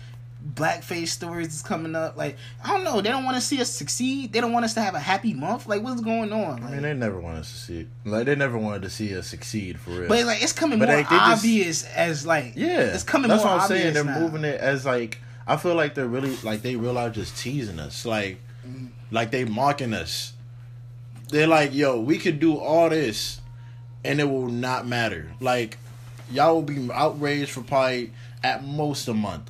Blackface 0.56 1.10
stories 1.10 1.54
is 1.54 1.62
coming 1.62 1.96
up. 1.96 2.18
Like 2.18 2.38
I 2.64 2.70
don't 2.70 2.84
know, 2.84 3.00
they 3.02 3.10
don't 3.10 3.24
want 3.24 3.36
to 3.38 3.42
see 3.42 3.62
us 3.62 3.70
succeed. 3.70 4.34
They 4.34 4.42
don't 4.42 4.52
want 4.52 4.66
us 4.66 4.74
to 4.76 4.82
have 4.82 4.96
a 4.96 5.00
happy 5.00 5.34
month. 5.34 5.68
Like 5.68 5.82
what's 5.84 6.02
going 6.02 6.32
on? 6.34 6.62
Like, 6.62 6.64
I 6.64 6.72
mean, 6.72 6.82
they 6.82 6.94
never 6.94 7.20
want 7.20 7.38
us 7.38 7.52
to 7.52 7.58
see 7.58 7.88
like 8.06 8.26
they 8.26 8.36
never 8.36 8.58
wanted 8.58 8.82
to 8.84 8.90
see 8.90 9.16
us 9.16 9.28
succeed 9.28 9.80
for 9.80 9.92
real. 9.92 10.08
but 10.10 10.26
like 10.26 10.42
it's 10.42 10.54
coming 10.54 10.80
But 10.80 10.88
more 10.90 10.98
they- 10.98 11.04
they 11.04 11.10
just- 11.10 11.44
obvious 11.46 11.84
as 11.96 12.26
like 12.26 12.54
yeah, 12.56 12.80
it's 12.82 13.04
coming 13.04 13.30
back. 13.30 13.38
That's 13.38 13.46
what 13.50 13.62
I'm 13.62 13.68
saying. 13.68 13.94
They're 13.94 14.04
now. 14.04 14.20
moving 14.20 14.44
it 14.44 14.60
as 14.60 14.86
like 14.86 15.20
I 15.48 15.58
feel 15.58 15.76
like 15.76 15.96
they're 15.96 16.08
really 16.08 16.36
like 16.44 16.62
they 16.62 16.76
realize 16.76 17.16
just 17.16 17.38
teasing 17.38 17.80
us, 17.80 18.06
like 18.06 18.40
Mm-hmm. 18.68 18.88
like 19.10 19.32
they 19.32 19.44
mocking 19.44 19.92
us. 19.94 20.34
They're 21.30 21.48
like, 21.48 21.74
yo, 21.74 22.00
we 22.00 22.20
could 22.20 22.40
do 22.40 22.58
all 22.58 22.90
this, 22.90 23.40
and 24.04 24.20
it 24.20 24.26
will 24.30 24.50
not 24.50 24.86
matter. 24.86 25.32
Like 25.40 25.78
y'all 26.32 26.56
will 26.56 26.62
be 26.62 26.90
outraged 26.94 27.52
for 27.52 27.62
probably 27.62 28.12
at 28.44 28.64
most 28.64 29.08
a 29.08 29.14
month. 29.14 29.50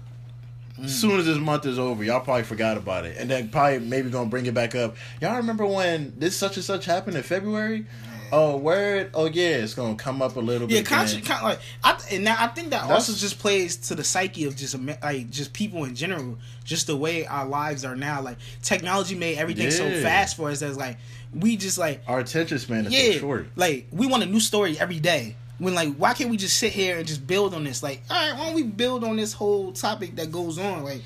Mm. 0.80 0.86
As 0.86 1.00
soon 1.00 1.20
as 1.20 1.26
this 1.26 1.38
month 1.38 1.66
is 1.66 1.78
over, 1.78 2.04
y'all 2.04 2.22
probably 2.22 2.44
forgot 2.44 2.78
about 2.78 3.06
it, 3.06 3.18
and 3.18 3.30
then 3.30 3.50
probably 3.50 3.80
maybe 3.80 4.10
gonna 4.10 4.30
bring 4.30 4.46
it 4.46 4.54
back 4.54 4.74
up. 4.76 4.96
Y'all 5.22 5.36
remember 5.38 5.66
when 5.66 6.14
this 6.18 6.36
such 6.36 6.56
and 6.56 6.64
such 6.66 6.86
happened 6.86 7.18
in 7.18 7.24
February? 7.24 7.86
Oh, 8.34 8.56
word! 8.56 9.10
Oh 9.14 9.26
yeah, 9.26 9.58
it's 9.58 9.74
gonna 9.74 9.96
come 9.96 10.22
up 10.22 10.38
a 10.38 10.40
little 10.40 10.72
Yeah, 10.72 10.80
bit. 10.82 10.90
Yeah, 10.90 10.98
conscious, 10.98 11.18
again. 11.18 11.26
con- 11.38 11.44
like 11.44 11.60
I 11.84 12.00
and 12.12 12.24
now 12.24 12.38
I 12.40 12.48
think 12.48 12.70
that 12.70 12.84
That's- 12.84 13.10
also 13.10 13.14
just 13.14 13.40
plays 13.40 13.76
to 13.88 13.96
the 13.96 14.06
psyche 14.06 14.46
of 14.46 14.56
just 14.56 14.74
like 15.04 15.30
just 15.30 15.52
people 15.52 15.84
in 15.84 15.96
general, 15.96 16.38
just 16.64 16.88
the 16.88 16.96
way 16.96 17.26
our 17.28 17.46
lives 17.46 17.84
are 17.84 17.98
now. 17.98 18.22
Like 18.22 18.38
technology 18.62 19.16
made 19.16 19.38
everything 19.38 19.70
so 19.70 19.90
fast 20.02 20.38
for 20.38 20.50
us 20.50 20.62
that 20.62 20.78
like 20.78 20.98
we 21.34 21.58
just 21.58 21.78
like 21.78 22.04
Our 22.08 22.20
attention 22.20 22.58
span 22.60 22.86
is 22.86 22.94
yeah, 22.94 23.14
so 23.16 23.20
short. 23.20 23.48
like 23.58 23.88
we 23.92 24.08
want 24.08 24.24
a 24.24 24.28
new 24.28 24.40
story 24.40 24.80
every 24.80 25.02
day. 25.02 25.36
When 25.62 25.76
like 25.76 25.93
why 25.97 26.15
can't 26.15 26.32
we 26.32 26.38
just 26.38 26.58
sit 26.58 26.74
here 26.74 26.97
and 26.97 27.08
just 27.08 27.28
build 27.28 27.54
on 27.54 27.63
this? 27.63 27.84
Like 27.84 28.02
all 28.10 28.17
right, 28.17 28.36
why 28.36 28.45
don't 28.47 28.56
we 28.56 28.63
build 28.63 29.04
on 29.04 29.15
this 29.15 29.32
whole 29.32 29.71
topic 29.71 30.15
that 30.15 30.32
goes 30.32 30.58
on? 30.58 30.84
Like, 30.84 31.04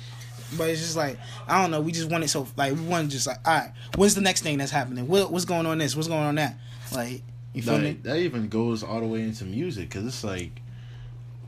but 0.56 0.70
it's 0.70 0.80
just 0.80 0.96
like 0.96 1.18
I 1.46 1.60
don't 1.60 1.70
know. 1.70 1.82
We 1.82 1.92
just 1.92 2.10
want 2.10 2.24
it 2.24 2.28
so 2.28 2.48
like 2.56 2.72
we 2.72 2.80
want 2.80 3.10
just 3.10 3.26
like 3.26 3.36
all 3.46 3.52
right, 3.52 3.72
when's 3.98 4.14
the 4.14 4.22
next 4.22 4.40
thing 4.40 4.56
that's 4.56 4.70
happening? 4.70 5.08
What, 5.08 5.30
what's 5.30 5.44
going 5.44 5.66
on? 5.66 5.76
This? 5.76 5.94
What's 5.94 6.08
going 6.08 6.22
on 6.22 6.36
that? 6.36 6.56
Like 6.90 7.20
you 7.52 7.60
feel 7.60 7.78
me? 7.78 7.98
That 8.02 8.16
even 8.16 8.48
goes 8.48 8.82
all 8.82 9.00
the 9.00 9.06
way 9.06 9.20
into 9.20 9.44
music 9.44 9.90
because 9.90 10.06
it's 10.06 10.24
like, 10.24 10.62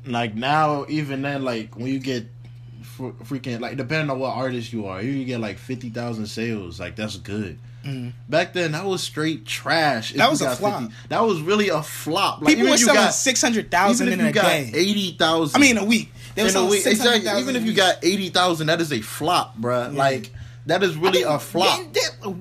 like 0.04 0.34
now 0.34 0.84
even 0.90 1.22
then 1.22 1.44
like 1.44 1.76
when 1.76 1.86
you 1.86 2.00
get 2.00 2.26
fr- 2.82 3.16
freaking 3.24 3.60
like 3.60 3.78
depending 3.78 4.10
on 4.10 4.18
what 4.18 4.36
artist 4.36 4.70
you 4.70 4.86
are, 4.86 5.00
you 5.00 5.24
get 5.24 5.40
like 5.40 5.56
fifty 5.56 5.88
thousand 5.88 6.26
sales. 6.26 6.78
Like 6.78 6.94
that's 6.94 7.16
good. 7.16 7.58
Mhm. 7.84 8.12
Back 8.28 8.52
then, 8.52 8.72
that 8.72 8.84
was 8.84 9.02
straight 9.02 9.46
trash. 9.46 10.12
That 10.12 10.30
was 10.30 10.42
a 10.42 10.54
flop. 10.54 10.90
That 11.08 11.24
was 11.24 11.40
really 11.40 11.68
a 11.68 11.82
flop. 11.82 12.42
Like, 12.42 12.56
People 12.56 12.70
were 12.70 12.76
selling 12.76 13.10
six 13.12 13.40
hundred 13.40 13.70
thousand 13.70 14.08
in 14.08 14.20
a 14.20 14.32
day. 14.32 14.70
eighty 14.74 15.12
thousand. 15.12 15.56
I 15.56 15.64
mean, 15.64 15.78
a 15.78 15.84
week. 15.84 16.12
They 16.34 16.48
in 16.48 16.54
a 16.54 16.66
week, 16.66 16.86
exactly. 16.86 17.20
600,000 17.20 17.42
Even 17.42 17.56
if 17.56 17.64
you 17.64 17.72
got 17.72 17.96
eighty 18.04 18.28
thousand, 18.28 18.68
that 18.68 18.80
is 18.80 18.92
a 18.92 19.00
flop, 19.00 19.58
bruh. 19.58 19.92
Like 19.94 20.30
that 20.66 20.82
is 20.82 20.96
really 20.96 21.22
a 21.22 21.38
flop. 21.38 21.80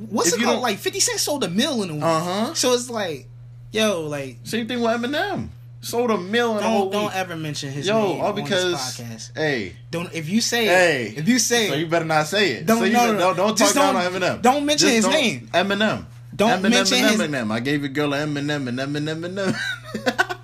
what's 0.10 0.34
If 0.34 0.40
it 0.42 0.44
called? 0.44 0.62
Like 0.62 0.78
Fifty 0.78 1.00
Cent 1.00 1.20
sold 1.20 1.44
a 1.44 1.50
mill 1.50 1.82
in 1.84 1.90
a 1.90 1.94
week. 1.96 2.04
Uh-huh. 2.04 2.54
So 2.54 2.74
it's 2.74 2.90
like, 2.90 3.28
yo, 3.72 4.02
like 4.02 4.38
Same 4.44 4.68
thing 4.68 4.82
with 4.82 4.92
Eminem. 4.92 5.50
Sold 5.88 6.12
a 6.12 6.18
mill 6.18 6.58
in 6.58 6.64
a 6.64 6.70
whole 6.70 6.90
don't 6.90 7.06
week. 7.06 7.16
ever 7.16 7.36
mention 7.36 7.72
his 7.72 7.88
Yo, 7.88 7.94
name 8.14 8.22
all 8.22 8.28
on 8.28 8.36
this 8.36 8.50
podcast. 8.50 9.36
hey, 9.38 9.76
Don't 9.92 10.14
if 10.14 10.28
you 10.30 10.42
say 10.42 10.66
hey, 10.66 11.06
it, 11.08 11.18
if 11.20 11.28
you 11.28 11.40
say 11.40 11.68
so 11.70 11.74
it, 11.74 11.80
you 11.80 11.88
better 11.88 12.06
not 12.06 12.28
say 12.28 12.52
it. 12.54 12.66
Don't- 12.66 12.80
so 12.80 12.84
you 12.86 12.94
no, 12.94 13.12
no, 13.14 13.20
don't, 13.20 13.36
don't 13.38 13.58
talk 13.58 13.74
down 13.74 13.94
don't- 13.96 14.06
on 14.06 14.12
Eminem. 14.22 14.42
don't 14.42 14.66
mention 14.66 14.88
Just 14.90 14.96
his 14.96 15.06
don't- 15.06 15.14
name. 15.14 15.50
Eminem. 15.54 16.06
Don't 16.36 16.60
Eminem, 16.62 16.70
mention 16.70 16.98
Eminem, 16.98 17.10
his- 17.12 17.22
Eminem. 17.22 17.52
I 17.52 17.60
gave 17.62 17.80
your 17.82 17.90
girl 17.90 18.14
an 18.14 18.34
Eminem 18.36 18.68
and 18.68 18.80
Eminem, 18.80 19.26
Eminem. 19.26 20.38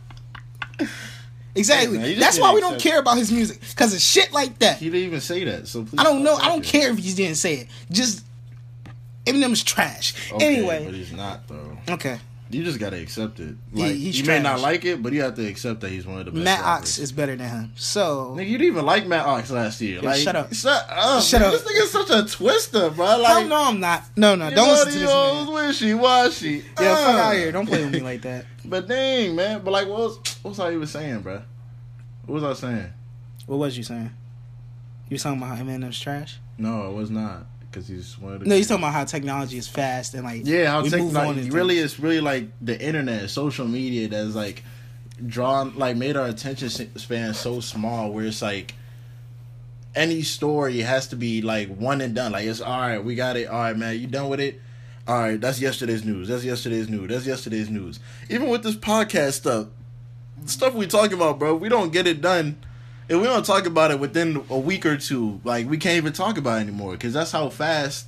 exactly. 1.55 1.97
Hey, 1.99 2.11
man, 2.13 2.19
That's 2.19 2.39
why 2.39 2.53
we 2.53 2.61
don't 2.61 2.79
care 2.79 2.99
about 2.99 3.17
his 3.17 3.31
music 3.31 3.59
because 3.61 3.93
of 3.93 3.99
shit 4.01 4.31
like 4.31 4.57
that. 4.59 4.77
he 4.77 4.85
didn't 4.89 5.07
even 5.07 5.21
say 5.21 5.43
that. 5.43 5.67
So 5.67 5.83
please 5.83 5.99
I 5.99 6.03
don't 6.03 6.23
know. 6.23 6.35
I 6.35 6.47
don't 6.47 6.63
care 6.63 6.91
if 6.91 6.97
he 6.97 7.13
didn't 7.13 7.35
say 7.37 7.55
it. 7.55 7.67
Just 7.91 8.23
Eminem's 9.25 9.63
trash. 9.63 10.31
Okay, 10.33 10.57
anyway, 10.57 10.83
but 10.85 10.93
he's 10.93 11.11
not 11.13 11.47
though. 11.47 11.77
okay. 11.91 12.19
You 12.53 12.63
just 12.63 12.79
gotta 12.79 12.97
accept 13.01 13.39
it. 13.39 13.55
He- 13.73 13.81
Like 13.81 13.91
he's 13.95 14.19
you 14.19 14.25
may 14.25 14.39
not 14.41 14.59
like 14.61 14.85
it, 14.85 15.01
but 15.01 15.11
you 15.13 15.21
have 15.23 15.35
to 15.35 15.45
accept 15.47 15.81
that 15.81 15.89
he's 15.89 16.05
one 16.05 16.19
of 16.19 16.25
the 16.25 16.31
best. 16.31 16.43
Matt 16.43 16.59
rappers. 16.61 16.79
Ox 16.81 16.97
is 16.99 17.11
better 17.11 17.35
than 17.35 17.49
him. 17.49 17.71
So 17.75 18.33
Nigga, 18.37 18.47
you 18.47 18.57
didn't 18.57 18.73
even 18.73 18.85
like 18.85 19.07
Matt 19.07 19.25
Ox 19.25 19.49
last 19.51 19.81
year. 19.81 20.01
Like, 20.01 20.17
shut 20.21 20.35
up. 20.35 20.53
Shut 20.53 20.85
up. 20.89 21.21
Shut 21.23 21.41
man. 21.41 21.53
up. 21.53 21.61
This 21.61 21.71
nigga's 21.71 21.91
such 21.91 22.09
a 22.09 22.35
twister, 22.37 22.89
bro. 22.91 23.05
Hell 23.05 23.21
Like, 23.21 23.47
no, 23.47 23.63
I'm 23.65 23.79
not. 23.79 24.03
No, 24.15 24.35
no, 24.35 24.49
don't 24.49 24.69
listen 24.69 24.91
to 24.93 24.99
this 24.99 25.09
man. 25.09 25.53
wishy 25.53 25.93
washy. 25.93 26.63
Yeah, 26.79 26.95
fuck 26.95 27.15
Uh. 27.15 27.17
out 27.19 27.35
here. 27.35 27.51
Don't 27.51 27.65
play 27.67 27.83
with 27.83 27.93
me 27.93 27.99
like 28.11 28.21
that. 28.21 28.45
But 28.65 28.87
dang, 28.87 29.35
man. 29.35 29.61
But 29.63 29.71
like, 29.71 29.87
what 29.87 29.99
was 29.99 30.17
what 30.43 30.49
was 30.51 30.59
I 30.59 30.73
even 30.73 30.87
saying, 30.87 31.21
bro? 31.21 31.41
What 32.25 32.41
was 32.41 32.43
I 32.43 32.53
saying? 32.53 32.93
What 33.45 33.57
was 33.57 33.77
you 33.77 33.83
saying? 33.83 34.11
You 35.09 35.17
talking 35.17 35.37
about 35.41 35.57
how 35.57 35.63
Eminem's 35.63 35.99
trash? 35.99 36.39
No, 36.57 36.89
it 36.89 36.93
was 36.93 37.09
not 37.11 37.45
because 37.73 37.87
he's 37.87 38.17
one 38.19 38.33
of 38.33 38.39
the. 38.41 38.45
No, 38.45 38.55
he's 38.55 38.67
talking 38.67 38.83
about 38.83 38.93
how 38.93 39.03
technology 39.03 39.57
is 39.57 39.67
fast 39.67 40.13
and 40.13 40.23
like 40.23 40.45
Yeah, 40.45 40.69
how 40.69 40.83
we 40.83 40.89
move 40.91 41.17
on 41.17 41.35
really 41.49 41.75
things. 41.75 41.93
it's 41.93 41.99
really 41.99 42.21
like 42.21 42.47
the 42.61 42.79
internet, 42.79 43.29
social 43.29 43.67
media 43.67 44.07
that's 44.07 44.35
like 44.35 44.63
drawn 45.25 45.75
like 45.75 45.95
made 45.97 46.15
our 46.17 46.27
attention 46.27 46.69
span 46.69 47.33
so 47.33 47.59
small 47.59 48.11
where 48.11 48.25
it's 48.25 48.41
like 48.41 48.73
any 49.95 50.21
story 50.21 50.79
has 50.79 51.07
to 51.09 51.15
be 51.15 51.41
like 51.41 51.69
one 51.75 52.01
and 52.01 52.15
done. 52.15 52.31
Like 52.31 52.45
it's 52.45 52.61
all 52.61 52.79
right, 52.79 53.03
we 53.03 53.15
got 53.15 53.37
it. 53.37 53.47
All 53.47 53.59
right, 53.59 53.77
man, 53.77 53.99
you 53.99 54.07
done 54.07 54.29
with 54.29 54.39
it? 54.39 54.61
All 55.07 55.19
right, 55.19 55.39
that's 55.41 55.59
yesterday's 55.59 56.05
news. 56.05 56.29
That's 56.29 56.43
yesterday's 56.45 56.87
news. 56.89 57.09
That's 57.09 57.25
yesterday's 57.25 57.69
news. 57.69 57.99
Even 58.29 58.49
with 58.49 58.63
this 58.63 58.75
podcast 58.75 59.33
stuff, 59.33 59.67
stuff 60.45 60.73
we 60.73 60.87
talking 60.87 61.13
about, 61.13 61.39
bro, 61.39 61.55
we 61.55 61.69
don't 61.69 61.91
get 61.91 62.07
it 62.07 62.21
done. 62.21 62.57
If 63.13 63.21
we 63.21 63.27
don't 63.27 63.45
talk 63.45 63.67
about 63.67 63.91
it 63.91 63.99
within 63.99 64.43
a 64.49 64.57
week 64.57 64.87
or 64.87 64.97
two, 64.97 65.39
like 65.43 65.69
we 65.69 65.77
can't 65.77 65.97
even 65.97 66.13
talk 66.13 66.37
about 66.37 66.57
it 66.57 66.61
anymore 66.61 66.93
because 66.93 67.13
that's 67.13 67.31
how 67.31 67.49
fast 67.49 68.07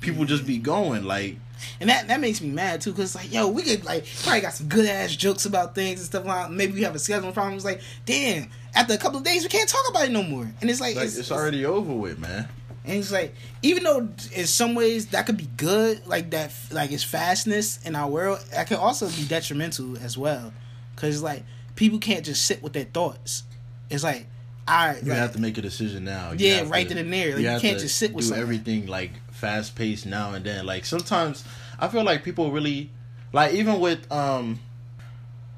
people 0.00 0.26
just 0.26 0.46
be 0.46 0.58
going. 0.58 1.04
Like 1.04 1.36
And 1.80 1.88
that 1.88 2.08
that 2.08 2.20
makes 2.20 2.42
me 2.42 2.50
mad 2.50 2.82
too, 2.82 2.92
cause 2.92 3.14
like, 3.14 3.32
yo, 3.32 3.48
we 3.48 3.62
could 3.62 3.84
like 3.84 4.04
probably 4.22 4.42
got 4.42 4.52
some 4.52 4.68
good 4.68 4.86
ass 4.86 5.16
jokes 5.16 5.46
about 5.46 5.74
things 5.74 6.00
and 6.00 6.06
stuff 6.06 6.26
like. 6.26 6.50
Maybe 6.50 6.74
we 6.74 6.82
have 6.82 6.94
a 6.94 6.98
scheduling 6.98 7.32
problem. 7.32 7.54
It's 7.54 7.64
like, 7.64 7.80
damn, 8.04 8.50
after 8.74 8.92
a 8.92 8.98
couple 8.98 9.18
of 9.18 9.24
days, 9.24 9.42
we 9.42 9.48
can't 9.48 9.68
talk 9.68 9.88
about 9.88 10.04
it 10.04 10.10
no 10.10 10.22
more. 10.22 10.50
And 10.60 10.68
it's 10.68 10.80
like, 10.80 10.96
Like 10.96 11.06
it's, 11.06 11.30
already 11.30 11.64
over 11.64 11.94
with, 11.94 12.18
man. 12.18 12.46
And 12.84 12.98
it's 12.98 13.12
like, 13.12 13.34
even 13.62 13.84
though 13.84 14.08
in 14.34 14.46
some 14.46 14.74
ways 14.74 15.06
that 15.08 15.24
could 15.24 15.36
be 15.38 15.48
good, 15.56 16.06
like 16.06 16.30
that, 16.30 16.52
like 16.70 16.90
its 16.92 17.04
fastness 17.04 17.78
in 17.86 17.94
our 17.94 18.10
world, 18.10 18.44
that 18.50 18.66
could 18.66 18.78
also 18.78 19.08
be 19.08 19.24
detrimental 19.24 19.96
as 19.98 20.18
well, 20.18 20.52
because 20.94 21.22
like 21.22 21.44
people 21.74 21.98
can't 21.98 22.24
just 22.24 22.44
sit 22.44 22.62
with 22.62 22.74
their 22.74 22.84
thoughts. 22.84 23.44
It's 23.88 24.02
like, 24.02 24.26
all 24.68 24.86
right, 24.88 25.02
You 25.02 25.10
like, 25.10 25.18
have 25.18 25.32
to 25.32 25.40
make 25.40 25.58
a 25.58 25.62
decision 25.62 26.04
now. 26.04 26.32
You 26.32 26.46
Yeah, 26.46 26.68
right 26.68 26.88
then 26.88 26.98
and 26.98 27.12
there. 27.12 27.32
Like, 27.34 27.40
you 27.42 27.48
have 27.48 27.60
can't 27.60 27.78
just 27.80 27.96
sit 27.96 28.12
with 28.12 28.24
do 28.24 28.28
something. 28.28 28.42
everything 28.42 28.86
like 28.86 29.10
fast 29.32 29.74
paced 29.74 30.06
now 30.06 30.34
and 30.34 30.44
then. 30.44 30.64
Like 30.66 30.84
sometimes 30.84 31.44
I 31.78 31.88
feel 31.88 32.04
like 32.04 32.22
people 32.22 32.52
really 32.52 32.90
like 33.32 33.54
even 33.54 33.80
with 33.80 34.10
um 34.12 34.60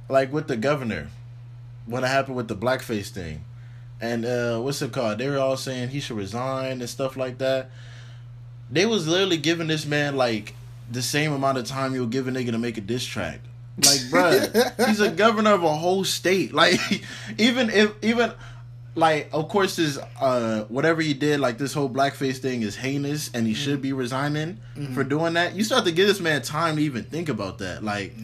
like 0.09 0.33
with 0.33 0.49
the 0.49 0.57
governor 0.57 1.09
when 1.87 2.03
it 2.03 2.07
happened 2.07 2.37
with 2.37 2.49
the 2.49 2.57
blackface 2.57 3.09
thing. 3.11 3.45
And 4.01 4.25
uh 4.25 4.61
what's 4.61 4.81
it 4.81 4.93
called? 4.93 5.19
They 5.19 5.29
were 5.29 5.39
all 5.39 5.57
saying 5.57 5.91
he 5.91 6.01
should 6.01 6.17
resign 6.17 6.81
and 6.81 6.89
stuff 6.89 7.17
like 7.17 7.39
that. 7.39 7.71
They 8.71 8.87
was 8.87 9.07
literally 9.07 9.37
giving 9.37 9.67
this 9.67 9.85
man 9.85 10.17
like 10.17 10.55
the 10.91 11.03
same 11.03 11.33
amount 11.33 11.59
of 11.59 11.67
time 11.67 11.95
you'll 11.95 12.07
give 12.07 12.27
a 12.29 12.31
nigga 12.31 12.53
to 12.53 12.59
make 12.59 12.79
a 12.79 12.81
diss 12.81 13.05
track. 13.05 13.41
Like, 13.77 14.01
bruh, 14.11 14.87
he's 14.87 15.01
a 15.01 15.11
governor 15.11 15.53
of 15.53 15.63
a 15.65 15.75
whole 15.75 16.05
state. 16.05 16.53
Like, 16.53 16.79
even 17.39 17.71
if 17.71 17.93
even 18.03 18.33
like, 18.95 19.29
of 19.33 19.49
course, 19.49 19.77
this 19.77 19.99
uh 20.21 20.65
whatever 20.69 21.03
he 21.03 21.15
did, 21.15 21.41
like 21.41 21.59
this 21.59 21.73
whole 21.75 21.89
blackface 21.91 22.39
thing 22.39 22.63
is 22.63 22.77
heinous, 22.77 23.31
and 23.35 23.47
he 23.47 23.55
should 23.55 23.83
be 23.83 23.93
resigning 23.93 24.59
for 24.95 25.05
doing 25.05 25.35
that. 25.35 25.55
You 25.55 25.65
still 25.65 25.79
have 25.79 25.87
to 25.87 25.93
give 25.93 26.07
this 26.07 26.21
man 26.21 26.43
time 26.43 26.77
to 26.77 26.83
even 26.83 27.05
think 27.05 27.29
about 27.29 27.59
that. 27.59 27.83
Like, 27.85 28.15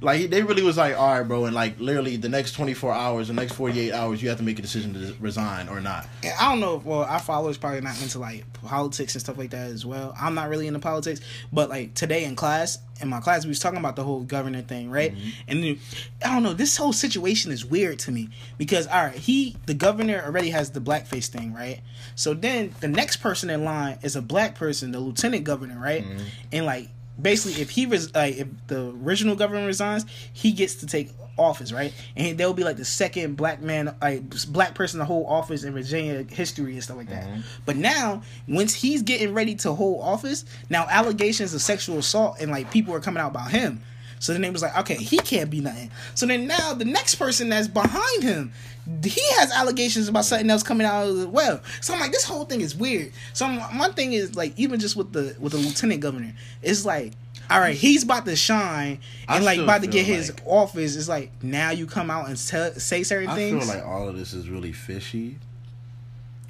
like 0.00 0.20
he, 0.20 0.26
they 0.26 0.42
really 0.42 0.62
was 0.62 0.76
like, 0.76 0.96
all 0.96 1.18
right, 1.18 1.26
bro, 1.26 1.46
and 1.46 1.54
like 1.54 1.80
literally 1.80 2.16
the 2.16 2.28
next 2.28 2.52
twenty 2.52 2.74
four 2.74 2.92
hours, 2.92 3.28
the 3.28 3.34
next 3.34 3.54
forty 3.54 3.80
eight 3.80 3.92
hours, 3.92 4.22
you 4.22 4.28
have 4.28 4.38
to 4.38 4.44
make 4.44 4.58
a 4.58 4.62
decision 4.62 4.94
to 4.94 5.14
resign 5.18 5.68
or 5.68 5.80
not. 5.80 6.06
And 6.22 6.32
I 6.40 6.50
don't 6.50 6.60
know. 6.60 6.76
If, 6.76 6.84
well, 6.84 7.02
our 7.02 7.18
followers 7.18 7.58
probably 7.58 7.80
not 7.80 8.00
into 8.00 8.20
like 8.20 8.44
politics 8.52 9.14
and 9.14 9.22
stuff 9.22 9.36
like 9.36 9.50
that 9.50 9.70
as 9.70 9.84
well. 9.84 10.14
I'm 10.20 10.34
not 10.34 10.48
really 10.48 10.68
into 10.68 10.78
politics, 10.78 11.20
but 11.52 11.68
like 11.68 11.94
today 11.94 12.24
in 12.24 12.36
class, 12.36 12.78
in 13.00 13.08
my 13.08 13.20
class, 13.20 13.44
we 13.44 13.48
was 13.48 13.58
talking 13.58 13.78
about 13.78 13.96
the 13.96 14.04
whole 14.04 14.20
governor 14.20 14.62
thing, 14.62 14.90
right? 14.90 15.14
Mm-hmm. 15.14 15.28
And 15.48 15.64
then, 15.64 15.80
I 16.24 16.34
don't 16.34 16.42
know. 16.44 16.52
This 16.52 16.76
whole 16.76 16.92
situation 16.92 17.50
is 17.50 17.64
weird 17.64 17.98
to 18.00 18.12
me 18.12 18.30
because 18.56 18.86
all 18.86 19.04
right, 19.04 19.16
he 19.16 19.56
the 19.66 19.74
governor 19.74 20.22
already 20.24 20.50
has 20.50 20.70
the 20.70 20.80
blackface 20.80 21.26
thing, 21.26 21.52
right? 21.52 21.80
So 22.14 22.34
then 22.34 22.72
the 22.80 22.88
next 22.88 23.16
person 23.16 23.50
in 23.50 23.64
line 23.64 23.98
is 24.02 24.14
a 24.14 24.22
black 24.22 24.54
person, 24.54 24.92
the 24.92 25.00
lieutenant 25.00 25.42
governor, 25.42 25.78
right? 25.80 26.04
Mm-hmm. 26.04 26.24
And 26.52 26.66
like 26.66 26.88
basically, 27.20 27.60
if 27.60 27.70
he 27.70 27.86
res- 27.86 28.14
like 28.14 28.36
if 28.36 28.48
the 28.66 28.90
original 29.02 29.36
governor 29.36 29.66
resigns, 29.66 30.04
he 30.32 30.52
gets 30.52 30.76
to 30.76 30.86
take 30.86 31.10
office, 31.38 31.72
right? 31.72 31.92
And 32.16 32.36
they'll 32.36 32.52
be 32.52 32.64
like 32.64 32.76
the 32.76 32.84
second 32.84 33.36
black 33.36 33.62
man, 33.62 33.94
like 34.02 34.22
black 34.52 34.74
person 34.74 34.98
to 34.98 35.04
hold 35.04 35.26
office 35.28 35.64
in 35.64 35.72
Virginia 35.72 36.24
history 36.24 36.74
and 36.74 36.82
stuff 36.82 36.96
like 36.96 37.08
that. 37.08 37.24
Mm-hmm. 37.26 37.40
But 37.64 37.76
now, 37.76 38.22
once 38.46 38.74
he's 38.74 39.02
getting 39.02 39.34
ready 39.34 39.54
to 39.56 39.72
hold 39.72 40.02
office, 40.02 40.44
now 40.68 40.86
allegations 40.90 41.54
of 41.54 41.62
sexual 41.62 41.98
assault 41.98 42.36
and 42.40 42.50
like 42.50 42.70
people 42.70 42.94
are 42.94 43.00
coming 43.00 43.20
out 43.20 43.30
about 43.30 43.50
him. 43.50 43.82
So 44.18 44.32
then 44.32 44.42
they 44.42 44.50
was 44.50 44.62
like, 44.62 44.76
okay, 44.78 44.94
he 44.94 45.18
can't 45.18 45.50
be 45.50 45.60
nothing. 45.60 45.90
So 46.14 46.26
then 46.26 46.46
now 46.46 46.74
the 46.74 46.84
next 46.84 47.16
person 47.16 47.48
that's 47.48 47.68
behind 47.68 48.22
him, 48.22 48.52
he 49.04 49.22
has 49.36 49.52
allegations 49.52 50.08
about 50.08 50.24
something 50.24 50.48
else 50.48 50.62
coming 50.62 50.86
out 50.86 51.06
as 51.06 51.26
well. 51.26 51.60
So 51.80 51.94
I'm 51.94 52.00
like, 52.00 52.12
this 52.12 52.24
whole 52.24 52.44
thing 52.44 52.60
is 52.60 52.74
weird. 52.74 53.12
So 53.32 53.46
I'm, 53.46 53.76
my 53.76 53.88
thing 53.88 54.12
is 54.12 54.34
like, 54.34 54.58
even 54.58 54.80
just 54.80 54.96
with 54.96 55.12
the 55.12 55.36
with 55.38 55.52
the 55.52 55.58
lieutenant 55.58 56.00
governor, 56.00 56.34
it's 56.62 56.84
like. 56.84 57.12
All 57.50 57.60
right, 57.60 57.74
he's 57.74 58.02
about 58.02 58.26
to 58.26 58.36
shine 58.36 58.98
I 59.26 59.36
and 59.36 59.44
like 59.46 59.58
about 59.58 59.80
to 59.80 59.86
get 59.86 60.04
his 60.04 60.34
office. 60.44 60.96
It's 60.96 61.08
like 61.08 61.42
now 61.42 61.70
you 61.70 61.86
come 61.86 62.10
out 62.10 62.28
and 62.28 62.36
tell, 62.36 62.74
say 62.74 63.02
certain 63.02 63.30
I 63.30 63.34
things. 63.36 63.70
I 63.70 63.72
feel 63.72 63.80
like 63.80 63.88
all 63.88 64.06
of 64.06 64.18
this 64.18 64.34
is 64.34 64.50
really 64.50 64.72
fishy, 64.72 65.38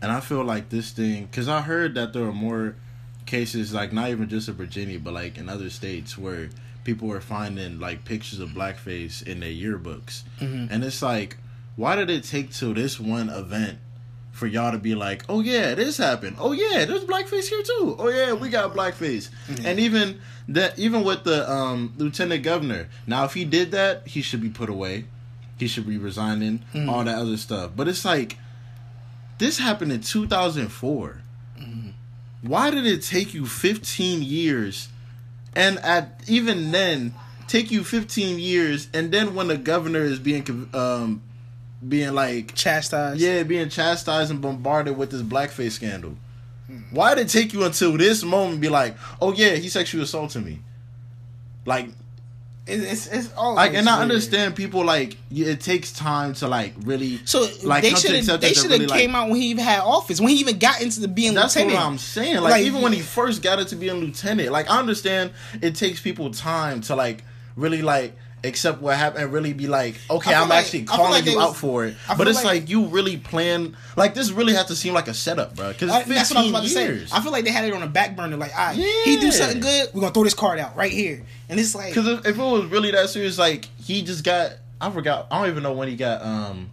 and 0.02 0.10
I 0.10 0.18
feel 0.18 0.42
like 0.42 0.70
this 0.70 0.90
thing 0.90 1.26
because 1.26 1.48
I 1.48 1.60
heard 1.60 1.94
that 1.94 2.12
there 2.14 2.24
are 2.24 2.32
more 2.32 2.74
cases, 3.26 3.72
like 3.72 3.92
not 3.92 4.10
even 4.10 4.28
just 4.28 4.48
in 4.48 4.54
Virginia, 4.54 4.98
but 4.98 5.14
like 5.14 5.38
in 5.38 5.48
other 5.48 5.70
states 5.70 6.18
where 6.18 6.50
people 6.88 7.06
were 7.08 7.20
finding 7.20 7.78
like 7.78 8.02
pictures 8.06 8.38
of 8.40 8.48
blackface 8.50 9.22
in 9.26 9.40
their 9.40 9.50
yearbooks, 9.50 10.22
Mhm. 10.40 10.68
and 10.70 10.82
it's 10.82 11.02
like, 11.02 11.36
why 11.76 11.94
did 11.96 12.08
it 12.08 12.24
take 12.24 12.50
to 12.54 12.72
this 12.72 12.98
one 12.98 13.28
event? 13.28 13.78
For 14.32 14.46
y'all 14.46 14.72
to 14.72 14.78
be 14.78 14.94
like, 14.94 15.22
oh 15.28 15.40
yeah, 15.40 15.74
this 15.74 15.98
happened. 15.98 16.36
Oh 16.38 16.52
yeah, 16.52 16.86
there's 16.86 17.04
blackface 17.04 17.48
here 17.48 17.62
too. 17.62 17.94
Oh 17.98 18.08
yeah, 18.08 18.32
we 18.32 18.48
got 18.48 18.72
blackface. 18.74 19.28
And 19.64 19.78
even 19.80 20.20
that, 20.48 20.78
even 20.78 21.02
with 21.04 21.24
the 21.24 21.38
um, 21.50 21.92
lieutenant 21.98 22.42
governor. 22.44 22.88
Now, 23.06 23.24
if 23.24 23.34
he 23.34 23.44
did 23.44 23.72
that, 23.72 24.06
he 24.06 24.22
should 24.22 24.40
be 24.40 24.48
put 24.48 24.70
away. 24.70 25.04
He 25.58 25.66
should 25.66 25.86
be 25.88 25.98
resigning. 25.98 26.62
Mm. 26.72 26.88
All 26.88 27.02
that 27.04 27.16
other 27.18 27.36
stuff. 27.36 27.72
But 27.76 27.88
it's 27.88 28.04
like, 28.04 28.38
this 29.38 29.58
happened 29.58 29.90
in 29.92 30.00
2004. 30.00 31.20
Mm. 31.60 31.92
Why 32.42 32.70
did 32.70 32.86
it 32.86 33.02
take 33.02 33.34
you 33.34 33.44
15 33.44 34.22
years? 34.22 34.88
And 35.54 35.78
at 35.78 36.20
even 36.26 36.70
then, 36.70 37.14
take 37.46 37.70
you 37.70 37.82
15 37.82 38.38
years, 38.38 38.88
and 38.92 39.10
then 39.10 39.34
when 39.34 39.48
the 39.48 39.56
governor 39.56 40.00
is 40.02 40.18
being 40.18 40.68
um, 40.74 41.22
being 41.86 42.12
like 42.14 42.54
chastised. 42.54 43.20
yeah, 43.20 43.42
being 43.42 43.68
chastised 43.68 44.30
and 44.30 44.40
bombarded 44.40 44.96
with 44.96 45.10
this 45.10 45.22
blackface 45.22 45.72
scandal. 45.72 46.16
Why 46.90 47.14
did 47.14 47.26
it 47.26 47.30
take 47.30 47.54
you 47.54 47.64
until 47.64 47.96
this 47.96 48.22
moment 48.22 48.60
be 48.60 48.68
like, 48.68 48.96
oh 49.22 49.32
yeah, 49.32 49.54
he 49.54 49.70
sexually 49.70 50.04
assaulted 50.04 50.44
me? 50.44 50.60
Like, 51.64 51.88
it's 52.68 53.06
it's 53.06 53.32
all 53.34 53.54
like, 53.54 53.74
and 53.74 53.88
I 53.88 54.00
understand 54.02 54.54
people 54.54 54.84
like 54.84 55.16
it 55.30 55.60
takes 55.60 55.92
time 55.92 56.34
to 56.34 56.48
like 56.48 56.74
really. 56.82 57.18
So 57.24 57.48
like, 57.64 57.82
they 57.82 57.94
should 57.94 58.14
have 58.14 58.40
they 58.40 58.52
should 58.52 58.70
have 58.70 58.80
really, 58.80 58.86
came 58.92 59.14
out 59.14 59.28
when 59.28 59.40
he 59.40 59.48
even 59.48 59.64
had 59.64 59.80
office 59.80 60.20
when 60.20 60.30
he 60.30 60.36
even 60.36 60.58
got 60.58 60.80
into 60.82 61.00
the 61.00 61.08
being 61.08 61.34
That's 61.34 61.56
lieutenant. 61.56 61.78
what 61.78 61.86
I'm 61.86 61.98
saying. 61.98 62.36
Like, 62.36 62.52
Like, 62.52 62.64
even 62.64 62.82
when 62.82 62.92
he 62.92 63.00
first 63.00 63.42
got 63.42 63.58
it 63.58 63.68
to 63.68 63.76
be 63.76 63.88
a 63.88 63.94
lieutenant, 63.94 64.50
like 64.52 64.70
I 64.70 64.78
understand 64.78 65.32
it 65.62 65.74
takes 65.74 66.00
people 66.00 66.30
time 66.30 66.80
to 66.82 66.94
like 66.94 67.24
really 67.56 67.82
like 67.82 68.14
accept 68.44 68.80
what 68.80 68.96
happened 68.96 69.24
and 69.24 69.32
really 69.32 69.52
be 69.52 69.66
like, 69.66 69.96
okay, 70.10 70.32
I 70.32 70.42
I'm 70.42 70.48
like- 70.48 70.64
actually 70.64 70.84
calling 70.84 71.10
like 71.10 71.24
you 71.24 71.32
they 71.32 71.38
out 71.38 71.56
for 71.56 71.86
it. 71.86 71.96
But 72.16 72.28
it's 72.28 72.36
like- 72.36 72.44
like, 72.62 72.68
you 72.68 72.86
really 72.86 73.16
plan 73.16 73.76
like 73.96 74.14
this 74.14 74.30
really 74.30 74.54
has 74.54 74.66
to 74.66 74.76
seem 74.76 74.94
like 74.94 75.08
a 75.08 75.14
setup, 75.14 75.56
bro. 75.56 75.68
Because 75.72 75.90
I- 75.90 75.98
15 76.04 76.14
that's 76.14 76.30
what 76.30 76.38
I 76.38 76.42
was 76.42 76.50
about 76.50 76.62
years. 76.64 77.02
to 77.04 77.08
say. 77.08 77.16
I 77.16 77.20
feel 77.20 77.32
like 77.32 77.44
they 77.44 77.50
had 77.50 77.64
it 77.64 77.72
on 77.74 77.82
a 77.82 77.86
back 77.88 78.16
burner. 78.16 78.36
Like, 78.36 78.52
all 78.56 78.66
right, 78.68 78.76
he 78.76 79.16
do 79.18 79.30
something 79.32 79.60
good, 79.60 79.88
we're 79.92 80.00
gonna 80.02 80.12
throw 80.14 80.24
this 80.24 80.34
card 80.34 80.58
out 80.58 80.76
right 80.76 80.92
here, 80.92 81.24
and 81.48 81.58
it's 81.58 81.74
like 81.74 81.88
Because 81.94 82.06
if, 82.06 82.20
if 82.26 82.36
it 82.38 82.42
was 82.42 82.66
really 82.66 82.90
that 82.92 83.10
serious, 83.10 83.38
like 83.38 83.66
he 83.82 84.02
just 84.02 84.22
got, 84.24 84.52
I 84.80 84.90
forgot, 84.90 85.26
I 85.30 85.40
don't 85.40 85.50
even 85.50 85.62
know 85.64 85.72
when 85.72 85.88
he 85.88 85.96
got 85.96 86.22
um 86.22 86.70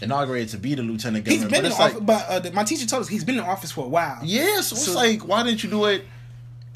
inaugurated 0.00 0.50
to 0.50 0.58
be 0.58 0.74
the 0.76 0.82
lieutenant 0.82 1.24
governor. 1.24 1.42
he's 1.42 1.50
been 1.50 1.62
but 1.62 1.66
in 1.66 1.72
office. 1.72 1.94
like, 1.96 2.06
but 2.06 2.26
uh, 2.28 2.38
the, 2.38 2.52
my 2.52 2.62
teacher 2.62 2.86
told 2.86 3.02
us 3.02 3.08
he's 3.08 3.24
been 3.24 3.34
in 3.36 3.40
office 3.40 3.72
for 3.72 3.84
a 3.84 3.88
while. 3.88 4.20
yeah, 4.22 4.60
so, 4.60 4.76
it's 4.76 4.94
like, 4.94 5.26
why 5.26 5.42
didn't 5.42 5.64
you 5.64 5.70
do 5.70 5.86
it 5.86 6.04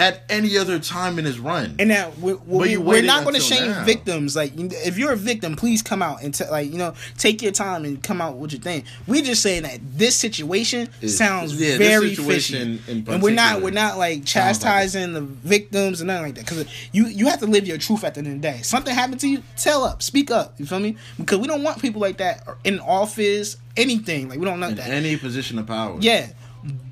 at 0.02 0.22
any 0.28 0.58
other 0.58 0.80
time 0.80 1.18
in 1.18 1.24
his 1.24 1.38
run? 1.38 1.76
And 1.78 1.88
now 1.88 2.12
we're, 2.18 2.36
we're, 2.44 2.80
we're 2.80 3.02
not 3.02 3.22
going 3.22 3.36
to 3.36 3.40
shame 3.40 3.70
now. 3.70 3.84
victims. 3.84 4.34
Like, 4.34 4.52
if 4.56 4.98
you're 4.98 5.12
a 5.12 5.16
victim, 5.16 5.54
please 5.54 5.80
come 5.80 6.02
out 6.02 6.22
and 6.22 6.34
t- 6.34 6.44
like 6.50 6.70
you 6.70 6.78
know 6.78 6.94
take 7.18 7.40
your 7.40 7.52
time 7.52 7.84
and 7.84 8.02
come 8.02 8.20
out 8.20 8.36
with 8.36 8.52
your 8.52 8.60
thing. 8.60 8.84
We're 9.06 9.22
just 9.22 9.42
saying 9.42 9.62
that 9.62 9.78
this 9.82 10.16
situation 10.16 10.88
sounds 11.06 11.58
yeah, 11.60 11.78
very 11.78 12.14
situation 12.14 12.78
fishy, 12.78 13.04
and 13.08 13.22
we're 13.22 13.32
not 13.32 13.62
we're 13.62 13.70
not 13.70 13.96
like 13.96 14.26
sounds 14.26 14.62
like 14.62 14.70
chastising 14.72 15.12
the 15.12 15.20
victims 15.20 16.00
and 16.00 16.08
nothing 16.08 16.24
like 16.24 16.34
that. 16.34 16.46
Because 16.46 16.66
you 16.90 17.06
you 17.06 17.26
have 17.28 17.38
to 17.40 17.46
live 17.46 17.66
your 17.66 17.78
truth 17.78 18.02
at 18.02 18.14
the 18.14 18.18
end 18.18 18.26
of 18.28 18.34
the 18.34 18.40
day. 18.40 18.62
Something 18.62 18.94
happened 18.94 19.20
to 19.20 19.28
you, 19.28 19.42
tell 19.56 19.84
up, 19.84 20.02
speak 20.02 20.30
up. 20.30 20.58
You 20.58 20.66
feel 20.66 20.80
me? 20.80 20.96
Because 21.16 21.38
we 21.38 21.46
don't 21.46 21.62
want 21.62 21.80
people 21.80 22.00
like 22.00 22.16
that 22.16 22.46
in 22.64 22.80
office, 22.80 23.56
anything. 23.76 24.28
Like 24.28 24.40
we 24.40 24.44
don't 24.44 24.62
in 24.62 24.74
that. 24.74 24.88
any 24.88 25.16
position 25.16 25.58
of 25.60 25.66
power. 25.68 25.96
Yeah, 26.00 26.30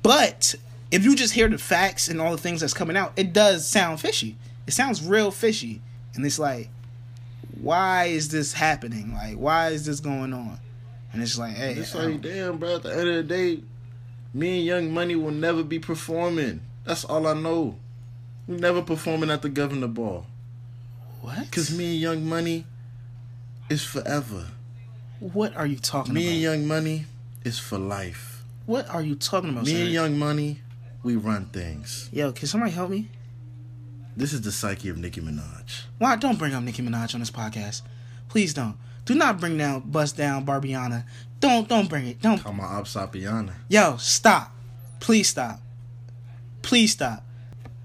but 0.01 0.55
if 0.91 1.03
you 1.03 1.15
just 1.15 1.33
hear 1.33 1.47
the 1.47 1.57
facts 1.57 2.07
and 2.09 2.19
all 2.21 2.31
the 2.31 2.37
things 2.41 2.61
that's 2.61 2.73
coming 2.73 2.97
out, 2.97 3.13
it 3.15 3.33
does 3.33 3.67
sound 3.67 3.99
fishy. 3.99 4.35
It 4.67 4.71
sounds 4.73 5.03
real 5.03 5.31
fishy, 5.31 5.81
and 6.15 6.25
it's 6.25 6.37
like, 6.39 6.69
why 7.59 8.05
is 8.05 8.29
this 8.29 8.53
happening? 8.53 9.13
Like, 9.13 9.35
why 9.35 9.69
is 9.69 9.85
this 9.85 9.99
going 9.99 10.33
on? 10.33 10.59
And 11.13 11.21
it's 11.21 11.37
like, 11.37 11.53
hey, 11.55 11.73
It's 11.73 11.93
like, 11.93 12.21
damn, 12.21 12.57
bro. 12.57 12.75
At 12.75 12.83
the 12.83 12.91
end 12.97 13.07
of 13.09 13.15
the 13.15 13.23
day, 13.23 13.61
me 14.33 14.57
and 14.59 14.65
Young 14.65 14.93
Money 14.93 15.15
will 15.15 15.31
never 15.31 15.63
be 15.63 15.77
performing. 15.79 16.61
That's 16.85 17.03
all 17.03 17.27
I 17.27 17.33
know. 17.33 17.75
We 18.47 18.55
never 18.57 18.81
performing 18.81 19.29
at 19.29 19.41
the 19.41 19.49
governor 19.49 19.87
ball. 19.87 20.25
what? 21.21 21.51
Cause 21.51 21.75
me 21.75 21.91
and 21.93 21.99
Young 22.01 22.25
Money 22.29 22.65
is 23.69 23.83
forever. 23.83 24.47
what 25.19 25.55
are 25.55 25.67
you 25.67 25.75
talking 25.77 26.13
Me 26.13 26.23
about? 26.23 26.31
and 26.33 26.41
Young 26.41 26.67
Money 26.67 27.05
is 27.43 27.59
for 27.59 27.77
life. 27.77 28.43
what 28.65 28.89
are 28.89 29.01
you 29.01 29.15
talking 29.15 29.49
about? 29.51 29.65
Me 29.65 29.73
sir? 29.73 29.81
and 29.83 29.89
Young 29.91 30.17
Money, 30.19 30.59
we 31.03 31.15
run 31.15 31.45
things. 31.47 32.09
Yo, 32.11 32.31
can 32.31 32.47
somebody 32.47 32.71
help 32.71 32.89
me? 32.89 33.09
This 34.15 34.33
is 34.33 34.41
the 34.41 34.51
psyche 34.51 34.89
of 34.89 34.97
Nicki 34.97 35.21
Minaj. 35.21 35.83
Why 35.97 36.15
don't 36.15 36.37
bring 36.37 36.53
up 36.53 36.63
Nicki 36.63 36.81
Minaj 36.83 37.13
on 37.13 37.21
this 37.21 37.31
podcast? 37.31 37.81
Please 38.27 38.53
don't. 38.53 38.77
Do 39.05 39.15
not 39.15 39.39
bring 39.39 39.57
down, 39.57 39.81
bust 39.81 40.17
down 40.17 40.45
Barbiana. 40.45 41.05
Don't, 41.39 41.67
don't 41.67 41.89
bring 41.89 42.07
it. 42.07 42.21
Don't. 42.21 42.43
Come 42.43 42.59
on, 42.59 42.83
Sapiana. 42.85 43.53
Yo, 43.67 43.97
stop. 43.97 44.51
Please 44.99 45.27
stop. 45.29 45.59
Please 46.61 46.91
stop. 46.91 47.25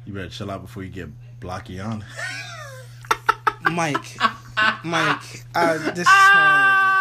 You 0.05 0.13
better 0.13 0.29
chill 0.29 0.51
out 0.51 0.63
before 0.63 0.83
you 0.83 0.91
get 0.91 1.09
blockiana. 1.41 2.05
Mike, 3.73 4.17
Mike, 4.85 5.45
uh, 5.55 5.79
this 5.93 6.01
is 6.01 6.07
horrible. 6.09 6.96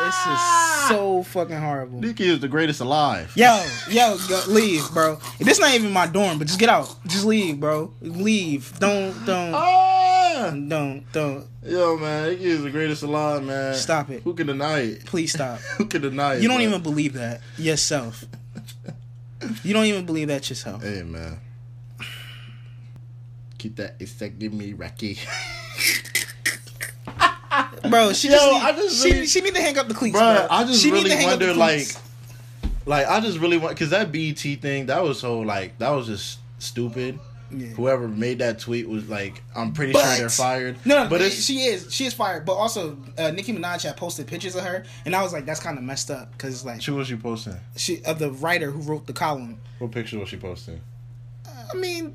This 0.00 0.26
is 0.26 0.88
so 0.88 1.22
fucking 1.24 1.56
horrible. 1.56 2.00
Nicki 2.00 2.26
is 2.28 2.40
the 2.40 2.48
greatest 2.48 2.80
alive. 2.80 3.32
Yo, 3.34 3.64
yo, 3.90 4.16
go, 4.28 4.42
leave, 4.48 4.88
bro. 4.92 5.18
This 5.40 5.58
not 5.58 5.74
even 5.74 5.90
my 5.92 6.06
dorm, 6.06 6.38
but 6.38 6.46
just 6.46 6.58
get 6.60 6.68
out. 6.68 6.94
Just 7.06 7.24
leave, 7.24 7.58
bro. 7.60 7.92
Leave. 8.00 8.78
Don't, 8.78 9.12
don't, 9.26 9.54
Ah! 9.54 10.50
don't, 10.50 11.04
don't. 11.12 11.46
Yo, 11.64 11.96
man, 11.98 12.30
Nicki 12.30 12.44
is 12.44 12.62
the 12.62 12.70
greatest 12.70 13.02
alive, 13.02 13.42
man. 13.42 13.74
Stop 13.74 14.10
it. 14.10 14.22
Who 14.22 14.34
can 14.34 14.46
deny 14.46 14.78
it? 14.80 15.04
Please 15.04 15.32
stop. 15.32 15.58
Who 15.78 15.86
can 15.86 16.00
deny 16.02 16.36
it? 16.36 16.42
You 16.42 16.48
don't 16.48 16.58
bro? 16.58 16.66
even 16.68 16.82
believe 16.82 17.14
that 17.14 17.40
yourself. 17.56 18.24
You 19.64 19.72
don't 19.72 19.84
even 19.86 20.06
believe 20.06 20.28
that 20.28 20.48
yourself. 20.48 20.82
Hey, 20.82 21.02
man. 21.02 21.40
Keep 23.58 23.76
that. 23.76 23.96
It's 23.98 24.12
that 24.14 24.38
give 24.38 24.52
me 24.52 24.72
Rocky. 24.74 25.18
Bro, 27.90 28.12
she 28.14 28.28
Yo, 28.28 28.34
just, 28.34 28.50
need, 28.52 28.62
I 28.62 28.72
just 28.72 29.02
she, 29.02 29.12
really- 29.12 29.26
she 29.26 29.40
need 29.40 29.54
to 29.54 29.60
hang 29.62 29.78
up 29.78 29.88
the 29.88 29.94
cleats, 29.94 30.16
Bro, 30.18 30.34
bro. 30.36 30.46
I 30.50 30.64
just 30.64 30.80
she 30.82 30.90
need 30.90 30.98
really 30.98 31.10
to 31.10 31.16
hang 31.16 31.28
up 31.32 31.38
the 31.38 31.46
wonder, 31.46 31.58
like, 31.60 31.86
like 32.86 33.06
I 33.06 33.20
just 33.20 33.38
really 33.38 33.58
want 33.58 33.74
because 33.74 33.90
that 33.90 34.10
BET 34.12 34.38
thing 34.38 34.86
that 34.86 35.02
was 35.02 35.20
so 35.20 35.40
like 35.40 35.78
that 35.78 35.90
was 35.90 36.06
just 36.06 36.38
stupid. 36.58 37.18
Yeah. 37.50 37.68
Whoever 37.68 38.08
made 38.08 38.40
that 38.40 38.58
tweet 38.58 38.86
was 38.86 39.08
like, 39.08 39.42
I'm 39.56 39.72
pretty 39.72 39.94
But- 39.94 40.02
sure 40.04 40.18
they're 40.18 40.28
fired. 40.28 40.76
No, 40.84 41.04
no, 41.04 41.08
but 41.08 41.22
it's 41.22 41.42
she 41.42 41.60
is. 41.64 41.92
She 41.92 42.04
is 42.04 42.12
fired. 42.12 42.44
But 42.44 42.52
also, 42.54 42.98
uh, 43.16 43.30
Nicki 43.30 43.54
Minaj 43.54 43.84
had 43.84 43.96
posted 43.96 44.26
pictures 44.26 44.54
of 44.54 44.64
her, 44.64 44.84
and 45.06 45.16
I 45.16 45.22
was 45.22 45.32
like, 45.32 45.46
that's 45.46 45.58
kind 45.60 45.78
of 45.78 45.84
messed 45.84 46.10
up 46.10 46.30
because 46.32 46.64
like 46.66 46.82
she 46.82 46.90
was 46.90 47.08
she 47.08 47.16
posting. 47.16 47.54
she 47.74 48.04
of 48.04 48.18
the 48.18 48.30
writer 48.32 48.70
who 48.70 48.80
wrote 48.82 49.06
the 49.06 49.14
column. 49.14 49.58
What 49.78 49.92
picture 49.92 50.18
was 50.18 50.28
she 50.28 50.36
posting? 50.36 50.80
I 51.72 51.74
mean, 51.74 52.14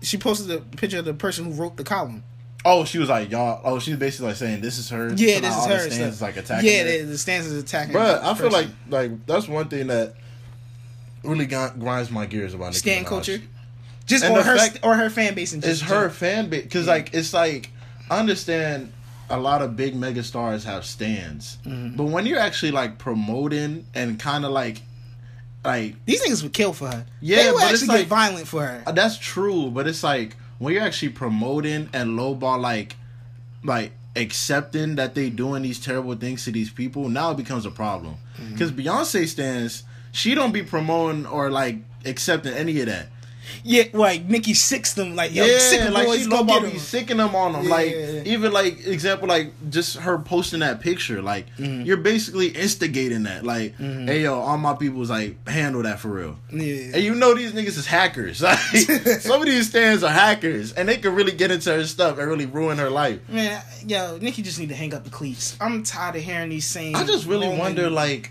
she 0.00 0.16
posted 0.16 0.50
a 0.50 0.60
picture 0.62 0.98
of 1.00 1.04
the 1.04 1.12
person 1.14 1.44
who 1.46 1.52
wrote 1.52 1.76
the 1.76 1.84
column. 1.84 2.22
Oh, 2.64 2.84
she 2.84 2.98
was 2.98 3.08
like 3.08 3.30
y'all. 3.30 3.60
Oh, 3.64 3.78
she's 3.78 3.96
basically 3.96 4.28
like 4.28 4.36
saying 4.36 4.60
this 4.60 4.76
is 4.78 4.90
her. 4.90 5.08
Yeah, 5.14 5.40
this 5.40 5.50
is 5.50 5.56
all 5.56 5.68
the 5.68 5.74
her. 5.76 5.90
stands 5.90 6.16
stuff. 6.18 6.28
like 6.28 6.36
attacking. 6.36 6.70
yeah, 6.70 6.82
her. 6.82 7.04
the, 7.06 7.18
stance 7.18 7.46
is 7.46 7.62
attacking. 7.62 7.94
The 7.94 8.20
I 8.22 8.34
feel 8.34 8.50
like 8.50 8.66
person. 8.66 8.76
like 8.90 9.26
that's 9.26 9.48
one 9.48 9.68
thing 9.68 9.86
that 9.86 10.14
really 11.24 11.46
gri- 11.46 11.70
grinds 11.78 12.10
my 12.10 12.26
gears 12.26 12.54
about 12.54 12.66
Nicki 12.66 12.78
stan 12.78 13.04
Minaj. 13.04 13.08
culture, 13.08 13.40
just 14.06 14.24
And 14.24 14.36
or 14.36 14.42
her 14.42 14.56
fact- 14.56 14.80
or 14.82 14.94
her 14.94 15.08
fan 15.10 15.34
base 15.34 15.52
and 15.52 15.64
It's 15.64 15.80
her 15.82 16.10
fan 16.10 16.48
base 16.50 16.64
because 16.64 16.86
like 16.86 17.14
it's 17.14 17.32
like 17.32 17.70
I 18.10 18.18
understand 18.18 18.92
a 19.30 19.38
lot 19.38 19.62
of 19.62 19.76
big 19.76 19.94
mega 19.94 20.22
stars 20.22 20.64
have 20.64 20.84
stands, 20.84 21.56
Mm-hmm. 21.64 21.96
but 21.96 22.04
when 22.04 22.26
you're 22.26 22.38
actually 22.38 22.72
like 22.72 22.98
promoting 22.98 23.86
and 23.94 24.18
kind 24.18 24.44
of 24.44 24.50
like 24.50 24.82
like 25.64 25.94
These 26.06 26.22
niggas 26.22 26.42
would 26.42 26.52
kill 26.52 26.72
for 26.72 26.88
her. 26.88 27.06
Yeah, 27.20 27.36
they 27.44 27.50
would 27.52 27.60
but 27.60 27.72
it's 27.72 27.82
actually 27.82 27.86
get 27.88 27.98
like- 28.00 28.06
violent 28.08 28.48
for 28.48 28.62
her. 28.66 28.82
Uh, 28.86 28.92
That's 28.92 29.16
true, 29.18 29.70
but 29.70 29.86
it's 29.86 30.02
like 30.02 30.36
when 30.60 30.74
you're 30.74 30.82
actually 30.82 31.08
promoting 31.08 31.88
and 31.92 32.18
lowball 32.18 32.60
like 32.60 32.94
like 33.64 33.92
accepting 34.14 34.96
that 34.96 35.14
they 35.14 35.30
doing 35.30 35.62
these 35.62 35.80
terrible 35.80 36.14
things 36.14 36.44
to 36.44 36.52
these 36.52 36.70
people, 36.70 37.08
now 37.08 37.30
it 37.32 37.38
becomes 37.38 37.64
a 37.64 37.70
problem. 37.70 38.16
Mm-hmm. 38.36 38.52
Because 38.52 38.70
Beyonce 38.70 39.26
stands, 39.26 39.84
she 40.12 40.34
don't 40.34 40.52
be 40.52 40.62
promoting 40.62 41.26
or 41.26 41.50
like 41.50 41.78
accepting 42.04 42.52
any 42.52 42.78
of 42.80 42.86
that. 42.86 43.08
Yeah, 43.64 43.84
like 43.92 44.24
Nicki 44.24 44.54
sixth 44.54 44.94
them, 44.96 45.14
like 45.16 45.34
yo, 45.34 45.44
yeah, 45.44 45.58
sick 45.58 45.90
like 45.90 46.06
boys, 46.06 46.22
she 46.22 46.28
go 46.30 46.36
know 46.36 46.44
get 46.44 46.58
about 46.58 46.72
be 46.72 46.78
sicking 46.78 47.16
them 47.18 47.34
on 47.34 47.52
them. 47.52 47.68
Like 47.68 47.90
Yeah. 47.92 48.22
even 48.26 48.52
like 48.52 48.86
example, 48.86 49.28
like 49.28 49.52
just 49.70 49.96
her 49.98 50.18
posting 50.18 50.60
that 50.60 50.80
picture. 50.80 51.20
Like 51.22 51.46
Mm-hmm. 51.56 51.82
you're 51.82 51.96
basically 51.96 52.48
instigating 52.48 53.24
that. 53.24 53.44
Like, 53.44 53.76
hey 53.76 54.22
yo, 54.22 54.38
all 54.40 54.56
my 54.58 54.74
people's 54.74 55.10
like 55.10 55.46
handle 55.48 55.82
that 55.82 56.00
for 56.00 56.08
real. 56.08 56.36
Yeah. 56.52 56.94
And 56.94 57.02
you 57.02 57.14
know 57.14 57.34
these 57.34 57.52
niggas 57.52 57.78
is 57.78 57.86
hackers. 57.86 58.42
Like 58.50 58.58
some 59.20 59.40
of 59.40 59.46
these 59.46 59.68
stands 59.68 60.02
are 60.02 60.10
hackers, 60.10 60.72
and 60.72 60.88
they 60.88 60.96
can 60.96 61.14
really 61.14 61.32
get 61.32 61.50
into 61.50 61.70
her 61.72 61.84
stuff 61.86 62.18
and 62.18 62.28
really 62.28 62.46
ruin 62.46 62.78
her 62.78 62.90
life. 62.90 63.20
Man, 63.28 63.62
yo, 63.86 64.18
Nicki 64.18 64.42
just 64.42 64.58
need 64.58 64.68
to 64.70 64.74
hang 64.74 64.94
up 64.94 65.04
the 65.04 65.10
cleats. 65.10 65.56
I'm 65.60 65.82
tired 65.82 66.16
of 66.16 66.22
hearing 66.22 66.50
these 66.50 66.66
same. 66.66 66.96
I 66.96 67.04
just 67.04 67.26
really 67.26 67.46
Roman- 67.46 67.58
wonder, 67.60 67.90
like, 67.90 68.30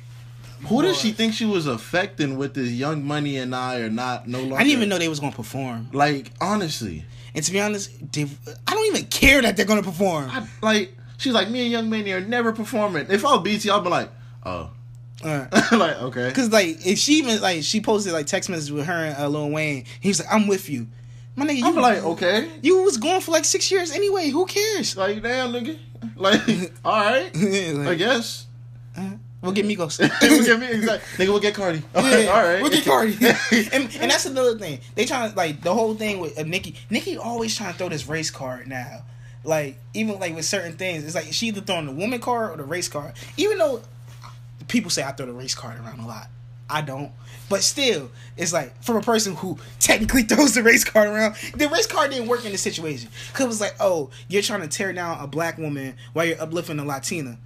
who 0.68 0.82
does 0.82 0.98
she 1.00 1.12
think 1.12 1.34
she 1.34 1.46
was 1.46 1.68
affecting 1.68 2.38
with 2.38 2.54
this 2.54 2.70
Young 2.72 3.04
Money 3.06 3.38
and 3.38 3.56
I 3.56 3.80
are 3.80 3.90
not 3.90 4.28
no 4.28 4.40
longer? 4.40 4.56
I 4.56 4.60
didn't 4.60 4.74
even 4.78 4.90
know 4.90 4.98
they 4.98 5.08
was 5.08 5.20
gonna 5.20 5.36
perform. 5.36 5.90
Like, 5.94 6.32
honestly, 6.42 7.06
And 7.36 7.44
to 7.46 7.52
be 7.52 7.60
honest, 7.60 7.92
they, 8.12 8.24
I 8.68 8.74
don't 8.74 8.86
even 8.88 9.06
care 9.06 9.42
that 9.42 9.56
they're 9.58 9.66
gonna 9.66 9.84
perform. 9.84 10.30
I, 10.32 10.48
like 10.62 10.96
she's 11.18 11.34
like 11.34 11.50
me 11.50 11.62
and 11.64 11.72
Young 11.72 11.90
Money 11.90 12.12
are 12.12 12.22
never 12.22 12.52
performing. 12.54 13.08
If 13.10 13.26
I 13.26 13.34
was 13.36 13.44
BT, 13.44 13.70
I'd 13.70 13.84
be 13.84 13.90
like, 13.90 14.10
oh, 14.46 14.72
Uh, 15.24 15.48
like 15.72 16.02
okay. 16.02 16.32
Cause 16.32 16.50
like 16.52 16.86
if 16.86 16.98
she 16.98 17.14
even 17.20 17.42
like 17.42 17.64
she 17.64 17.82
posted 17.82 18.14
like 18.14 18.26
text 18.26 18.50
messages 18.50 18.72
with 18.72 18.86
her 18.86 18.94
and 19.06 19.18
uh, 19.18 19.28
Lil 19.28 19.50
Wayne, 19.50 19.86
he 20.00 20.08
was 20.10 20.20
like, 20.20 20.34
"I'm 20.34 20.48
with 20.48 20.70
you." 20.70 20.88
My 21.36 21.46
nigga, 21.46 21.58
you 21.58 21.66
I'm 21.68 21.76
like, 21.76 22.04
okay, 22.04 22.50
you 22.62 22.82
was 22.84 22.98
going 22.98 23.22
for 23.22 23.32
like 23.32 23.46
six 23.46 23.70
years 23.72 23.92
anyway. 23.92 24.30
Who 24.30 24.46
cares? 24.46 24.96
like 24.98 25.22
damn 25.22 25.52
nigga, 25.54 25.78
like 26.16 26.42
all 26.86 27.00
right, 27.04 27.32
I 27.36 27.72
Like, 27.90 27.98
guess. 27.98 28.46
We'll 29.42 29.54
get 29.54 29.66
Migos. 29.66 30.00
we'll 30.22 30.46
get 30.46 30.60
me 30.60 30.68
exactly. 30.70 31.00
Nigga, 31.26 31.30
we'll 31.30 31.40
get 31.40 31.56
Cardi. 31.56 31.82
Yeah, 31.96 32.02
all 32.34 32.44
right, 32.44 32.62
We'll 32.62 32.72
get 32.72 32.84
Cardi. 32.86 33.14
and, 33.72 33.96
and 33.96 34.12
that's 34.12 34.26
another 34.26 34.58
thing. 34.58 34.80
They 34.96 35.06
trying 35.06 35.32
to 35.32 35.38
like 35.38 35.62
the 35.62 35.74
whole 35.74 35.94
thing 35.96 36.20
with 36.20 36.38
uh, 36.38 36.44
Nicki. 36.44 36.76
Nicki 36.90 37.18
always 37.18 37.56
trying 37.56 37.72
to 37.72 37.78
throw 37.78 37.90
this 37.90 38.08
race 38.08 38.32
card 38.32 38.68
now. 38.68 39.04
Like 39.46 39.78
even 39.94 40.20
like 40.20 40.36
with 40.36 40.44
certain 40.46 40.74
things, 40.74 41.06
it's 41.06 41.16
like 41.16 41.32
she 41.32 41.48
either 41.48 41.62
throwing 41.62 41.86
the 41.86 41.94
woman 41.94 42.20
card 42.20 42.52
or 42.52 42.58
the 42.58 42.64
race 42.64 42.90
card. 42.90 43.14
Even 43.38 43.58
though 43.58 43.82
people 44.68 44.92
say 44.92 45.04
I 45.04 45.12
throw 45.14 45.26
the 45.26 45.34
race 45.34 45.56
card 45.56 45.80
around 45.80 46.00
a 46.02 46.08
lot, 46.08 46.28
I 46.70 46.82
don't. 46.82 47.12
But 47.50 47.64
still, 47.64 48.12
it's 48.38 48.52
like 48.54 48.84
from 48.84 48.98
a 48.98 49.02
person 49.02 49.36
who 49.36 49.58
technically 49.80 50.24
throws 50.24 50.54
the 50.54 50.62
race 50.64 50.84
card 50.84 51.08
around, 51.08 51.36
the 51.56 51.68
race 51.70 51.88
card 51.88 52.12
didn't 52.12 52.28
work 52.28 52.44
in 52.46 52.52
this 52.52 52.62
situation. 52.62 53.10
Cause 53.34 53.46
it 53.46 53.48
was 53.48 53.62
like, 53.62 53.76
oh, 53.80 54.10
you're 54.28 54.42
trying 54.44 54.62
to 54.62 54.68
tear 54.68 54.92
down 54.94 55.24
a 55.24 55.26
black 55.28 55.58
woman 55.58 55.96
while 56.14 56.26
you're 56.26 56.40
uplifting 56.42 56.78
a 56.78 56.86
Latina. 56.86 57.38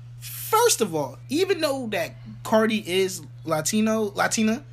First 0.53 0.81
of 0.81 0.93
all, 0.93 1.17
even 1.29 1.61
though 1.61 1.87
that 1.87 2.15
Cardi 2.43 2.83
is 2.87 3.21
Latino, 3.43 4.11
Latina, 4.15 4.63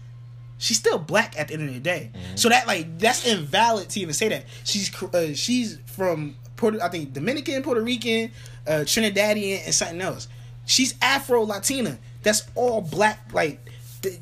she's 0.58 0.76
still 0.76 0.98
black 0.98 1.38
at 1.38 1.48
the 1.48 1.54
end 1.54 1.68
of 1.68 1.74
the 1.74 1.80
day. 1.80 2.10
So 2.34 2.48
that 2.48 2.66
like 2.66 2.98
that's 2.98 3.26
invalid 3.26 3.88
to 3.90 4.00
even 4.00 4.14
say 4.14 4.28
that. 4.28 4.44
She's 4.64 4.94
uh, 5.02 5.34
she's 5.34 5.78
from 5.86 6.36
Puerto, 6.56 6.78
I 6.82 6.88
think 6.88 7.12
Dominican, 7.12 7.62
Puerto 7.62 7.80
Rican, 7.80 8.30
uh, 8.66 8.80
Trinidadian, 8.84 9.64
and 9.64 9.74
something 9.74 10.00
else. 10.00 10.28
She's 10.66 10.94
Afro 11.00 11.42
Latina. 11.42 11.98
That's 12.22 12.46
all 12.54 12.82
black. 12.82 13.32
Like 13.32 13.69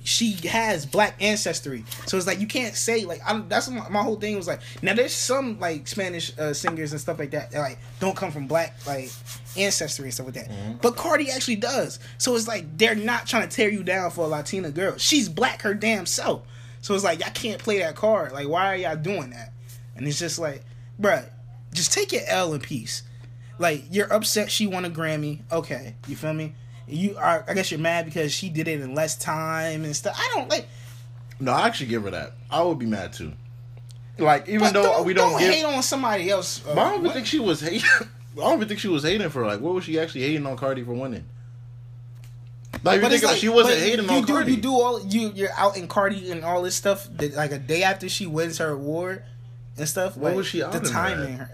she 0.02 0.32
has 0.48 0.84
black 0.86 1.22
ancestry. 1.22 1.84
So 2.06 2.16
it's 2.16 2.26
like 2.26 2.40
you 2.40 2.46
can't 2.46 2.74
say 2.74 3.04
like 3.04 3.20
I, 3.26 3.32
don't- 3.32 3.48
that's 3.48 3.68
my, 3.68 3.88
my 3.88 4.02
whole 4.02 4.16
thing 4.16 4.36
was 4.36 4.46
like. 4.48 4.60
Now 4.82 4.94
there's 4.94 5.12
some 5.14 5.58
like 5.60 5.86
Spanish 5.86 6.36
uh, 6.38 6.52
singers 6.52 6.92
and 6.92 7.00
stuff 7.00 7.18
like 7.18 7.30
that 7.30 7.50
that 7.52 7.60
like 7.60 7.78
don't 8.00 8.16
come 8.16 8.30
from 8.32 8.46
black 8.48 8.76
like 8.86 9.10
ancestry 9.56 10.04
and 10.06 10.14
stuff 10.14 10.26
like 10.26 10.34
that. 10.34 10.50
But 10.82 10.96
Cardi 10.96 11.30
actually 11.30 11.56
does. 11.56 11.98
So 12.18 12.34
it's 12.34 12.48
like 12.48 12.76
they're 12.76 12.94
not 12.94 13.26
trying 13.26 13.48
to 13.48 13.54
tear 13.54 13.70
you 13.70 13.82
down 13.84 14.10
for 14.10 14.24
a 14.24 14.28
Latina 14.28 14.70
girl. 14.70 14.96
She's 14.98 15.28
black 15.28 15.62
her 15.62 15.74
damn 15.74 16.06
self. 16.06 16.42
So 16.80 16.94
it's 16.94 17.04
like 17.04 17.20
y'all 17.20 17.30
can't 17.32 17.60
play 17.62 17.78
that 17.80 17.94
card. 17.96 18.32
Like 18.32 18.48
why 18.48 18.72
are 18.72 18.76
y'all 18.76 18.96
doing 18.96 19.30
that? 19.30 19.52
And 19.96 20.06
it's 20.06 20.18
just 20.18 20.38
like, 20.38 20.64
bruh, 21.00 21.24
just 21.72 21.92
take 21.92 22.12
your 22.12 22.22
L 22.26 22.54
in 22.54 22.60
peace. 22.60 23.02
Like 23.60 23.84
you're 23.90 24.12
upset 24.12 24.50
she 24.50 24.66
won 24.66 24.84
a 24.84 24.90
Grammy. 24.90 25.40
Okay, 25.50 25.94
you 26.06 26.14
feel 26.16 26.32
me? 26.34 26.54
You 26.88 27.16
are. 27.18 27.44
I 27.48 27.54
guess 27.54 27.70
you're 27.70 27.80
mad 27.80 28.04
because 28.04 28.32
she 28.32 28.48
did 28.48 28.68
it 28.68 28.80
in 28.80 28.94
less 28.94 29.16
time 29.16 29.84
and 29.84 29.94
stuff. 29.94 30.16
I 30.18 30.32
don't 30.34 30.48
like. 30.48 30.66
No, 31.40 31.52
I 31.52 31.66
actually 31.66 31.86
give 31.86 32.02
her 32.04 32.10
that. 32.10 32.32
I 32.50 32.62
would 32.62 32.78
be 32.78 32.86
mad 32.86 33.12
too. 33.12 33.32
Like 34.18 34.48
even 34.48 34.72
though 34.72 34.82
don't, 34.82 35.06
we 35.06 35.14
don't, 35.14 35.32
don't 35.32 35.40
give, 35.40 35.52
hate 35.52 35.64
on 35.64 35.82
somebody 35.82 36.28
else. 36.30 36.66
uh, 36.66 36.72
I 36.72 36.74
don't 36.74 37.00
even 37.00 37.12
think 37.12 37.26
she 37.26 37.38
was 37.38 37.60
hating. 37.60 37.88
I 38.00 38.40
don't 38.40 38.54
even 38.54 38.68
think 38.68 38.80
she 38.80 38.88
was 38.88 39.04
hating 39.04 39.28
for 39.30 39.46
like 39.46 39.60
what 39.60 39.74
was 39.74 39.84
she 39.84 39.98
actually 39.98 40.22
hating 40.22 40.46
on 40.46 40.56
Cardi 40.56 40.82
for 40.82 40.92
winning? 40.92 41.24
Like, 42.84 43.00
But 43.00 43.02
you 43.02 43.08
think 43.08 43.22
like- 43.24 43.36
she 43.36 43.48
wasn't 43.48 43.78
hating 43.78 44.04
you 44.06 44.10
on 44.10 44.24
do, 44.24 44.32
Cardi? 44.32 44.52
You 44.52 44.60
do 44.60 44.72
all 44.72 45.04
you. 45.06 45.32
You're 45.34 45.52
out 45.56 45.76
in 45.76 45.88
Cardi 45.88 46.30
and 46.30 46.44
all 46.44 46.62
this 46.62 46.74
stuff. 46.74 47.08
That, 47.16 47.34
like 47.34 47.52
a 47.52 47.58
day 47.58 47.82
after 47.82 48.08
she 48.08 48.26
wins 48.26 48.58
her 48.58 48.70
award 48.70 49.24
and 49.76 49.88
stuff. 49.88 50.16
What 50.16 50.30
like, 50.30 50.36
was 50.36 50.46
she 50.46 50.62
out 50.62 50.72
The 50.72 50.80
timing, 50.80 51.38
her, 51.38 51.50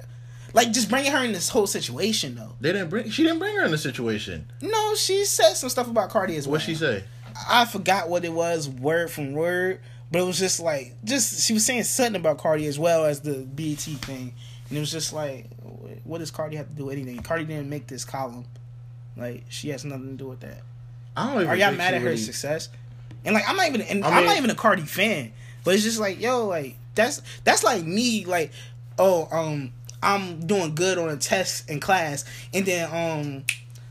like 0.54 0.70
just 0.70 0.88
bringing 0.88 1.12
her 1.12 1.22
in 1.22 1.32
this 1.32 1.48
whole 1.50 1.66
situation 1.66 2.36
though. 2.36 2.52
They 2.60 2.72
didn't 2.72 2.88
bring. 2.88 3.10
She 3.10 3.24
didn't 3.24 3.40
bring 3.40 3.54
her 3.56 3.64
in 3.64 3.72
the 3.72 3.78
situation. 3.78 4.50
No, 4.62 4.94
she 4.94 5.24
said 5.24 5.54
some 5.54 5.68
stuff 5.68 5.88
about 5.88 6.10
Cardi 6.10 6.36
as 6.36 6.46
well. 6.46 6.52
What 6.52 6.62
she 6.62 6.74
say? 6.74 7.04
I 7.50 7.64
forgot 7.64 8.08
what 8.08 8.24
it 8.24 8.32
was 8.32 8.68
word 8.68 9.10
from 9.10 9.32
word, 9.32 9.80
but 10.10 10.20
it 10.20 10.24
was 10.24 10.38
just 10.38 10.60
like 10.60 10.94
just 11.02 11.42
she 11.42 11.52
was 11.52 11.66
saying 11.66 11.82
something 11.82 12.16
about 12.16 12.38
Cardi 12.38 12.66
as 12.66 12.78
well 12.78 13.04
as 13.04 13.20
the 13.20 13.40
BET 13.40 13.80
thing, 13.80 14.32
and 14.68 14.78
it 14.78 14.80
was 14.80 14.92
just 14.92 15.12
like, 15.12 15.46
what 16.04 16.18
does 16.18 16.30
Cardi 16.30 16.56
have 16.56 16.68
to 16.68 16.74
do 16.74 16.86
with 16.86 16.96
anything? 16.96 17.20
Cardi 17.22 17.44
didn't 17.44 17.68
make 17.68 17.88
this 17.88 18.04
column, 18.04 18.46
like 19.16 19.42
she 19.48 19.70
has 19.70 19.84
nothing 19.84 20.10
to 20.10 20.16
do 20.16 20.28
with 20.28 20.40
that. 20.40 20.62
I 21.16 21.26
don't 21.26 21.36
even. 21.36 21.48
Are 21.48 21.56
y'all 21.56 21.72
mad 21.72 21.94
at 21.94 22.00
her 22.00 22.06
really- 22.10 22.16
success? 22.16 22.68
And 23.24 23.34
like 23.34 23.48
I'm 23.48 23.56
not 23.56 23.66
even, 23.66 23.80
and 23.82 24.04
I 24.04 24.10
I 24.10 24.18
am 24.20 24.26
not 24.26 24.36
even 24.36 24.50
a 24.50 24.54
Cardi 24.54 24.82
fan, 24.82 25.32
but 25.64 25.74
it's 25.74 25.82
just 25.82 25.98
like 25.98 26.20
yo, 26.20 26.46
like 26.46 26.76
that's 26.94 27.22
that's 27.42 27.64
like 27.64 27.84
me, 27.84 28.24
like 28.24 28.52
oh 28.98 29.26
um 29.32 29.72
I'm 30.04 30.46
doing 30.46 30.74
good 30.74 30.98
on 30.98 31.08
a 31.08 31.16
test 31.16 31.68
in 31.70 31.80
class, 31.80 32.24
and 32.52 32.64
then 32.66 32.88
um 32.92 33.44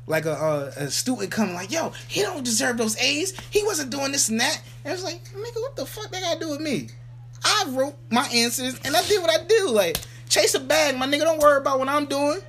like 0.05 0.25
a, 0.25 0.33
a, 0.33 0.83
a 0.83 0.91
student 0.91 1.31
coming 1.31 1.55
like, 1.55 1.71
yo, 1.71 1.93
he 2.07 2.21
don't 2.21 2.43
deserve 2.43 2.77
those 2.77 2.97
A's. 2.97 3.37
He 3.49 3.63
wasn't 3.63 3.89
doing 3.89 4.11
this 4.11 4.29
and 4.29 4.39
that. 4.39 4.61
And 4.83 4.91
I 4.91 4.93
was 4.93 5.03
like, 5.03 5.23
nigga, 5.29 5.61
what 5.61 5.75
the 5.75 5.85
fuck 5.85 6.11
that 6.11 6.21
got 6.21 6.33
to 6.33 6.39
do 6.39 6.49
with 6.49 6.59
me? 6.59 6.89
I 7.43 7.65
wrote 7.69 7.95
my 8.09 8.27
answers 8.27 8.79
and 8.83 8.95
I 8.95 9.01
did 9.07 9.21
what 9.21 9.29
I 9.29 9.45
do. 9.45 9.69
Like, 9.69 9.97
chase 10.29 10.55
a 10.55 10.59
bag, 10.59 10.97
my 10.97 11.07
nigga. 11.07 11.21
Don't 11.21 11.39
worry 11.39 11.57
about 11.57 11.79
what 11.79 11.87
I'm 11.87 12.05
doing. 12.05 12.41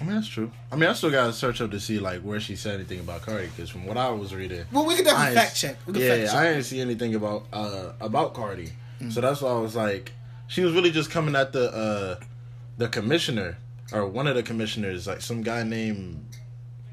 I 0.00 0.04
mean, 0.04 0.14
that's 0.14 0.28
true. 0.28 0.50
I 0.70 0.76
mean, 0.76 0.88
I 0.88 0.92
still 0.92 1.10
gotta 1.10 1.32
search 1.32 1.60
up 1.60 1.72
to 1.72 1.80
see 1.80 1.98
like 1.98 2.20
where 2.20 2.38
she 2.38 2.54
said 2.54 2.76
anything 2.76 3.00
about 3.00 3.22
Cardi 3.22 3.48
because 3.48 3.68
from 3.68 3.84
what 3.84 3.96
I 3.96 4.10
was 4.10 4.32
reading, 4.32 4.64
Well, 4.70 4.86
we 4.86 4.94
can 4.94 5.04
definitely 5.04 5.34
fact 5.34 5.56
check. 5.56 5.76
We 5.86 6.00
yeah, 6.00 6.08
fact 6.08 6.26
check. 6.26 6.34
Mm. 6.34 6.38
I 6.38 6.44
didn't 6.52 6.64
see 6.64 6.80
anything 6.80 7.14
about 7.16 7.46
uh 7.52 7.92
about 8.00 8.34
Cardi, 8.34 8.70
so 9.10 9.20
that's 9.20 9.42
why 9.42 9.50
I 9.50 9.58
was 9.58 9.74
like, 9.74 10.12
she 10.46 10.62
was 10.62 10.72
really 10.72 10.92
just 10.92 11.10
coming 11.10 11.34
at 11.34 11.52
the 11.52 11.72
uh 11.72 12.24
the 12.78 12.88
commissioner 12.88 13.58
or 13.92 14.06
one 14.06 14.26
of 14.26 14.34
the 14.34 14.42
commissioners, 14.42 15.06
like 15.06 15.20
some 15.20 15.42
guy 15.42 15.62
named 15.62 16.24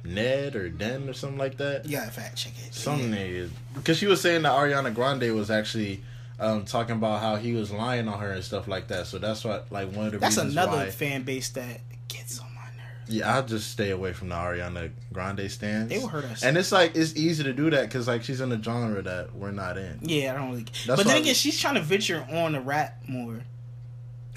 Ned 0.04 0.56
or 0.56 0.70
Den 0.70 1.10
or 1.10 1.14
something 1.14 1.38
like 1.40 1.58
that. 1.58 1.86
Yeah, 1.86 2.10
fact 2.10 2.38
check 2.38 2.54
it. 2.66 2.74
Some 2.74 3.14
Yeah. 3.14 3.46
because 3.74 3.98
she 3.98 4.06
was 4.08 4.22
saying 4.22 4.44
that 4.44 4.52
Ariana 4.52 4.94
Grande 4.94 5.34
was 5.36 5.50
actually. 5.50 6.04
Um, 6.38 6.66
talking 6.66 6.98
about 6.98 7.22
how 7.22 7.38
he 7.38 7.54
was 7.54 7.72
lying 7.72 8.10
on 8.10 8.20
her 8.20 8.30
and 8.34 8.44
stuff 8.44 8.68
like 8.68 8.90
that, 8.90 9.08
so 9.08 9.18
that's 9.20 9.46
what 9.46 9.72
like 9.72 9.90
one 9.96 10.08
of 10.08 10.12
the 10.12 10.18
That's 10.18 10.36
another 10.36 10.76
why. 10.76 10.90
fan 10.90 11.24
base 11.24 11.48
that 11.52 11.80
gets 12.10 12.42
on 12.42 12.54
my 12.54 12.64
nerves. 12.76 13.08
Yeah, 13.16 13.34
I'll 13.34 13.46
just 13.46 13.72
stay 13.72 13.92
away 13.92 14.12
from 14.12 14.28
the 14.28 14.36
Ariana 14.36 14.92
Grande 15.14 15.50
stands. 15.50 15.88
They 15.94 15.98
will 15.98 16.10
hurt 16.10 16.26
us. 16.26 16.44
And 16.44 16.58
it's 16.58 16.74
like 16.74 16.94
it's 16.94 17.16
easy 17.16 17.42
to 17.46 17.54
do 17.54 17.70
that 17.70 17.84
because 17.84 18.10
like 18.10 18.26
she's 18.26 18.42
in 18.42 18.52
a 18.52 18.62
genre 18.62 19.02
that 19.02 19.34
we're 19.34 19.52
not 19.52 19.78
in. 19.78 19.98
Yeah, 20.02 20.34
I 20.34 20.38
don't 20.38 20.50
really. 20.50 20.66
That's 20.86 21.02
but 21.02 21.08
then 21.08 21.22
again, 21.22 21.36
she's 21.36 21.58
trying 21.58 21.76
to 21.76 21.82
venture 21.82 22.28
on 22.30 22.52
the 22.52 22.60
rap 22.60 23.02
more. 23.08 23.40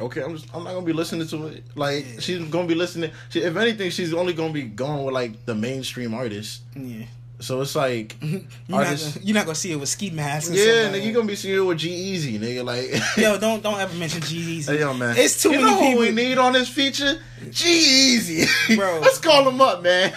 Okay, 0.00 0.22
I'm 0.22 0.36
just, 0.36 0.46
I'm 0.54 0.62
not 0.64 0.74
gonna 0.74 0.86
be 0.86 0.92
listening 0.92 1.26
to 1.28 1.46
it. 1.48 1.64
Like 1.74 2.04
Yeah. 2.14 2.20
she's 2.20 2.38
gonna 2.48 2.68
be 2.68 2.74
listening. 2.74 3.10
She, 3.30 3.40
if 3.40 3.56
anything, 3.56 3.90
she's 3.90 4.14
only 4.14 4.32
gonna 4.32 4.52
be 4.52 4.62
going 4.62 5.04
with 5.04 5.14
like 5.14 5.44
the 5.44 5.54
mainstream 5.54 6.14
artists. 6.14 6.60
Yeah, 6.76 7.06
So 7.40 7.60
it's 7.62 7.74
like, 7.74 8.16
you're 8.22 8.40
not, 8.68 8.84
gonna, 8.84 8.98
you're 9.22 9.34
not 9.34 9.44
gonna 9.46 9.54
see 9.56 9.72
it 9.72 9.76
with 9.76 9.88
ski 9.88 10.10
masks. 10.10 10.50
Yeah, 10.50 10.64
nigga, 10.64 10.92
like 10.92 11.02
you 11.02 11.08
that. 11.08 11.14
gonna 11.14 11.26
be 11.26 11.34
seeing 11.36 11.56
it 11.56 11.60
with 11.60 11.78
G-Eazy, 11.78 12.38
nigga. 12.38 12.64
Like, 12.64 13.16
Yo, 13.16 13.38
don't 13.38 13.60
don't 13.62 13.80
ever 13.80 13.94
mention 13.96 14.20
G-Eazy. 14.22 14.66
hey, 14.68 14.80
yo, 14.80 14.94
man, 14.94 15.16
It's 15.16 15.42
too 15.42 15.50
you 15.50 15.58
many 15.60 15.70
know 15.70 15.78
who 15.78 15.84
people. 15.86 16.00
we 16.02 16.10
need 16.12 16.38
on 16.38 16.52
this 16.52 16.68
feature? 16.68 17.18
G-Eazy, 17.50 18.76
Bro. 18.76 19.00
Let's 19.02 19.18
call 19.18 19.48
him 19.48 19.60
up, 19.60 19.82
man. 19.82 20.12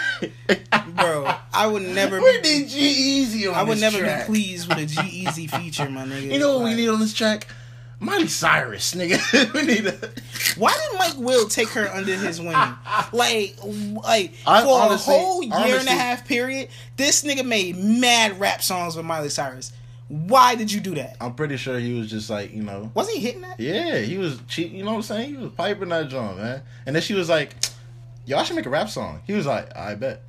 Bro, 0.96 1.34
I 1.54 1.68
would 1.68 1.84
never. 1.84 2.22
we 2.22 2.40
be, 2.42 2.50
need 2.60 2.70
G-Eazy 2.70 3.50
on 3.50 3.56
I 3.56 3.64
would 3.64 3.80
never 3.80 3.98
track. 4.00 4.28
be 4.28 4.34
pleased 4.34 4.68
with 4.70 4.78
a 4.78 4.86
G-Eazy 4.86 5.50
feature, 5.50 5.90
my 5.90 6.06
nigga. 6.06 6.32
You 6.32 6.40
know 6.40 6.58
what 6.58 6.66
we 6.66 6.76
need 6.76 6.90
on 6.90 7.00
this 7.00 7.14
track? 7.14 7.48
Miley 8.04 8.28
Cyrus, 8.28 8.96
nigga. 8.96 9.54
we 9.54 9.62
need 9.62 9.86
a. 9.86 10.12
Why 10.60 10.72
did 10.74 10.98
Mike 11.00 11.18
Will 11.18 11.48
take 11.48 11.70
her 11.70 11.88
under 11.88 12.16
his 12.16 12.42
wing? 12.42 12.52
Like, 13.14 13.56
like 13.64 14.34
I 14.48 14.64
for 14.64 14.82
honestly- 14.82 15.16
a 15.16 15.18
whole 15.20 15.44
year 15.44 15.78
and 15.80 15.88
a 15.88 15.92
half 15.92 16.28
period, 16.28 16.70
this 16.98 17.24
nigga 17.24 17.46
made 17.46 17.78
mad 17.78 18.40
rap 18.40 18.62
songs 18.64 18.96
with 18.96 19.06
Miley 19.06 19.30
Cyrus. 19.30 19.72
Why 20.08 20.56
did 20.56 20.72
you 20.72 20.82
do 20.82 20.96
that? 20.96 21.16
I'm 21.22 21.36
pretty 21.36 21.56
sure 21.58 21.80
he 21.80 21.98
was 21.98 22.10
just 22.10 22.30
like, 22.30 22.54
you 22.54 22.64
know, 22.64 22.92
Wasn't 22.96 23.16
he 23.16 23.22
hitting 23.24 23.42
that? 23.42 23.60
yeah, 23.60 24.00
he 24.00 24.18
was 24.18 24.40
cheating. 24.48 24.78
You 24.78 24.84
know 24.84 24.92
what 24.92 24.98
I'm 24.98 25.04
saying? 25.04 25.30
He 25.30 25.38
was 25.38 25.52
piping 25.54 25.90
that 25.90 26.10
drum, 26.10 26.38
man. 26.38 26.64
And 26.86 26.94
then 26.96 27.02
she 27.04 27.14
was 27.14 27.30
like, 27.30 27.56
"Yo, 28.26 28.38
I 28.38 28.44
should 28.44 28.56
make 28.58 28.66
a 28.66 28.70
rap 28.70 28.90
song." 28.90 29.22
He 29.26 29.34
was 29.34 29.46
like, 29.46 29.74
"I 29.78 29.96
bet." 29.96 30.22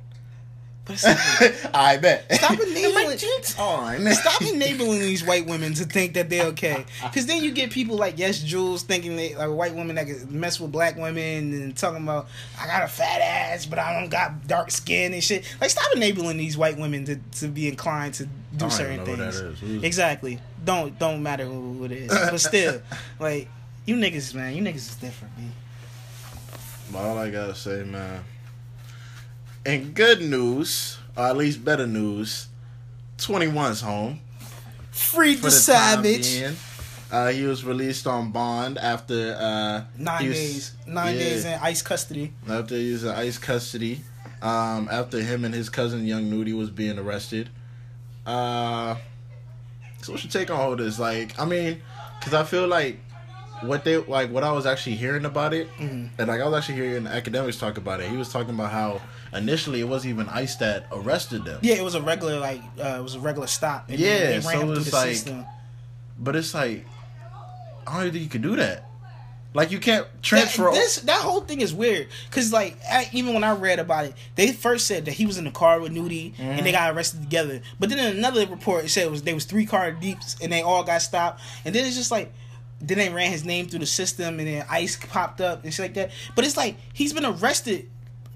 But 0.85 1.01
I 1.73 1.95
bet. 1.95 2.29
Stop 2.33 2.51
enabling- 2.59 2.93
My 3.07 3.15
jeans 3.15 3.55
on. 3.57 4.05
stop 4.13 4.41
enabling 4.53 4.99
these 4.99 5.23
white 5.23 5.45
women 5.45 5.73
to 5.75 5.85
think 5.85 6.15
that 6.15 6.29
they're 6.29 6.47
okay. 6.47 6.83
Because 7.03 7.25
then 7.25 7.41
you 7.41 7.51
get 7.51 7.71
people 7.71 7.95
like 7.95 8.17
Yes 8.19 8.43
Julz 8.43 8.81
thinking 8.81 9.15
they 9.15 9.33
like 9.33 9.49
white 9.49 9.73
women 9.75 9.95
that 9.95 10.07
can 10.07 10.27
mess 10.39 10.59
with 10.59 10.73
black 10.73 10.97
women 10.97 11.53
and 11.53 11.77
talking 11.77 12.03
about 12.03 12.27
I 12.59 12.67
got 12.67 12.83
a 12.83 12.87
fat 12.89 13.21
ass, 13.21 13.65
but 13.65 13.79
I 13.79 13.97
don't 13.99 14.09
got 14.09 14.45
dark 14.45 14.71
skin 14.71 15.13
and 15.13 15.23
shit. 15.23 15.45
Like 15.61 15.69
stop 15.69 15.89
enabling 15.95 16.35
these 16.37 16.57
white 16.57 16.77
women 16.77 17.05
to, 17.05 17.15
to 17.39 17.47
be 17.47 17.69
inclined 17.69 18.15
to 18.15 18.25
do 18.25 18.31
I 18.55 18.57
don't 18.57 18.71
certain 18.71 18.93
even 19.01 19.05
know 19.05 19.11
who 19.25 19.31
things. 19.31 19.61
that 19.61 19.65
is. 19.77 19.83
Exactly. 19.83 20.39
Don't 20.65 20.99
don't 20.99 21.23
matter 21.23 21.45
who 21.45 21.85
it 21.85 21.91
is, 21.93 22.09
but 22.09 22.37
still, 22.39 22.81
like 23.19 23.47
you 23.85 23.95
niggas, 23.95 24.33
man, 24.33 24.53
you 24.55 24.61
niggas 24.61 24.75
is 24.75 24.95
different, 24.95 25.37
man. 25.37 25.51
But 26.91 26.99
all 26.99 27.17
I 27.17 27.29
gotta 27.29 27.55
say, 27.55 27.83
man. 27.83 28.23
In 29.65 29.93
good 29.93 30.21
news, 30.21 30.97
or 31.15 31.25
at 31.27 31.37
least 31.37 31.63
better 31.63 31.87
news, 31.87 32.47
21's 33.17 33.81
home. 33.81 34.19
Freed 34.91 35.37
the, 35.37 35.43
the 35.43 35.51
savage. 35.51 36.43
Uh, 37.11 37.29
he 37.29 37.43
was 37.43 37.63
released 37.63 38.07
on 38.07 38.31
bond 38.31 38.77
after 38.77 39.35
uh, 39.39 39.83
Nine 39.97 40.27
was- 40.27 40.37
days, 40.37 40.71
nine 40.87 41.13
yeah, 41.15 41.19
days 41.21 41.45
in 41.45 41.53
ICE 41.61 41.81
custody. 41.81 42.33
after 42.49 42.75
he 42.75 42.91
was 42.91 43.03
in 43.03 43.11
ICE 43.11 43.37
custody. 43.37 44.01
Um, 44.41 44.89
after 44.91 45.21
him 45.21 45.45
and 45.45 45.53
his 45.53 45.69
cousin 45.69 46.05
Young 46.05 46.29
Nudy 46.29 46.51
was 46.53 46.69
being 46.69 46.99
arrested. 46.99 47.49
Uh, 48.25 48.95
so 50.01 50.11
what's 50.11 50.23
your 50.25 50.31
take 50.31 50.49
on 50.51 50.59
all 50.59 50.75
this? 50.75 50.99
Like, 50.99 51.39
I 51.39 51.45
mean, 51.45 51.81
because 52.19 52.33
I 52.33 52.43
feel 52.43 52.67
like 52.67 52.99
what 53.63 53.83
they 53.83 53.97
like 53.97 54.29
what 54.31 54.43
I 54.43 54.51
was 54.51 54.65
actually 54.65 54.95
hearing 54.95 55.25
about 55.25 55.53
it, 55.53 55.67
Mhm. 55.77 56.09
and 56.17 56.27
like 56.27 56.41
I 56.41 56.45
was 56.47 56.57
actually 56.57 56.75
hearing 56.75 57.07
academics 57.07 57.57
talk 57.57 57.77
about 57.77 57.99
it. 58.01 58.09
He 58.09 58.17
was 58.17 58.29
talking 58.29 58.53
about 58.53 58.71
how 58.71 59.01
initially 59.33 59.79
it 59.79 59.87
wasn't 59.87 60.13
even 60.13 60.29
ICE 60.29 60.55
that 60.57 60.87
arrested 60.91 61.45
them. 61.45 61.59
Yeah, 61.61 61.75
it 61.75 61.83
was 61.83 61.95
a 61.95 62.01
regular 62.01 62.39
like 62.39 62.61
uh, 62.79 62.97
it 62.99 63.03
was 63.03 63.15
a 63.15 63.19
regular 63.19 63.47
stop. 63.47 63.89
And 63.89 63.99
Yeah, 63.99 64.19
they 64.19 64.33
ran 64.39 64.41
so 64.41 64.71
it's 64.73 64.89
the 64.91 64.95
like- 64.95 65.09
system. 65.09 65.45
But 66.19 66.35
it's 66.35 66.53
like 66.53 66.85
I 67.87 67.93
don't 67.93 68.01
even 68.03 68.11
think 68.13 68.23
you 68.23 68.29
could 68.29 68.41
do 68.43 68.55
that. 68.57 68.85
Like 69.55 69.69
you 69.69 69.77
can't 69.79 70.07
transfer. 70.23 70.63
That, 70.63 70.73
this 70.73 70.95
that 71.01 71.21
whole 71.21 71.41
thing 71.41 71.61
is 71.61 71.75
weird 71.75 72.07
because 72.27 72.51
like 72.51 72.75
I, 72.89 73.07
even 73.13 73.35
when 73.35 73.43
I 73.43 73.51
read 73.53 73.77
about 73.77 74.05
it, 74.05 74.15
they 74.35 74.51
first 74.51 74.87
said 74.87 75.05
that 75.05 75.11
he 75.11 75.27
was 75.27 75.37
in 75.37 75.43
the 75.45 75.51
car 75.51 75.79
with 75.79 75.91
Nudy 75.91 76.33
and 76.39 76.65
they 76.65 76.71
got 76.71 76.91
arrested 76.95 77.21
together. 77.21 77.61
But 77.79 77.89
then 77.89 77.99
in 77.99 78.17
another 78.17 78.47
report, 78.47 78.85
it 78.85 78.89
said 78.89 79.05
it 79.05 79.11
was 79.11 79.21
there 79.21 79.35
was 79.35 79.45
three 79.45 79.67
car 79.67 79.91
deeps 79.91 80.37
and 80.41 80.51
they 80.51 80.63
all 80.63 80.83
got 80.83 81.03
stopped. 81.03 81.39
And 81.65 81.75
then 81.75 81.85
it's 81.85 81.95
just 81.95 82.09
like 82.09 82.33
then 82.83 82.97
they 82.97 83.09
ran 83.09 83.31
his 83.31 83.45
name 83.45 83.67
through 83.67 83.79
the 83.79 83.85
system 83.85 84.39
and 84.39 84.47
then 84.47 84.65
ICE 84.69 84.97
popped 85.07 85.41
up 85.41 85.63
and 85.63 85.73
shit 85.73 85.83
like 85.85 85.93
that. 85.95 86.11
But 86.35 86.45
it's 86.45 86.57
like 86.57 86.75
he's 86.93 87.13
been 87.13 87.25
arrested. 87.25 87.89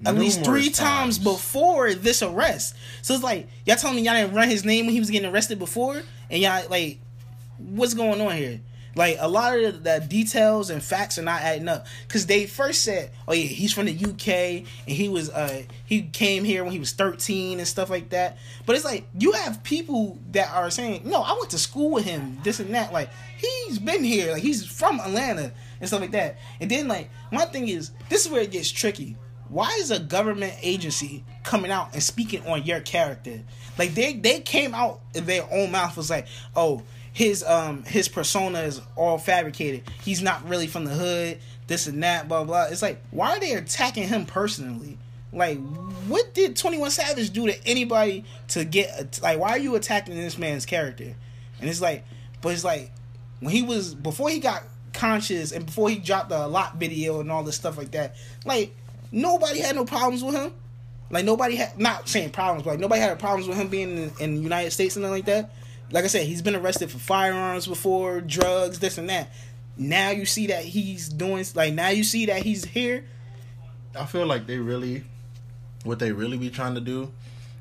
At 0.06 0.14
least 0.14 0.44
three 0.44 0.70
times. 0.70 1.18
times. 1.18 1.18
before 1.18 1.92
this 1.92 2.22
arrest. 2.22 2.76
So 3.02 3.14
it's 3.14 3.22
like 3.22 3.48
y'all 3.66 3.74
telling 3.74 3.96
me 3.96 4.02
y'all 4.02 4.14
didn't 4.14 4.32
run 4.32 4.48
his 4.48 4.64
name 4.64 4.86
when 4.86 4.92
he 4.92 5.00
was 5.00 5.10
getting 5.10 5.28
arrested 5.28 5.58
before, 5.58 6.00
and 6.30 6.40
y'all 6.40 6.68
like, 6.70 7.00
what's 7.58 7.94
going 7.94 8.20
on 8.20 8.36
here? 8.36 8.60
Like 8.98 9.16
a 9.20 9.28
lot 9.28 9.56
of 9.56 9.84
the 9.84 10.04
details 10.08 10.70
and 10.70 10.82
facts 10.82 11.18
are 11.18 11.22
not 11.22 11.40
adding 11.40 11.68
up 11.68 11.86
because 12.08 12.26
they 12.26 12.46
first 12.46 12.82
said, 12.82 13.12
"Oh 13.28 13.32
yeah, 13.32 13.44
he's 13.44 13.72
from 13.72 13.86
the 13.86 13.92
UK 13.92 14.66
and 14.88 14.96
he 14.96 15.08
was 15.08 15.30
uh 15.30 15.62
he 15.84 16.02
came 16.02 16.42
here 16.42 16.64
when 16.64 16.72
he 16.72 16.80
was 16.80 16.90
13 16.94 17.60
and 17.60 17.68
stuff 17.68 17.90
like 17.90 18.08
that." 18.08 18.38
But 18.66 18.74
it's 18.74 18.84
like 18.84 19.06
you 19.16 19.30
have 19.30 19.62
people 19.62 20.18
that 20.32 20.50
are 20.52 20.68
saying, 20.68 21.02
"No, 21.04 21.22
I 21.22 21.34
went 21.34 21.50
to 21.50 21.58
school 21.58 21.92
with 21.92 22.06
him, 22.06 22.40
this 22.42 22.58
and 22.58 22.74
that." 22.74 22.92
Like 22.92 23.10
he's 23.36 23.78
been 23.78 24.02
here, 24.02 24.32
like 24.32 24.42
he's 24.42 24.66
from 24.66 24.98
Atlanta 24.98 25.52
and 25.78 25.88
stuff 25.88 26.00
like 26.00 26.10
that. 26.10 26.38
And 26.60 26.68
then 26.68 26.88
like 26.88 27.08
my 27.30 27.44
thing 27.44 27.68
is, 27.68 27.92
this 28.08 28.26
is 28.26 28.32
where 28.32 28.42
it 28.42 28.50
gets 28.50 28.68
tricky. 28.68 29.16
Why 29.48 29.70
is 29.78 29.92
a 29.92 30.00
government 30.00 30.54
agency 30.60 31.24
coming 31.44 31.70
out 31.70 31.94
and 31.94 32.02
speaking 32.02 32.44
on 32.48 32.64
your 32.64 32.80
character? 32.80 33.42
Like 33.78 33.94
they 33.94 34.14
they 34.14 34.40
came 34.40 34.74
out 34.74 35.02
in 35.14 35.24
their 35.24 35.46
own 35.52 35.70
mouth 35.70 35.96
was 35.96 36.10
like, 36.10 36.26
"Oh, 36.56 36.82
his 37.18 37.42
um 37.42 37.82
his 37.82 38.06
persona 38.06 38.60
is 38.60 38.80
all 38.94 39.18
fabricated. 39.18 39.82
He's 40.02 40.22
not 40.22 40.48
really 40.48 40.68
from 40.68 40.84
the 40.84 40.92
hood. 40.92 41.38
This 41.66 41.88
and 41.88 42.00
that, 42.04 42.28
blah 42.28 42.44
blah. 42.44 42.66
It's 42.70 42.80
like 42.80 43.02
why 43.10 43.32
are 43.32 43.40
they 43.40 43.54
attacking 43.54 44.06
him 44.06 44.24
personally? 44.24 44.96
Like, 45.32 45.58
what 46.06 46.32
did 46.32 46.54
Twenty 46.54 46.78
One 46.78 46.92
Savage 46.92 47.30
do 47.30 47.48
to 47.48 47.66
anybody 47.66 48.24
to 48.50 48.64
get 48.64 49.18
like? 49.20 49.40
Why 49.40 49.50
are 49.50 49.58
you 49.58 49.74
attacking 49.74 50.14
this 50.14 50.38
man's 50.38 50.64
character? 50.64 51.16
And 51.60 51.68
it's 51.68 51.80
like, 51.80 52.04
but 52.40 52.52
it's 52.52 52.62
like 52.62 52.92
when 53.40 53.52
he 53.52 53.62
was 53.62 53.96
before 53.96 54.30
he 54.30 54.38
got 54.38 54.62
conscious 54.92 55.50
and 55.50 55.66
before 55.66 55.90
he 55.90 55.98
dropped 55.98 56.28
the 56.28 56.46
lot 56.46 56.76
video 56.76 57.18
and 57.18 57.32
all 57.32 57.42
this 57.42 57.56
stuff 57.56 57.76
like 57.76 57.90
that. 57.90 58.14
Like 58.44 58.76
nobody 59.10 59.58
had 59.58 59.74
no 59.74 59.84
problems 59.84 60.22
with 60.22 60.36
him. 60.36 60.52
Like 61.10 61.24
nobody 61.24 61.56
had 61.56 61.80
not 61.80 62.08
saying 62.08 62.30
problems, 62.30 62.62
but 62.62 62.70
like 62.70 62.78
nobody 62.78 63.00
had 63.00 63.18
problems 63.18 63.48
with 63.48 63.58
him 63.58 63.66
being 63.66 63.98
in, 63.98 64.12
in 64.20 64.34
the 64.36 64.40
United 64.40 64.70
States 64.70 64.94
and 64.94 65.02
nothing 65.02 65.16
like 65.16 65.24
that. 65.26 65.50
Like 65.90 66.04
I 66.04 66.08
said, 66.08 66.26
he's 66.26 66.42
been 66.42 66.54
arrested 66.56 66.90
for 66.90 66.98
firearms 66.98 67.66
before, 67.66 68.20
drugs, 68.20 68.78
this 68.78 68.98
and 68.98 69.08
that. 69.08 69.30
Now 69.76 70.10
you 70.10 70.26
see 70.26 70.48
that 70.48 70.64
he's 70.64 71.08
doing 71.08 71.44
like 71.54 71.72
now 71.72 71.88
you 71.88 72.04
see 72.04 72.26
that 72.26 72.42
he's 72.42 72.64
here. 72.64 73.04
I 73.96 74.04
feel 74.04 74.26
like 74.26 74.46
they 74.46 74.58
really, 74.58 75.04
what 75.84 75.98
they 75.98 76.12
really 76.12 76.36
be 76.36 76.50
trying 76.50 76.74
to 76.74 76.80
do, 76.80 77.12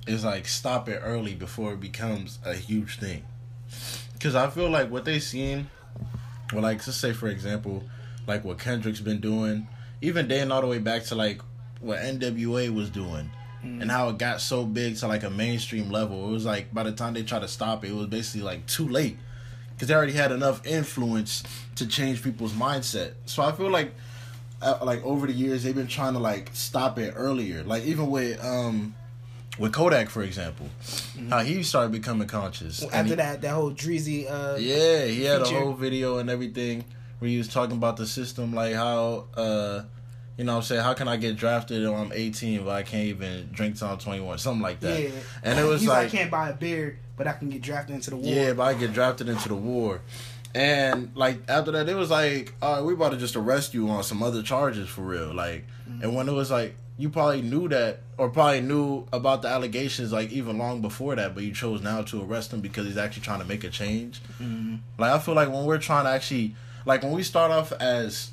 is 0.07 0.25
like 0.25 0.47
stop 0.47 0.89
it 0.89 0.99
early 1.03 1.36
before 1.36 1.73
it 1.73 1.80
becomes 1.80 2.39
a 2.43 2.53
huge 2.53 2.99
thing. 2.99 3.23
Because 4.13 4.36
I 4.36 4.49
feel 4.49 4.69
like 4.69 4.89
what 4.89 5.05
they 5.05 5.19
seen, 5.19 5.69
well, 6.51 6.63
like 6.63 6.86
let's 6.86 6.95
say 6.97 7.13
for 7.13 7.28
example, 7.28 7.84
like 8.25 8.43
what 8.43 8.59
Kendrick's 8.59 8.99
been 8.99 9.21
doing, 9.21 9.67
even 10.01 10.28
dating 10.28 10.51
all 10.51 10.61
the 10.61 10.67
way 10.67 10.80
back 10.80 11.03
to 11.05 11.15
like 11.15 11.41
what 11.80 11.99
NWA 11.99 12.73
was 12.73 12.89
doing, 12.89 13.30
and 13.82 13.91
how 13.91 14.09
it 14.09 14.18
got 14.18 14.41
so 14.41 14.65
big 14.65 14.95
to 14.97 15.07
like 15.07 15.24
a 15.24 15.30
mainstream 15.30 15.89
level. 15.91 16.30
It 16.30 16.32
was 16.32 16.45
like 16.45 16.74
by 16.74 16.84
the 16.84 16.91
time 16.91 17.13
they 17.13 17.24
tried 17.24 17.41
to 17.41 17.47
stop 17.47 17.84
it, 17.84 17.89
it 17.91 17.95
was 17.95 18.07
basically 18.07 18.41
like 18.41 18.65
too 18.68 18.88
late 18.88 19.18
because 19.74 19.88
they 19.89 19.93
already 19.93 20.13
had 20.13 20.32
enough 20.32 20.65
influence 20.65 21.43
to 21.76 21.86
change 21.88 22.24
people's 22.24 22.53
mindset. 22.53 23.13
So 23.26 23.43
I 23.43 23.51
feel 23.51 23.70
like 23.70 23.93
uh, 24.61 24.80
like 24.84 25.03
over 25.05 25.28
the 25.28 25.34
years 25.34 25.63
they've 25.63 25.76
been 25.76 25.88
trying 25.88 26.13
to 26.13 26.20
like 26.20 26.49
stop 26.53 26.97
it 26.97 27.13
earlier. 27.15 27.63
Like 27.63 27.84
even 27.84 28.09
with 28.09 28.43
um 28.43 28.95
with 29.59 29.74
Kodak 29.74 30.09
for 30.09 30.24
example, 30.24 30.68
how 31.30 31.39
he 31.39 31.61
started 31.63 31.91
becoming 31.91 32.28
conscious 32.28 32.82
And 32.82 32.91
After 32.93 33.09
he- 33.09 33.15
that, 33.15 33.41
that 33.41 33.53
whole 33.53 33.72
Dreezy. 33.72 34.30
Uh, 34.30 34.57
Yeah, 34.59 35.05
he 35.05 35.24
had 35.24 35.41
feature. 35.41 35.55
a 35.55 35.59
whole 35.59 35.74
video 35.74 36.18
and 36.20 36.30
everything 36.30 36.86
where 37.20 37.30
he 37.30 37.38
was 37.38 37.47
talking 37.47 37.76
about 37.78 37.97
the 37.97 38.05
system, 38.07 38.53
like 38.53 38.74
how 38.76 39.26
uh 39.36 39.84
you 40.38 40.43
know 40.43 40.53
what 40.53 40.57
I'm 40.59 40.63
saying, 40.63 40.81
how 40.81 40.93
can 40.93 41.07
I 41.07 41.17
get 41.17 41.35
drafted 41.35 41.83
when 41.89 41.99
I'm 41.99 42.11
18 42.13 42.63
but 42.63 42.71
I 42.71 42.83
can't 42.83 43.07
even 43.07 43.49
drink 43.51 43.77
till 43.77 43.88
I'm 43.88 43.97
21, 43.97 44.38
something 44.38 44.61
like 44.61 44.79
that. 44.81 45.01
yeah. 45.01 45.09
And 45.43 45.59
it 45.59 45.63
was 45.63 45.81
He's 45.81 45.89
like 45.89 46.07
I 46.07 46.09
can't 46.09 46.31
buy 46.31 46.49
a 46.49 46.53
beer, 46.53 46.99
but 47.15 47.27
I 47.27 47.33
can 47.33 47.49
get 47.49 47.61
drafted 47.61 47.95
into 47.95 48.11
the 48.11 48.17
war. 48.17 48.33
yeah, 48.33 48.53
but 48.53 48.63
I 48.63 48.73
get 48.75 48.93
drafted 48.93 49.29
into 49.29 49.49
the 49.49 49.55
war. 49.55 50.01
And 50.53 51.11
like 51.15 51.39
after 51.49 51.71
that, 51.71 51.89
it 51.89 51.95
was 51.95 52.09
like, 52.09 52.53
all 52.61 52.75
right, 52.75 52.83
we 52.83 52.93
about 52.93 53.11
to 53.11 53.17
just 53.17 53.35
arrest 53.35 53.73
you 53.73 53.89
on 53.89 54.03
some 54.03 54.23
other 54.23 54.41
charges 54.43 54.88
for 54.88 55.01
real. 55.01 55.33
Like, 55.33 55.65
mm-hmm. 55.89 56.03
and 56.03 56.15
when 56.15 56.29
it 56.29 56.33
was 56.33 56.51
like, 56.51 56.75
you 56.99 57.09
probably 57.09 57.41
knew 57.41 57.67
that, 57.69 58.01
or 58.17 58.29
probably 58.29 58.61
knew 58.61 59.05
about 59.13 59.43
the 59.43 59.47
allegations 59.47 60.11
like 60.11 60.31
even 60.31 60.57
long 60.57 60.81
before 60.81 61.15
that, 61.15 61.35
but 61.35 61.43
you 61.43 61.53
chose 61.53 61.81
now 61.81 62.01
to 62.01 62.23
arrest 62.23 62.51
him 62.53 62.59
because 62.59 62.88
he's 62.88 62.97
actually 62.97 63.21
trying 63.21 63.39
to 63.39 63.45
make 63.45 63.63
a 63.63 63.69
change. 63.69 64.19
Mm-hmm. 64.41 64.77
Like, 64.97 65.11
I 65.11 65.19
feel 65.19 65.35
like 65.35 65.49
when 65.49 65.65
we're 65.65 65.77
trying 65.77 66.05
to 66.05 66.09
actually, 66.09 66.55
like, 66.85 67.03
when 67.03 67.11
we 67.11 67.21
start 67.21 67.51
off 67.51 67.71
as 67.73 68.31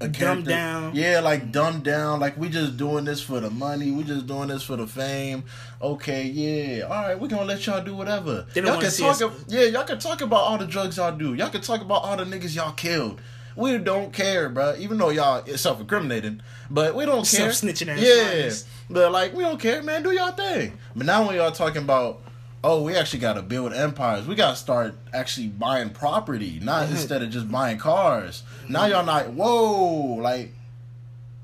a 0.00 0.06
Dumbed 0.08 0.46
down. 0.46 0.94
yeah, 0.94 1.18
like 1.20 1.50
dumbed 1.50 1.82
down. 1.82 2.20
Like 2.20 2.36
we 2.36 2.48
just 2.48 2.76
doing 2.76 3.04
this 3.04 3.20
for 3.20 3.40
the 3.40 3.50
money. 3.50 3.90
We 3.90 4.04
just 4.04 4.26
doing 4.28 4.48
this 4.48 4.62
for 4.62 4.76
the 4.76 4.86
fame. 4.86 5.42
Okay, 5.82 6.24
yeah. 6.24 6.82
All 6.82 6.90
right, 7.02 7.18
we're 7.20 7.26
gonna 7.28 7.44
let 7.44 7.66
y'all 7.66 7.82
do 7.82 7.96
whatever. 7.96 8.46
Y'all 8.54 8.80
can 8.80 8.90
talk. 8.92 9.20
us- 9.20 9.22
yeah, 9.48 9.62
y'all 9.64 9.82
can 9.84 9.98
talk 9.98 10.20
about 10.20 10.40
all 10.42 10.56
the 10.58 10.66
drugs 10.66 10.96
y'all 10.98 11.16
do. 11.16 11.34
Y'all 11.34 11.50
can 11.50 11.62
talk 11.62 11.80
about 11.80 12.04
all 12.04 12.16
the 12.16 12.24
niggas 12.24 12.54
y'all 12.54 12.72
killed. 12.72 13.20
We 13.56 13.76
don't 13.78 14.12
care, 14.12 14.48
bro. 14.48 14.76
Even 14.78 14.98
though 14.98 15.10
y'all 15.10 15.42
is 15.44 15.60
self 15.60 15.80
incriminating, 15.80 16.42
but 16.70 16.94
we 16.94 17.04
don't 17.04 17.28
care. 17.28 17.50
Self-snitching 17.50 17.88
ass 17.88 17.98
Yeah, 18.00 18.22
liars. 18.30 18.64
but 18.88 19.10
like 19.10 19.34
we 19.34 19.42
don't 19.42 19.58
care, 19.58 19.82
man. 19.82 20.04
Do 20.04 20.12
y'all 20.12 20.30
thing. 20.30 20.78
But 20.94 21.06
now 21.06 21.26
when 21.26 21.34
y'all 21.34 21.50
talking 21.50 21.82
about. 21.82 22.22
Oh, 22.64 22.82
we 22.82 22.96
actually 22.96 23.20
got 23.20 23.34
to 23.34 23.42
build 23.42 23.72
empires. 23.72 24.26
We 24.26 24.34
got 24.34 24.50
to 24.50 24.56
start 24.56 24.94
actually 25.14 25.46
buying 25.48 25.90
property, 25.90 26.58
not 26.62 26.84
Mm-hmm. 26.86 26.92
instead 26.96 27.22
of 27.22 27.30
just 27.30 27.50
buying 27.50 27.78
cars. 27.78 28.42
Now 28.68 28.86
y'all 28.86 29.04
not. 29.06 29.30
Whoa, 29.30 30.14
like 30.20 30.52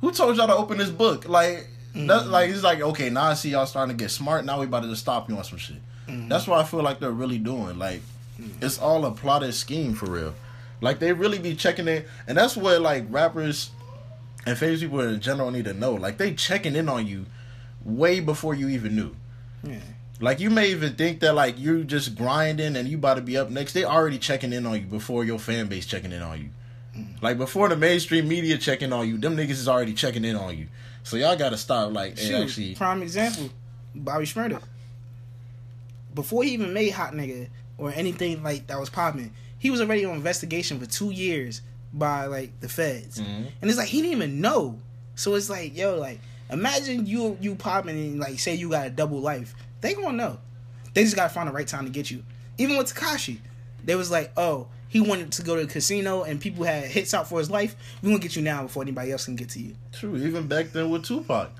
who 0.01 0.11
told 0.11 0.37
y'all 0.37 0.47
to 0.49 0.57
open 0.57 0.79
this 0.79 0.91
book? 0.91 1.29
Like, 1.29 1.69
Mm-hmm. 1.95 2.09
that, 2.09 2.27
like 2.27 2.51
it's 2.51 2.65
like 2.65 2.81
okay, 2.81 3.09
now 3.11 3.27
I 3.27 3.35
see 3.35 3.51
y'all 3.51 3.67
starting 3.67 3.97
to 3.97 4.03
get 4.03 4.11
smart. 4.11 4.45
Now 4.45 4.59
we 4.59 4.67
about 4.67 4.83
to 4.83 4.89
just 4.89 5.03
stop 5.03 5.29
you 5.29 5.37
on 5.37 5.45
some 5.45 5.59
shit. 5.59 5.77
Mm-hmm. 6.09 6.29
That's 6.29 6.49
what 6.49 6.59
I 6.59 6.65
feel 6.65 6.83
like 6.83 6.99
they're 6.99 7.13
really 7.13 7.39
doing. 7.39 7.79
Like, 7.79 8.03
it's 8.61 8.79
all 8.81 9.05
a 9.07 9.13
plotted 9.13 9.55
scheme 9.55 9.95
for 9.95 10.07
real. 10.07 10.35
Like 10.81 10.99
they 10.99 11.13
really 11.13 11.39
be 11.39 11.55
checking 11.55 11.87
it, 11.87 12.09
and 12.27 12.37
that's 12.37 12.57
what 12.57 12.81
like 12.81 13.05
rappers 13.11 13.71
and 14.45 14.59
famous 14.59 14.81
people 14.81 15.01
in 15.03 15.21
general 15.21 15.53
need 15.53 15.67
to 15.67 15.73
know. 15.73 15.95
Like 15.95 16.19
they 16.19 16.35
checking 16.35 16.75
in 16.75 16.89
on 16.89 17.07
you 17.07 17.27
way 17.85 18.19
before 18.19 18.55
you 18.55 18.69
even 18.71 18.97
knew. 18.97 19.15
Yeah. 19.63 19.79
Like 20.25 20.41
you 20.41 20.49
may 20.49 20.71
even 20.71 20.95
think 20.95 21.21
that 21.21 21.35
like 21.35 21.57
you're 21.59 21.83
just 21.85 22.17
grinding 22.17 22.77
and 22.77 22.89
you 22.89 22.97
about 22.97 23.15
to 23.15 23.21
be 23.21 23.37
up 23.37 23.51
next. 23.51 23.75
They 23.75 23.85
already 23.85 24.19
checking 24.19 24.53
in 24.55 24.65
on 24.65 24.75
you 24.81 24.87
before 24.87 25.23
your 25.23 25.39
fan 25.39 25.67
base 25.67 25.85
checking 25.85 26.13
in 26.13 26.23
on 26.23 26.41
you. 26.41 26.49
Like 27.21 27.37
before 27.37 27.69
the 27.69 27.77
mainstream 27.77 28.27
media 28.27 28.57
checking 28.57 28.91
on 28.93 29.07
you, 29.07 29.19
them 29.19 29.37
niggas 29.37 29.51
is 29.51 29.69
already 29.69 29.93
checking 29.93 30.25
in 30.25 30.35
on 30.35 30.57
you. 30.57 30.69
So 31.03 31.17
y'all 31.17 31.37
gotta 31.37 31.59
stop 31.59 31.93
like 31.93 32.17
Shoot, 32.17 32.43
actually 32.43 32.75
prime 32.75 33.03
example. 33.03 33.51
Bobby 33.95 34.25
Shmurda. 34.25 34.63
Before 36.15 36.43
he 36.43 36.53
even 36.53 36.73
made 36.73 36.91
Hot 36.91 37.13
Nigga 37.13 37.49
or 37.77 37.93
anything 37.93 38.43
like 38.43 38.67
that 38.69 38.81
was 38.81 38.89
popping, 38.89 39.33
he 39.59 39.71
was 39.71 39.81
already 39.83 40.07
on 40.07 40.15
investigation 40.15 40.81
for 40.81 40.87
two 40.87 41.11
years 41.11 41.61
by 41.93 42.27
like 42.27 42.59
the 42.61 42.69
feds, 42.69 43.21
Mhm. 43.21 43.47
and 43.61 43.71
it's 43.71 43.77
like 43.79 43.89
he 43.89 44.01
didn't 44.01 44.17
even 44.17 44.41
know. 44.41 44.79
So 45.17 45.35
it's 45.35 45.51
like, 45.51 45.77
yo, 45.77 45.97
like 45.99 46.21
imagine 46.51 47.05
you 47.07 47.37
you 47.41 47.57
popping 47.57 47.97
and 47.99 48.21
like 48.21 48.39
say 48.39 48.55
you 48.55 48.71
got 48.71 48.87
a 48.87 48.91
double 48.91 49.21
life, 49.21 49.55
they 49.85 49.93
gonna 49.93 50.17
know. 50.17 50.39
They 50.95 51.03
just 51.03 51.15
gotta 51.15 51.33
find 51.33 51.49
the 51.49 51.53
right 51.53 51.69
time 51.69 51.85
to 51.85 51.91
get 51.91 52.11
you. 52.11 52.23
Even 52.57 52.79
with 52.79 52.95
Tekashi, 52.95 53.39
they 53.85 53.95
was 53.95 54.11
like, 54.11 54.33
oh, 54.37 54.69
he 54.89 55.01
wanted 55.01 55.33
to 55.33 55.43
go 55.43 55.57
to 55.57 55.67
the 55.67 55.71
casino 55.71 56.23
and 56.23 56.41
people 56.41 56.65
had 56.65 56.85
hits 56.85 57.13
out 57.13 57.29
for 57.29 57.39
his 57.39 57.51
life. 57.51 57.77
We 58.01 58.09
gonna 58.09 58.21
get 58.21 58.35
you 58.35 58.43
now 58.43 58.63
before 58.63 58.83
anybody 58.83 59.13
else 59.13 59.27
can 59.27 59.37
get 59.37 59.51
to 59.51 59.61
you. 59.61 59.75
True, 59.93 60.17
even 60.17 60.49
back 60.49 60.73
then 60.73 60.89
with 60.89 61.05
Tupac. 61.05 61.51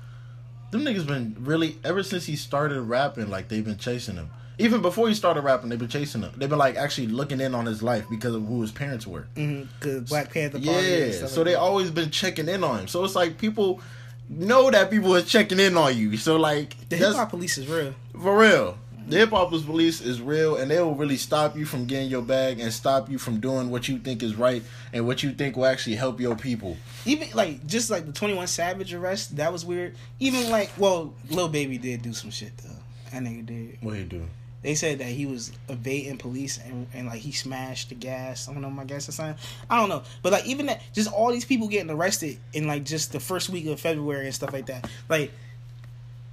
Them 0.71 0.81
niggas 0.81 1.05
been 1.05 1.35
really 1.39 1.77
ever 1.83 2.01
since 2.01 2.25
he 2.25 2.35
started 2.35 2.81
rapping, 2.81 3.29
like 3.29 3.47
they've 3.47 3.63
been 3.63 3.77
chasing 3.77 4.15
him. 4.15 4.31
Even 4.57 4.81
before 4.81 5.07
he 5.07 5.13
started 5.13 5.41
rapping, 5.41 5.69
they've 5.69 5.77
been 5.77 5.87
chasing 5.87 6.21
him. 6.21 6.31
They've 6.35 6.49
been 6.49 6.57
like 6.57 6.77
actually 6.77 7.07
looking 7.07 7.39
in 7.39 7.53
on 7.53 7.67
his 7.67 7.83
life 7.83 8.05
because 8.09 8.33
of 8.33 8.47
who 8.47 8.61
his 8.61 8.71
parents 8.71 9.05
were. 9.05 9.27
Mm-hmm. 9.35 10.05
Black 10.05 10.33
Panther 10.33 10.57
Yeah, 10.57 11.27
so 11.27 11.43
they 11.43 11.53
always 11.53 11.91
been 11.91 12.09
checking 12.09 12.49
in 12.49 12.63
on 12.63 12.79
him. 12.79 12.87
So 12.87 13.03
it's 13.03 13.15
like 13.15 13.37
people 13.37 13.81
know 14.29 14.69
that 14.71 14.89
people 14.89 15.15
are 15.15 15.21
checking 15.21 15.59
in 15.59 15.77
on 15.77 15.97
you. 15.97 16.17
So 16.17 16.37
like 16.37 16.75
the 16.89 16.95
hip 16.97 17.15
hop 17.15 17.29
police 17.29 17.57
is 17.57 17.67
real. 17.67 17.93
for 18.13 18.37
real. 18.37 18.77
The 19.07 19.17
hip 19.17 19.29
hop 19.29 19.49
police 19.51 20.01
is 20.01 20.19
real, 20.19 20.55
and 20.55 20.71
they 20.71 20.81
will 20.81 20.95
really 20.95 21.17
stop 21.17 21.55
you 21.55 21.63
from 21.65 21.85
getting 21.85 22.09
your 22.09 22.23
bag 22.23 22.59
and 22.59 22.73
stop 22.73 23.07
you 23.07 23.19
from 23.19 23.39
doing 23.39 23.69
what 23.69 23.87
you 23.87 23.99
think 23.99 24.23
is 24.23 24.35
right 24.35 24.63
and 24.93 25.05
what 25.05 25.21
you 25.21 25.31
think 25.31 25.55
will 25.55 25.67
actually 25.67 25.95
help 25.95 26.19
your 26.19 26.35
people. 26.35 26.75
Even 27.05 27.29
like 27.35 27.67
just 27.67 27.91
like 27.91 28.07
the 28.07 28.11
Twenty 28.11 28.33
One 28.33 28.47
Savage 28.47 28.93
arrest, 28.95 29.35
that 29.37 29.51
was 29.53 29.63
weird. 29.63 29.95
Even 30.19 30.49
like, 30.49 30.71
well, 30.77 31.13
Lil 31.29 31.49
Baby 31.49 31.77
did 31.77 32.01
do 32.01 32.13
some 32.13 32.31
shit 32.31 32.57
though. 32.57 32.69
That 33.11 33.21
nigga 33.21 33.45
did. 33.45 33.77
What 33.81 33.95
you 33.97 34.05
do? 34.05 34.25
They 34.65 34.73
said 34.73 34.97
that 34.97 35.09
he 35.09 35.27
was 35.27 35.51
evading 35.69 36.17
police 36.17 36.57
and, 36.57 36.87
and 36.91 37.05
like 37.05 37.19
he 37.19 37.31
smashed 37.31 37.89
the 37.89 37.95
gas. 37.95 38.49
I 38.49 38.51
don't 38.51 38.63
know 38.63 38.71
my 38.71 38.83
gas 38.83 39.07
or 39.07 39.11
something. 39.11 39.35
I 39.69 39.79
don't 39.79 39.89
know. 39.89 40.01
But 40.23 40.31
like 40.31 40.47
even 40.47 40.65
that, 40.65 40.81
just 40.91 41.13
all 41.13 41.31
these 41.31 41.45
people 41.45 41.67
getting 41.67 41.91
arrested 41.91 42.39
in 42.51 42.65
like 42.65 42.83
just 42.83 43.11
the 43.11 43.19
first 43.19 43.49
week 43.49 43.67
of 43.67 43.79
February 43.79 44.25
and 44.25 44.33
stuff 44.33 44.51
like 44.53 44.65
that. 44.65 44.89
Like, 45.07 45.31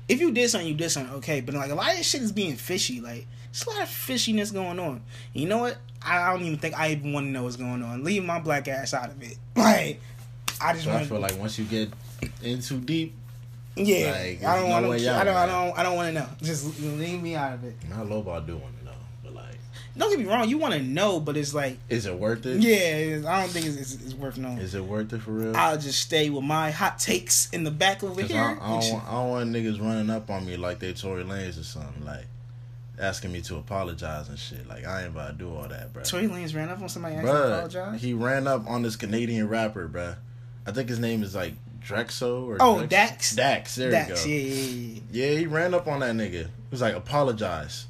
if 0.08 0.18
you 0.18 0.32
did 0.32 0.48
something, 0.48 0.66
you 0.66 0.72
did 0.72 0.88
something, 0.88 1.14
okay. 1.16 1.42
But 1.42 1.56
like 1.56 1.70
a 1.70 1.74
lot 1.74 1.90
of 1.90 1.98
this 1.98 2.08
shit 2.08 2.22
is 2.22 2.32
being 2.32 2.56
fishy. 2.56 3.02
Like, 3.02 3.26
there's 3.52 3.66
a 3.66 3.68
lot 3.68 3.82
of 3.82 3.88
fishiness 3.90 4.50
going 4.50 4.78
on. 4.78 4.92
And 4.94 5.02
you 5.34 5.46
know 5.46 5.58
what? 5.58 5.76
I 6.02 6.32
don't 6.32 6.42
even 6.46 6.58
think 6.58 6.74
I 6.74 6.92
even 6.92 7.12
want 7.12 7.26
to 7.26 7.30
know 7.30 7.42
what's 7.42 7.56
going 7.56 7.82
on. 7.82 8.02
Leave 8.02 8.24
my 8.24 8.40
black 8.40 8.66
ass 8.66 8.94
out 8.94 9.10
of 9.10 9.22
it. 9.22 9.36
Like, 9.56 10.00
I 10.58 10.72
just 10.72 10.84
So 10.84 10.92
I 10.92 11.04
feel 11.04 11.20
like 11.20 11.38
once 11.38 11.58
you 11.58 11.66
get 11.66 11.90
in 12.42 12.62
too 12.62 12.80
deep, 12.80 13.14
Yeah, 13.76 14.10
like, 14.12 14.44
I 14.44 14.56
don't 14.56 14.68
no 14.68 14.88
want 14.88 15.00
to. 15.00 15.10
out, 15.10 15.20
I 15.20 15.24
don't. 15.24 15.36
I 15.36 15.46
don't. 15.46 15.78
I 15.78 15.82
don't 15.82 15.96
want 15.96 16.08
to 16.14 16.20
know. 16.20 16.28
Just 16.42 16.78
leave 16.80 17.22
me 17.22 17.34
out 17.34 17.54
of 17.54 17.64
it. 17.64 17.74
not 17.88 18.08
Lobo 18.08 18.38
do 18.40 18.56
want 18.56 18.78
to 18.80 18.84
know, 18.84 18.90
but 19.24 19.32
like, 19.34 19.56
Don't 19.96 20.10
get 20.10 20.18
me 20.18 20.26
wrong. 20.26 20.46
You 20.48 20.58
want 20.58 20.74
to 20.74 20.82
know, 20.82 21.20
but 21.20 21.36
it's 21.38 21.54
like. 21.54 21.78
is 21.88 22.04
it 22.06 22.14
worth 22.14 22.44
it? 22.44 22.60
Yeah, 22.60 23.26
I 23.30 23.40
don't 23.40 23.50
think 23.50 23.64
it's, 23.66 23.76
it's, 23.76 23.94
it's 23.94 24.14
worth 24.14 24.36
knowing. 24.36 24.58
Is 24.58 24.74
it 24.74 24.84
worth 24.84 25.12
it 25.14 25.22
for 25.22 25.30
real? 25.30 25.56
I'll 25.56 25.78
just 25.78 26.00
stay 26.00 26.28
with 26.28 26.44
my 26.44 26.70
hot 26.70 26.98
takes 26.98 27.48
in 27.50 27.64
the 27.64 27.70
back 27.70 28.02
over 28.04 28.20
'Cause 28.20 28.30
I, 28.30 28.34
here. 28.34 28.42
I, 28.60 28.68
don't 28.80 28.92
want, 28.92 29.04
I 29.08 29.12
don't 29.12 29.28
want 29.30 29.50
niggas 29.52 29.80
running 29.80 30.10
up 30.10 30.28
on 30.28 30.44
me 30.44 30.56
like 30.58 30.78
they 30.78 30.92
Tory 30.92 31.24
Lanez 31.24 31.58
or 31.58 31.64
something, 31.64 32.04
like 32.04 32.26
asking 33.00 33.32
me 33.32 33.40
to 33.40 33.56
apologize 33.56 34.28
and 34.28 34.38
shit. 34.38 34.68
Like 34.68 34.86
I 34.86 35.00
ain't 35.04 35.12
about 35.14 35.28
to 35.28 35.32
do 35.34 35.50
all 35.54 35.66
that, 35.66 35.94
bro. 35.94 36.02
Tory 36.02 36.28
Lanez 36.28 36.54
ran 36.54 36.68
up 36.68 36.82
on 36.82 36.90
somebody 36.90 37.14
asking 37.14 37.30
to 37.32 37.54
apologize. 37.54 38.02
he 38.02 38.12
ran 38.12 38.46
up 38.46 38.68
on 38.68 38.82
this 38.82 38.96
Canadian 38.96 39.48
rapper, 39.48 39.88
bro. 39.88 40.14
I 40.66 40.72
think 40.72 40.90
his 40.90 40.98
name 40.98 41.22
is 41.22 41.34
like 41.34 41.54
Drexo 41.86 42.46
or 42.46 42.56
Oh, 42.60 42.76
Drex- 42.82 42.88
Dax? 42.88 43.34
Dax, 43.34 43.74
there 43.76 43.90
Dax, 43.90 44.26
you 44.26 44.38
go. 44.38 44.44
yeah, 44.44 44.54
yeah, 44.54 45.00
Yeah, 45.10 45.30
yeah, 45.32 45.38
he 45.38 45.46
ran 45.46 45.74
up 45.74 45.86
on 45.86 46.00
that 46.00 46.14
nigga. 46.14 46.44
He 46.44 46.48
was 46.70 46.80
like, 46.80 46.94
apologize. 46.94 47.86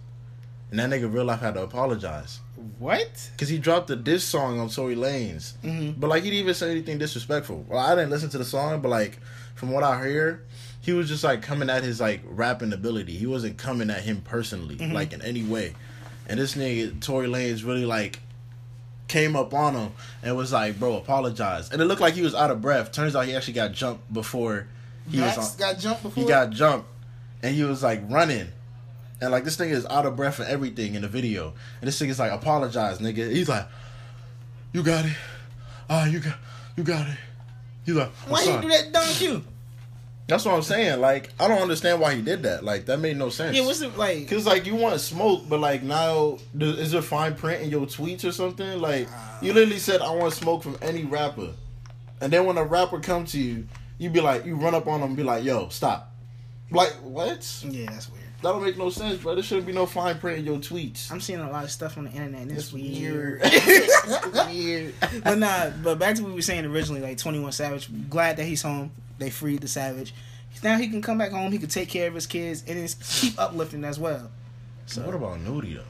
And 0.70 0.78
that 0.80 0.88
nigga 0.90 1.12
real 1.12 1.24
life 1.24 1.40
had 1.40 1.54
to 1.54 1.62
apologize. 1.62 2.40
What? 2.78 3.30
Cause 3.36 3.48
he 3.48 3.58
dropped 3.58 3.90
a 3.90 3.96
diss 3.96 4.24
song 4.24 4.58
on 4.58 4.68
Tory 4.70 4.94
Lanez. 4.96 5.52
Mm-hmm. 5.62 6.00
But 6.00 6.08
like 6.08 6.22
he 6.22 6.30
didn't 6.30 6.42
even 6.44 6.54
say 6.54 6.70
anything 6.70 6.96
disrespectful. 6.98 7.64
Well, 7.68 7.78
I 7.78 7.94
didn't 7.94 8.10
listen 8.10 8.30
to 8.30 8.38
the 8.38 8.44
song, 8.44 8.80
but 8.80 8.88
like 8.88 9.18
from 9.54 9.70
what 9.72 9.82
I 9.82 10.06
hear, 10.08 10.44
he 10.80 10.92
was 10.92 11.08
just 11.08 11.24
like 11.24 11.42
coming 11.42 11.68
at 11.68 11.82
his 11.82 12.00
like 12.00 12.22
rapping 12.24 12.72
ability. 12.72 13.12
He 13.16 13.26
wasn't 13.26 13.58
coming 13.58 13.90
at 13.90 14.00
him 14.02 14.22
personally, 14.22 14.76
Mhm. 14.76 14.92
like 14.92 15.12
in 15.12 15.20
any 15.22 15.42
way. 15.42 15.74
And 16.28 16.38
this 16.40 16.54
nigga 16.54 17.00
Tory 17.00 17.26
Lanez 17.26 17.66
really 17.66 17.84
like 17.84 18.20
came 19.12 19.36
up 19.36 19.52
on 19.54 19.74
him 19.74 19.92
and 20.22 20.36
was 20.36 20.52
like, 20.52 20.78
"Bro, 20.78 20.96
apologize." 20.96 21.70
And 21.70 21.80
it 21.80 21.84
looked 21.84 22.00
like 22.00 22.14
he 22.14 22.22
was 22.22 22.34
out 22.34 22.50
of 22.50 22.60
breath. 22.62 22.90
Turns 22.92 23.14
out 23.14 23.26
he 23.26 23.36
actually 23.36 23.52
got 23.54 23.72
jumped 23.72 24.12
before 24.12 24.66
he 25.10 25.18
Dax 25.18 25.36
was 25.36 25.52
on. 25.52 25.58
got 25.58 25.78
jumped 25.78 26.02
before. 26.02 26.22
He 26.22 26.28
got 26.28 26.50
jumped, 26.50 26.88
and 27.42 27.54
he 27.54 27.62
was 27.62 27.82
like 27.82 28.00
running. 28.08 28.48
And 29.20 29.30
like 29.30 29.44
this 29.44 29.54
thing 29.56 29.70
is 29.70 29.86
out 29.86 30.06
of 30.06 30.16
breath 30.16 30.40
and 30.40 30.48
everything 30.48 30.94
in 30.94 31.02
the 31.02 31.08
video. 31.08 31.52
And 31.80 31.86
this 31.88 31.98
thing 31.98 32.08
is 32.08 32.18
like, 32.18 32.32
apologize, 32.32 32.98
nigga. 32.98 33.30
He's 33.30 33.48
like, 33.48 33.68
you 34.72 34.82
got 34.82 35.04
it. 35.04 35.16
Ah, 35.88 36.06
you 36.06 36.18
got, 36.18 36.36
you 36.76 36.82
got 36.82 37.06
it. 37.06 37.16
He's 37.84 37.94
like, 37.94 38.10
Why 38.26 38.42
sorry. 38.42 38.62
do 38.62 38.68
that 38.68 38.92
dumb 38.92 39.06
Q? 39.08 39.44
That's 40.32 40.46
what 40.46 40.54
I'm 40.54 40.62
saying. 40.62 40.98
Like, 41.02 41.28
I 41.38 41.46
don't 41.46 41.60
understand 41.60 42.00
why 42.00 42.14
he 42.14 42.22
did 42.22 42.44
that. 42.44 42.64
Like, 42.64 42.86
that 42.86 42.98
made 42.98 43.18
no 43.18 43.28
sense. 43.28 43.54
Yeah, 43.54 43.66
what's 43.66 43.82
it 43.82 43.98
like? 43.98 44.26
Cause 44.28 44.46
like 44.46 44.64
you 44.64 44.74
want 44.74 44.94
to 44.94 44.98
smoke, 44.98 45.42
but 45.46 45.60
like 45.60 45.82
now, 45.82 46.38
is 46.58 46.92
there 46.92 47.02
fine 47.02 47.34
print 47.34 47.62
in 47.62 47.68
your 47.68 47.84
tweets 47.84 48.24
or 48.24 48.32
something? 48.32 48.80
Like 48.80 49.08
you 49.42 49.50
uh. 49.50 49.54
literally 49.56 49.78
said, 49.78 50.00
"I 50.00 50.10
want 50.12 50.32
to 50.32 50.38
smoke 50.38 50.62
from 50.62 50.78
any 50.80 51.04
rapper," 51.04 51.50
and 52.22 52.32
then 52.32 52.46
when 52.46 52.56
a 52.56 52.64
rapper 52.64 52.98
come 52.98 53.26
to 53.26 53.38
you, 53.38 53.66
you 53.98 54.08
be 54.08 54.22
like, 54.22 54.46
you 54.46 54.56
run 54.56 54.74
up 54.74 54.86
on 54.86 55.00
them 55.00 55.10
and 55.10 55.16
be 55.18 55.22
like, 55.22 55.44
"Yo, 55.44 55.68
stop!" 55.68 56.10
Like 56.70 56.92
what? 57.02 57.64
Yeah, 57.68 57.90
that's 57.90 58.08
weird. 58.08 58.22
That 58.40 58.52
don't 58.52 58.64
make 58.64 58.78
no 58.78 58.88
sense, 58.88 59.22
bro. 59.22 59.34
There 59.34 59.44
shouldn't 59.44 59.66
be 59.66 59.74
no 59.74 59.84
fine 59.84 60.18
print 60.18 60.38
in 60.38 60.46
your 60.46 60.56
tweets. 60.56 61.12
I'm 61.12 61.20
seeing 61.20 61.40
a 61.40 61.50
lot 61.50 61.64
of 61.64 61.70
stuff 61.70 61.98
on 61.98 62.04
the 62.04 62.10
internet 62.10 62.40
and 62.40 62.50
it's, 62.52 62.60
It's 62.72 62.72
weird. 62.72 63.42
weird. 63.42 64.46
weird. 64.48 64.94
But 65.22 65.38
nah, 65.38 65.70
but 65.82 65.98
back 65.98 66.16
to 66.16 66.22
what 66.22 66.30
we 66.30 66.36
were 66.36 66.42
saying 66.42 66.64
originally, 66.64 67.02
like 67.02 67.18
21 67.18 67.52
Savage. 67.52 67.88
Glad 68.08 68.38
that 68.38 68.44
he's 68.44 68.62
home. 68.62 68.90
They 69.22 69.30
freed 69.30 69.60
the 69.60 69.68
Savage. 69.68 70.12
Now 70.64 70.76
he 70.76 70.88
can 70.88 71.00
come 71.00 71.16
back 71.18 71.30
home. 71.30 71.52
He 71.52 71.58
can 71.58 71.68
take 71.68 71.88
care 71.88 72.08
of 72.08 72.14
his 72.14 72.26
kids 72.26 72.64
and 72.66 72.76
it's 72.78 73.20
keep 73.20 73.38
uplifting 73.38 73.84
as 73.84 73.98
well. 73.98 74.30
So 74.86 75.02
what 75.02 75.14
about 75.14 75.40
Nudy 75.40 75.74
though? 75.74 75.82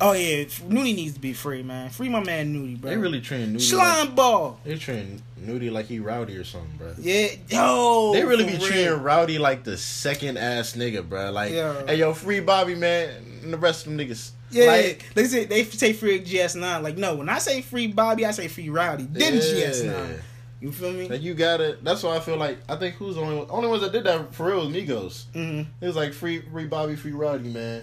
Oh 0.00 0.12
yeah, 0.12 0.44
Nudy 0.66 0.94
needs 0.94 1.14
to 1.14 1.20
be 1.20 1.34
free, 1.34 1.62
man. 1.62 1.90
Free 1.90 2.08
my 2.08 2.24
man 2.24 2.52
Nudy, 2.52 2.74
bro. 2.74 2.90
They 2.90 2.96
really 2.96 3.20
treating 3.20 3.52
Nudy 3.52 3.64
slime 3.64 4.06
like 4.06 4.16
ball. 4.16 4.58
they 4.64 4.76
treating 4.76 5.22
Nudy 5.36 5.68
like 5.70 5.86
he 5.86 6.00
rowdy 6.00 6.36
or 6.36 6.42
something, 6.44 6.76
bro. 6.78 6.94
Yeah, 6.98 7.28
yo. 7.48 8.12
They 8.14 8.24
really 8.24 8.44
be 8.44 8.52
real. 8.52 8.60
treating 8.60 9.02
Rowdy 9.02 9.38
like 9.38 9.62
the 9.62 9.76
second 9.76 10.38
ass 10.38 10.74
nigga, 10.74 11.06
bro. 11.06 11.30
Like, 11.30 11.52
Yeah. 11.52 11.86
hey, 11.86 11.96
yo, 11.96 12.14
free 12.14 12.40
Bobby, 12.40 12.74
man, 12.74 13.10
and 13.42 13.52
the 13.52 13.58
rest 13.58 13.86
of 13.86 13.92
them 13.96 14.06
niggas. 14.06 14.30
Yeah, 14.50 14.66
like, 14.66 15.04
they 15.14 15.24
say 15.24 15.44
they 15.44 15.64
say 15.64 15.92
free 15.92 16.20
GS9. 16.20 16.82
Like 16.82 16.96
no, 16.96 17.16
when 17.16 17.28
I 17.28 17.38
say 17.38 17.60
free 17.60 17.86
Bobby, 17.86 18.24
I 18.24 18.30
say 18.32 18.48
free 18.48 18.70
Rowdy. 18.70 19.04
Then 19.04 19.34
yeah. 19.34 19.40
GS9. 19.40 20.20
You 20.64 20.72
feel 20.72 20.94
me? 20.94 21.08
Like, 21.08 21.20
you 21.20 21.34
got 21.34 21.60
it. 21.60 21.84
That's 21.84 22.02
why 22.02 22.16
I 22.16 22.20
feel 22.20 22.38
like 22.38 22.56
I 22.70 22.76
think 22.76 22.94
who's 22.94 23.16
the 23.16 23.20
only 23.20 23.46
only 23.50 23.68
ones 23.68 23.82
that 23.82 23.92
did 23.92 24.04
that 24.04 24.34
for 24.34 24.46
real 24.46 24.60
was 24.66 24.68
Migos. 24.74 25.24
hmm 25.34 25.60
It 25.82 25.86
was 25.86 25.94
like 25.94 26.14
free, 26.14 26.40
free 26.40 26.64
Bobby, 26.64 26.96
free 26.96 27.12
Roddy, 27.12 27.50
man. 27.50 27.82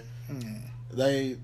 They, 0.92 1.36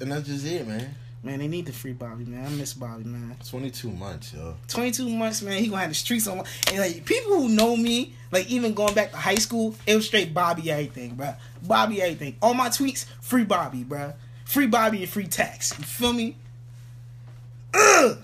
and 0.00 0.10
that's 0.10 0.26
just 0.26 0.46
it, 0.46 0.66
man. 0.66 0.94
Man, 1.22 1.40
they 1.40 1.48
need 1.48 1.66
to 1.66 1.72
free 1.72 1.92
Bobby, 1.92 2.24
man. 2.24 2.46
I 2.46 2.48
miss 2.48 2.72
Bobby, 2.72 3.04
man. 3.04 3.36
Twenty 3.46 3.70
two 3.70 3.90
months, 3.90 4.32
yo. 4.32 4.54
22 4.68 5.08
months, 5.10 5.42
man. 5.42 5.58
He 5.62 5.66
gonna 5.68 5.80
have 5.82 5.90
the 5.90 5.94
streets 5.94 6.26
on. 6.28 6.42
And 6.68 6.78
like 6.78 7.04
people 7.04 7.36
who 7.42 7.50
know 7.50 7.76
me, 7.76 8.14
like 8.32 8.48
even 8.48 8.72
going 8.72 8.94
back 8.94 9.10
to 9.10 9.18
high 9.18 9.34
school, 9.34 9.74
it 9.86 9.96
was 9.96 10.06
straight 10.06 10.32
Bobby 10.32 10.70
everything, 10.70 11.14
bro. 11.14 11.34
Bobby 11.62 12.00
everything. 12.00 12.36
All 12.40 12.54
my 12.54 12.68
tweets, 12.70 13.04
free 13.20 13.44
Bobby, 13.44 13.82
bro. 13.84 14.14
Free 14.46 14.66
Bobby 14.66 15.02
and 15.02 15.08
free 15.10 15.26
tax. 15.26 15.76
You 15.78 15.84
feel 15.84 16.12
me? 16.14 16.36
Ugh. 17.74 18.18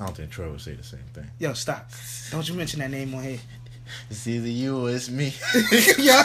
I 0.00 0.04
don't 0.06 0.16
think 0.16 0.30
Troy 0.30 0.50
would 0.50 0.60
say 0.60 0.74
the 0.74 0.82
same 0.84 1.00
thing. 1.14 1.30
Yo, 1.38 1.52
stop. 1.54 1.90
Don't 2.30 2.46
you 2.48 2.54
mention 2.54 2.80
that 2.80 2.90
name 2.90 3.14
on 3.14 3.22
here. 3.22 3.38
It's 4.10 4.26
either 4.26 4.48
you 4.48 4.78
or 4.86 4.90
it's 4.90 5.08
me. 5.08 5.32
yeah. 5.98 6.22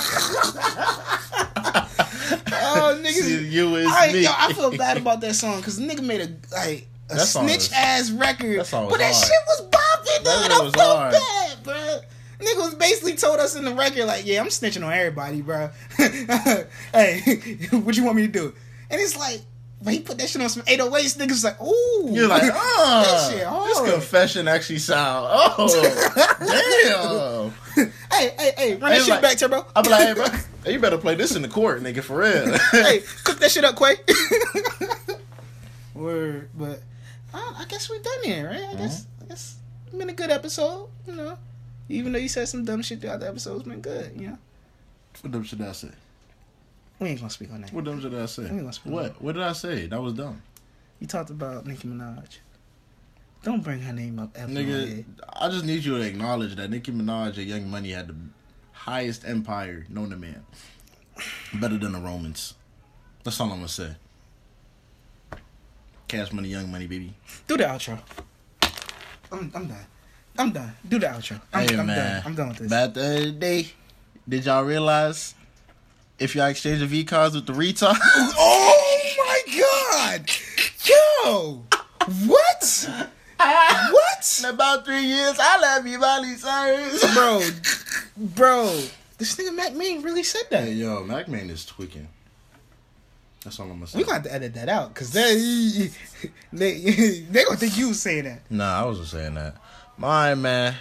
oh, 2.54 3.00
It's 3.04 3.28
either 3.28 3.42
you 3.44 3.76
or 3.76 3.80
it's 3.80 3.92
I, 3.94 4.12
me. 4.12 4.24
yo, 4.24 4.32
I 4.36 4.54
feel 4.54 4.76
bad 4.76 4.98
about 4.98 5.22
that 5.22 5.36
song 5.36 5.58
because 5.58 5.80
nigga 5.80 6.02
made 6.04 6.22
a 6.22 6.56
like 6.56 6.88
a 7.10 7.16
That 7.16 7.28
snitch 7.28 7.56
was- 7.70 7.74
ass 7.76 8.12
record, 8.12 8.60
that 8.60 8.66
song 8.66 8.86
was 8.86 8.94
but 8.94 9.00
that 9.00 9.14
shit 9.14 9.32
was 9.48 9.62
bopping, 9.70 10.18
dude. 10.24 10.52
I 10.52 10.62
was 10.64 10.74
felt 10.74 10.98
hard. 10.98 11.14
bad, 11.14 11.64
bro. 11.64 12.00
Nigga 12.40 12.58
was 12.58 12.76
basically 12.76 13.14
told 13.16 13.40
us 13.40 13.56
in 13.56 13.64
the 13.66 13.74
record 13.76 14.06
like, 14.06 14.26
yeah, 14.26 14.42
I'm 14.42 14.48
snitching 14.48 14.84
on 14.86 14.92
everybody, 14.92 15.42
bro. 15.42 15.70
hey, 15.98 17.22
what 17.72 17.96
you 17.96 18.04
want 18.04 18.16
me 18.18 18.24
to 18.26 18.32
do? 18.32 18.54
And 18.90 19.00
it's 19.00 19.16
like, 19.18 19.42
but 19.84 19.94
he 19.94 20.00
put 20.00 20.18
that 20.20 20.30
shit 20.30 20.42
on 20.42 20.50
some 20.50 20.64
808s. 20.64 21.18
Niggas 21.18 21.30
was 21.30 21.44
like, 21.44 21.62
ooh, 21.62 22.10
You're 22.12 22.28
like, 22.28 22.44
that 22.44 22.52
oh, 22.54 23.66
this 23.66 23.94
confession 23.94 24.48
actually 24.48 24.80
sound. 24.80 25.28
Oh, 25.32 27.52
damn. 27.76 27.92
hey, 28.12 28.34
hey, 28.38 28.52
hey, 28.58 28.72
run 28.76 28.92
that 28.92 29.00
shit 29.00 29.10
like- 29.10 29.22
back, 29.22 29.38
Turbo. 29.38 29.66
I'm 29.76 29.84
like, 29.90 30.08
hey, 30.08 30.14
bro, 30.14 30.26
hey, 30.66 30.66
you 30.74 30.80
better 30.80 30.98
play 30.98 31.16
this 31.16 31.36
in 31.36 31.42
the 31.42 31.48
court, 31.48 31.82
nigga, 31.82 32.04
for 32.04 32.20
real. 32.20 32.58
hey, 32.72 33.02
cook 33.24 33.40
that 33.40 33.50
shit 33.50 33.64
up, 33.64 33.78
Quay. 33.78 33.96
Word, 35.96 36.50
but 36.54 36.82
uh, 37.34 37.54
I 37.58 37.66
guess 37.68 37.90
we're 37.90 38.02
done 38.02 38.24
here, 38.24 38.48
right? 38.48 38.68
I 38.72 38.76
guess, 38.76 39.08
I 39.22 39.26
guess 39.26 39.58
it's 39.88 39.96
been 39.96 40.10
a 40.10 40.14
good 40.14 40.32
episode, 40.32 40.90
you 41.08 41.16
know. 41.16 41.38
Even 41.90 42.14
though 42.14 42.20
you 42.20 42.30
said 42.30 42.48
some 42.48 42.66
dumb 42.66 42.82
shit 42.82 43.02
throughout 43.02 43.20
the 43.20 43.28
episode, 43.28 43.58
it's 43.58 43.68
been 43.68 43.82
good, 43.82 44.12
you 44.16 44.28
know. 44.28 44.38
what 45.22 45.32
dumb 45.32 45.44
shit 45.44 45.62
I 45.62 45.72
say? 45.72 45.90
We 47.02 47.10
ain't 47.10 47.20
gonna 47.20 47.32
speak 47.32 47.52
on 47.52 47.62
that. 47.62 47.74
What 47.74 47.84
dumb 47.84 48.00
shit 48.00 48.12
did 48.12 48.22
I 48.22 48.28
say? 48.28 48.44
We 48.44 48.50
ain't 48.50 48.60
gonna 48.60 48.74
speak 48.74 48.94
on 48.94 48.94
What? 48.94 49.22
What 49.22 49.34
did 49.34 49.42
I 49.42 49.54
say? 49.54 49.88
That 49.88 50.00
was 50.00 50.14
dumb. 50.14 50.40
You 51.00 51.08
talked 51.08 51.32
about 51.32 51.66
Nicki 51.66 51.88
Minaj. 51.88 52.38
Don't 53.42 53.64
bring 53.64 53.82
her 53.82 53.92
name 53.92 54.20
up 54.20 54.30
ever. 54.38 54.52
Nigga, 54.52 55.04
I 55.34 55.50
just 55.50 55.66
need 55.66 55.84
you 55.84 55.98
to 55.98 56.04
acknowledge 56.04 56.56
that 56.58 56.70
Nicki 56.70 56.92
Minaj 56.92 57.38
and 57.38 57.48
Young 57.48 57.68
Money 57.72 57.90
had 57.90 58.10
the 58.10 58.16
highest 58.72 59.28
empire 59.28 59.88
known 59.90 60.12
to 60.12 60.16
man. 60.16 60.46
Better 61.56 61.80
than 61.80 61.94
the 61.94 62.00
Romans. 62.00 62.54
That's 63.24 63.40
all 63.42 63.52
I'm 63.52 63.58
gonna 63.58 63.68
say. 63.68 63.96
Cash 66.08 66.32
money, 66.34 66.50
young 66.50 66.72
money, 66.72 66.86
baby. 66.86 67.16
Do 67.48 67.58
the 67.58 67.64
outro. 67.64 68.00
I'm, 69.32 69.52
I'm 69.56 69.68
done. 69.68 69.86
I'm 70.38 70.52
done. 70.52 70.76
Do 70.88 71.00
the 71.00 71.08
outro. 71.08 71.42
I'm, 71.52 71.68
hey 71.68 71.78
I'm 71.80 71.88
man, 71.88 71.98
done. 71.98 72.22
I'm 72.26 72.36
done 72.36 72.50
with 72.50 72.58
this. 72.60 72.72
At 72.72 72.94
the 72.94 73.02
the 73.26 73.32
day, 73.32 73.68
did 74.30 74.46
y'all 74.46 74.64
realize 74.64 75.34
if 76.22 76.36
y'all 76.36 76.46
exchange 76.46 76.80
the 76.80 76.86
V 76.86 77.04
cards 77.04 77.36
with 77.36 77.48
the 77.48 77.54
retard? 77.54 77.98
Oh 78.38 79.14
my 79.18 79.60
god! 79.60 80.30
Yo! 80.86 81.64
What? 82.28 82.90
what? 83.38 84.40
In 84.40 84.50
about 84.50 84.86
three 84.86 85.02
years, 85.04 85.36
I 85.40 85.58
love 85.60 85.88
you, 85.88 86.00
Miley 86.00 86.36
Cyrus. 86.36 87.14
Bro, 87.14 87.42
bro, 88.18 88.82
this 89.18 89.36
nigga 89.36 89.54
Mac 89.56 89.74
Main 89.74 90.02
really 90.02 90.24
said 90.24 90.44
that. 90.52 90.66
Hey 90.66 90.74
yo, 90.74 91.04
Mac 91.04 91.28
Man 91.28 91.50
is 91.50 91.66
tweaking. 91.66 92.08
That's 93.44 93.60
all 93.60 93.66
I'm 93.66 93.74
gonna 93.74 93.88
say. 93.88 93.98
We 93.98 94.04
gonna 94.04 94.16
have 94.16 94.24
to 94.24 94.34
edit 94.34 94.54
that 94.54 94.70
out 94.70 94.94
because 94.94 95.12
they 95.12 95.90
they 96.54 96.80
they 97.30 97.44
gonna 97.44 97.58
think 97.58 97.78
you 97.78 97.90
was 97.90 98.02
saying 98.02 98.26
that. 98.26 98.42
Nah, 98.50 98.82
I 98.82 98.86
wasn't 98.86 99.08
saying 99.08 99.34
that. 99.36 99.56
Alright, 100.02 100.38
man. 100.38 100.76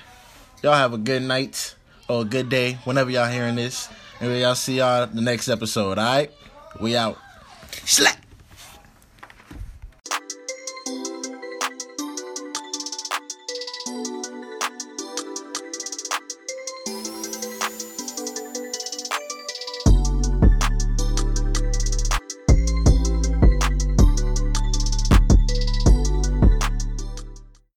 Y'all 0.63 0.75
have 0.75 0.93
a 0.93 0.99
good 0.99 1.23
night 1.23 1.75
or 2.09 2.23
a 2.23 2.25
good 2.25 2.49
day 2.51 2.75
whenever 2.85 3.11
y'all 3.11 3.31
hearing 3.31 3.57
this. 3.57 3.89
And 4.21 4.39
y'all 4.39 4.55
see 4.55 4.79
y'all 4.79 5.07
the 5.07 5.23
next 5.23 5.49
episode, 5.49 5.99
alright? 5.99 6.31
We 6.79 6.97
out. 6.97 7.17
Slap. 7.85 8.19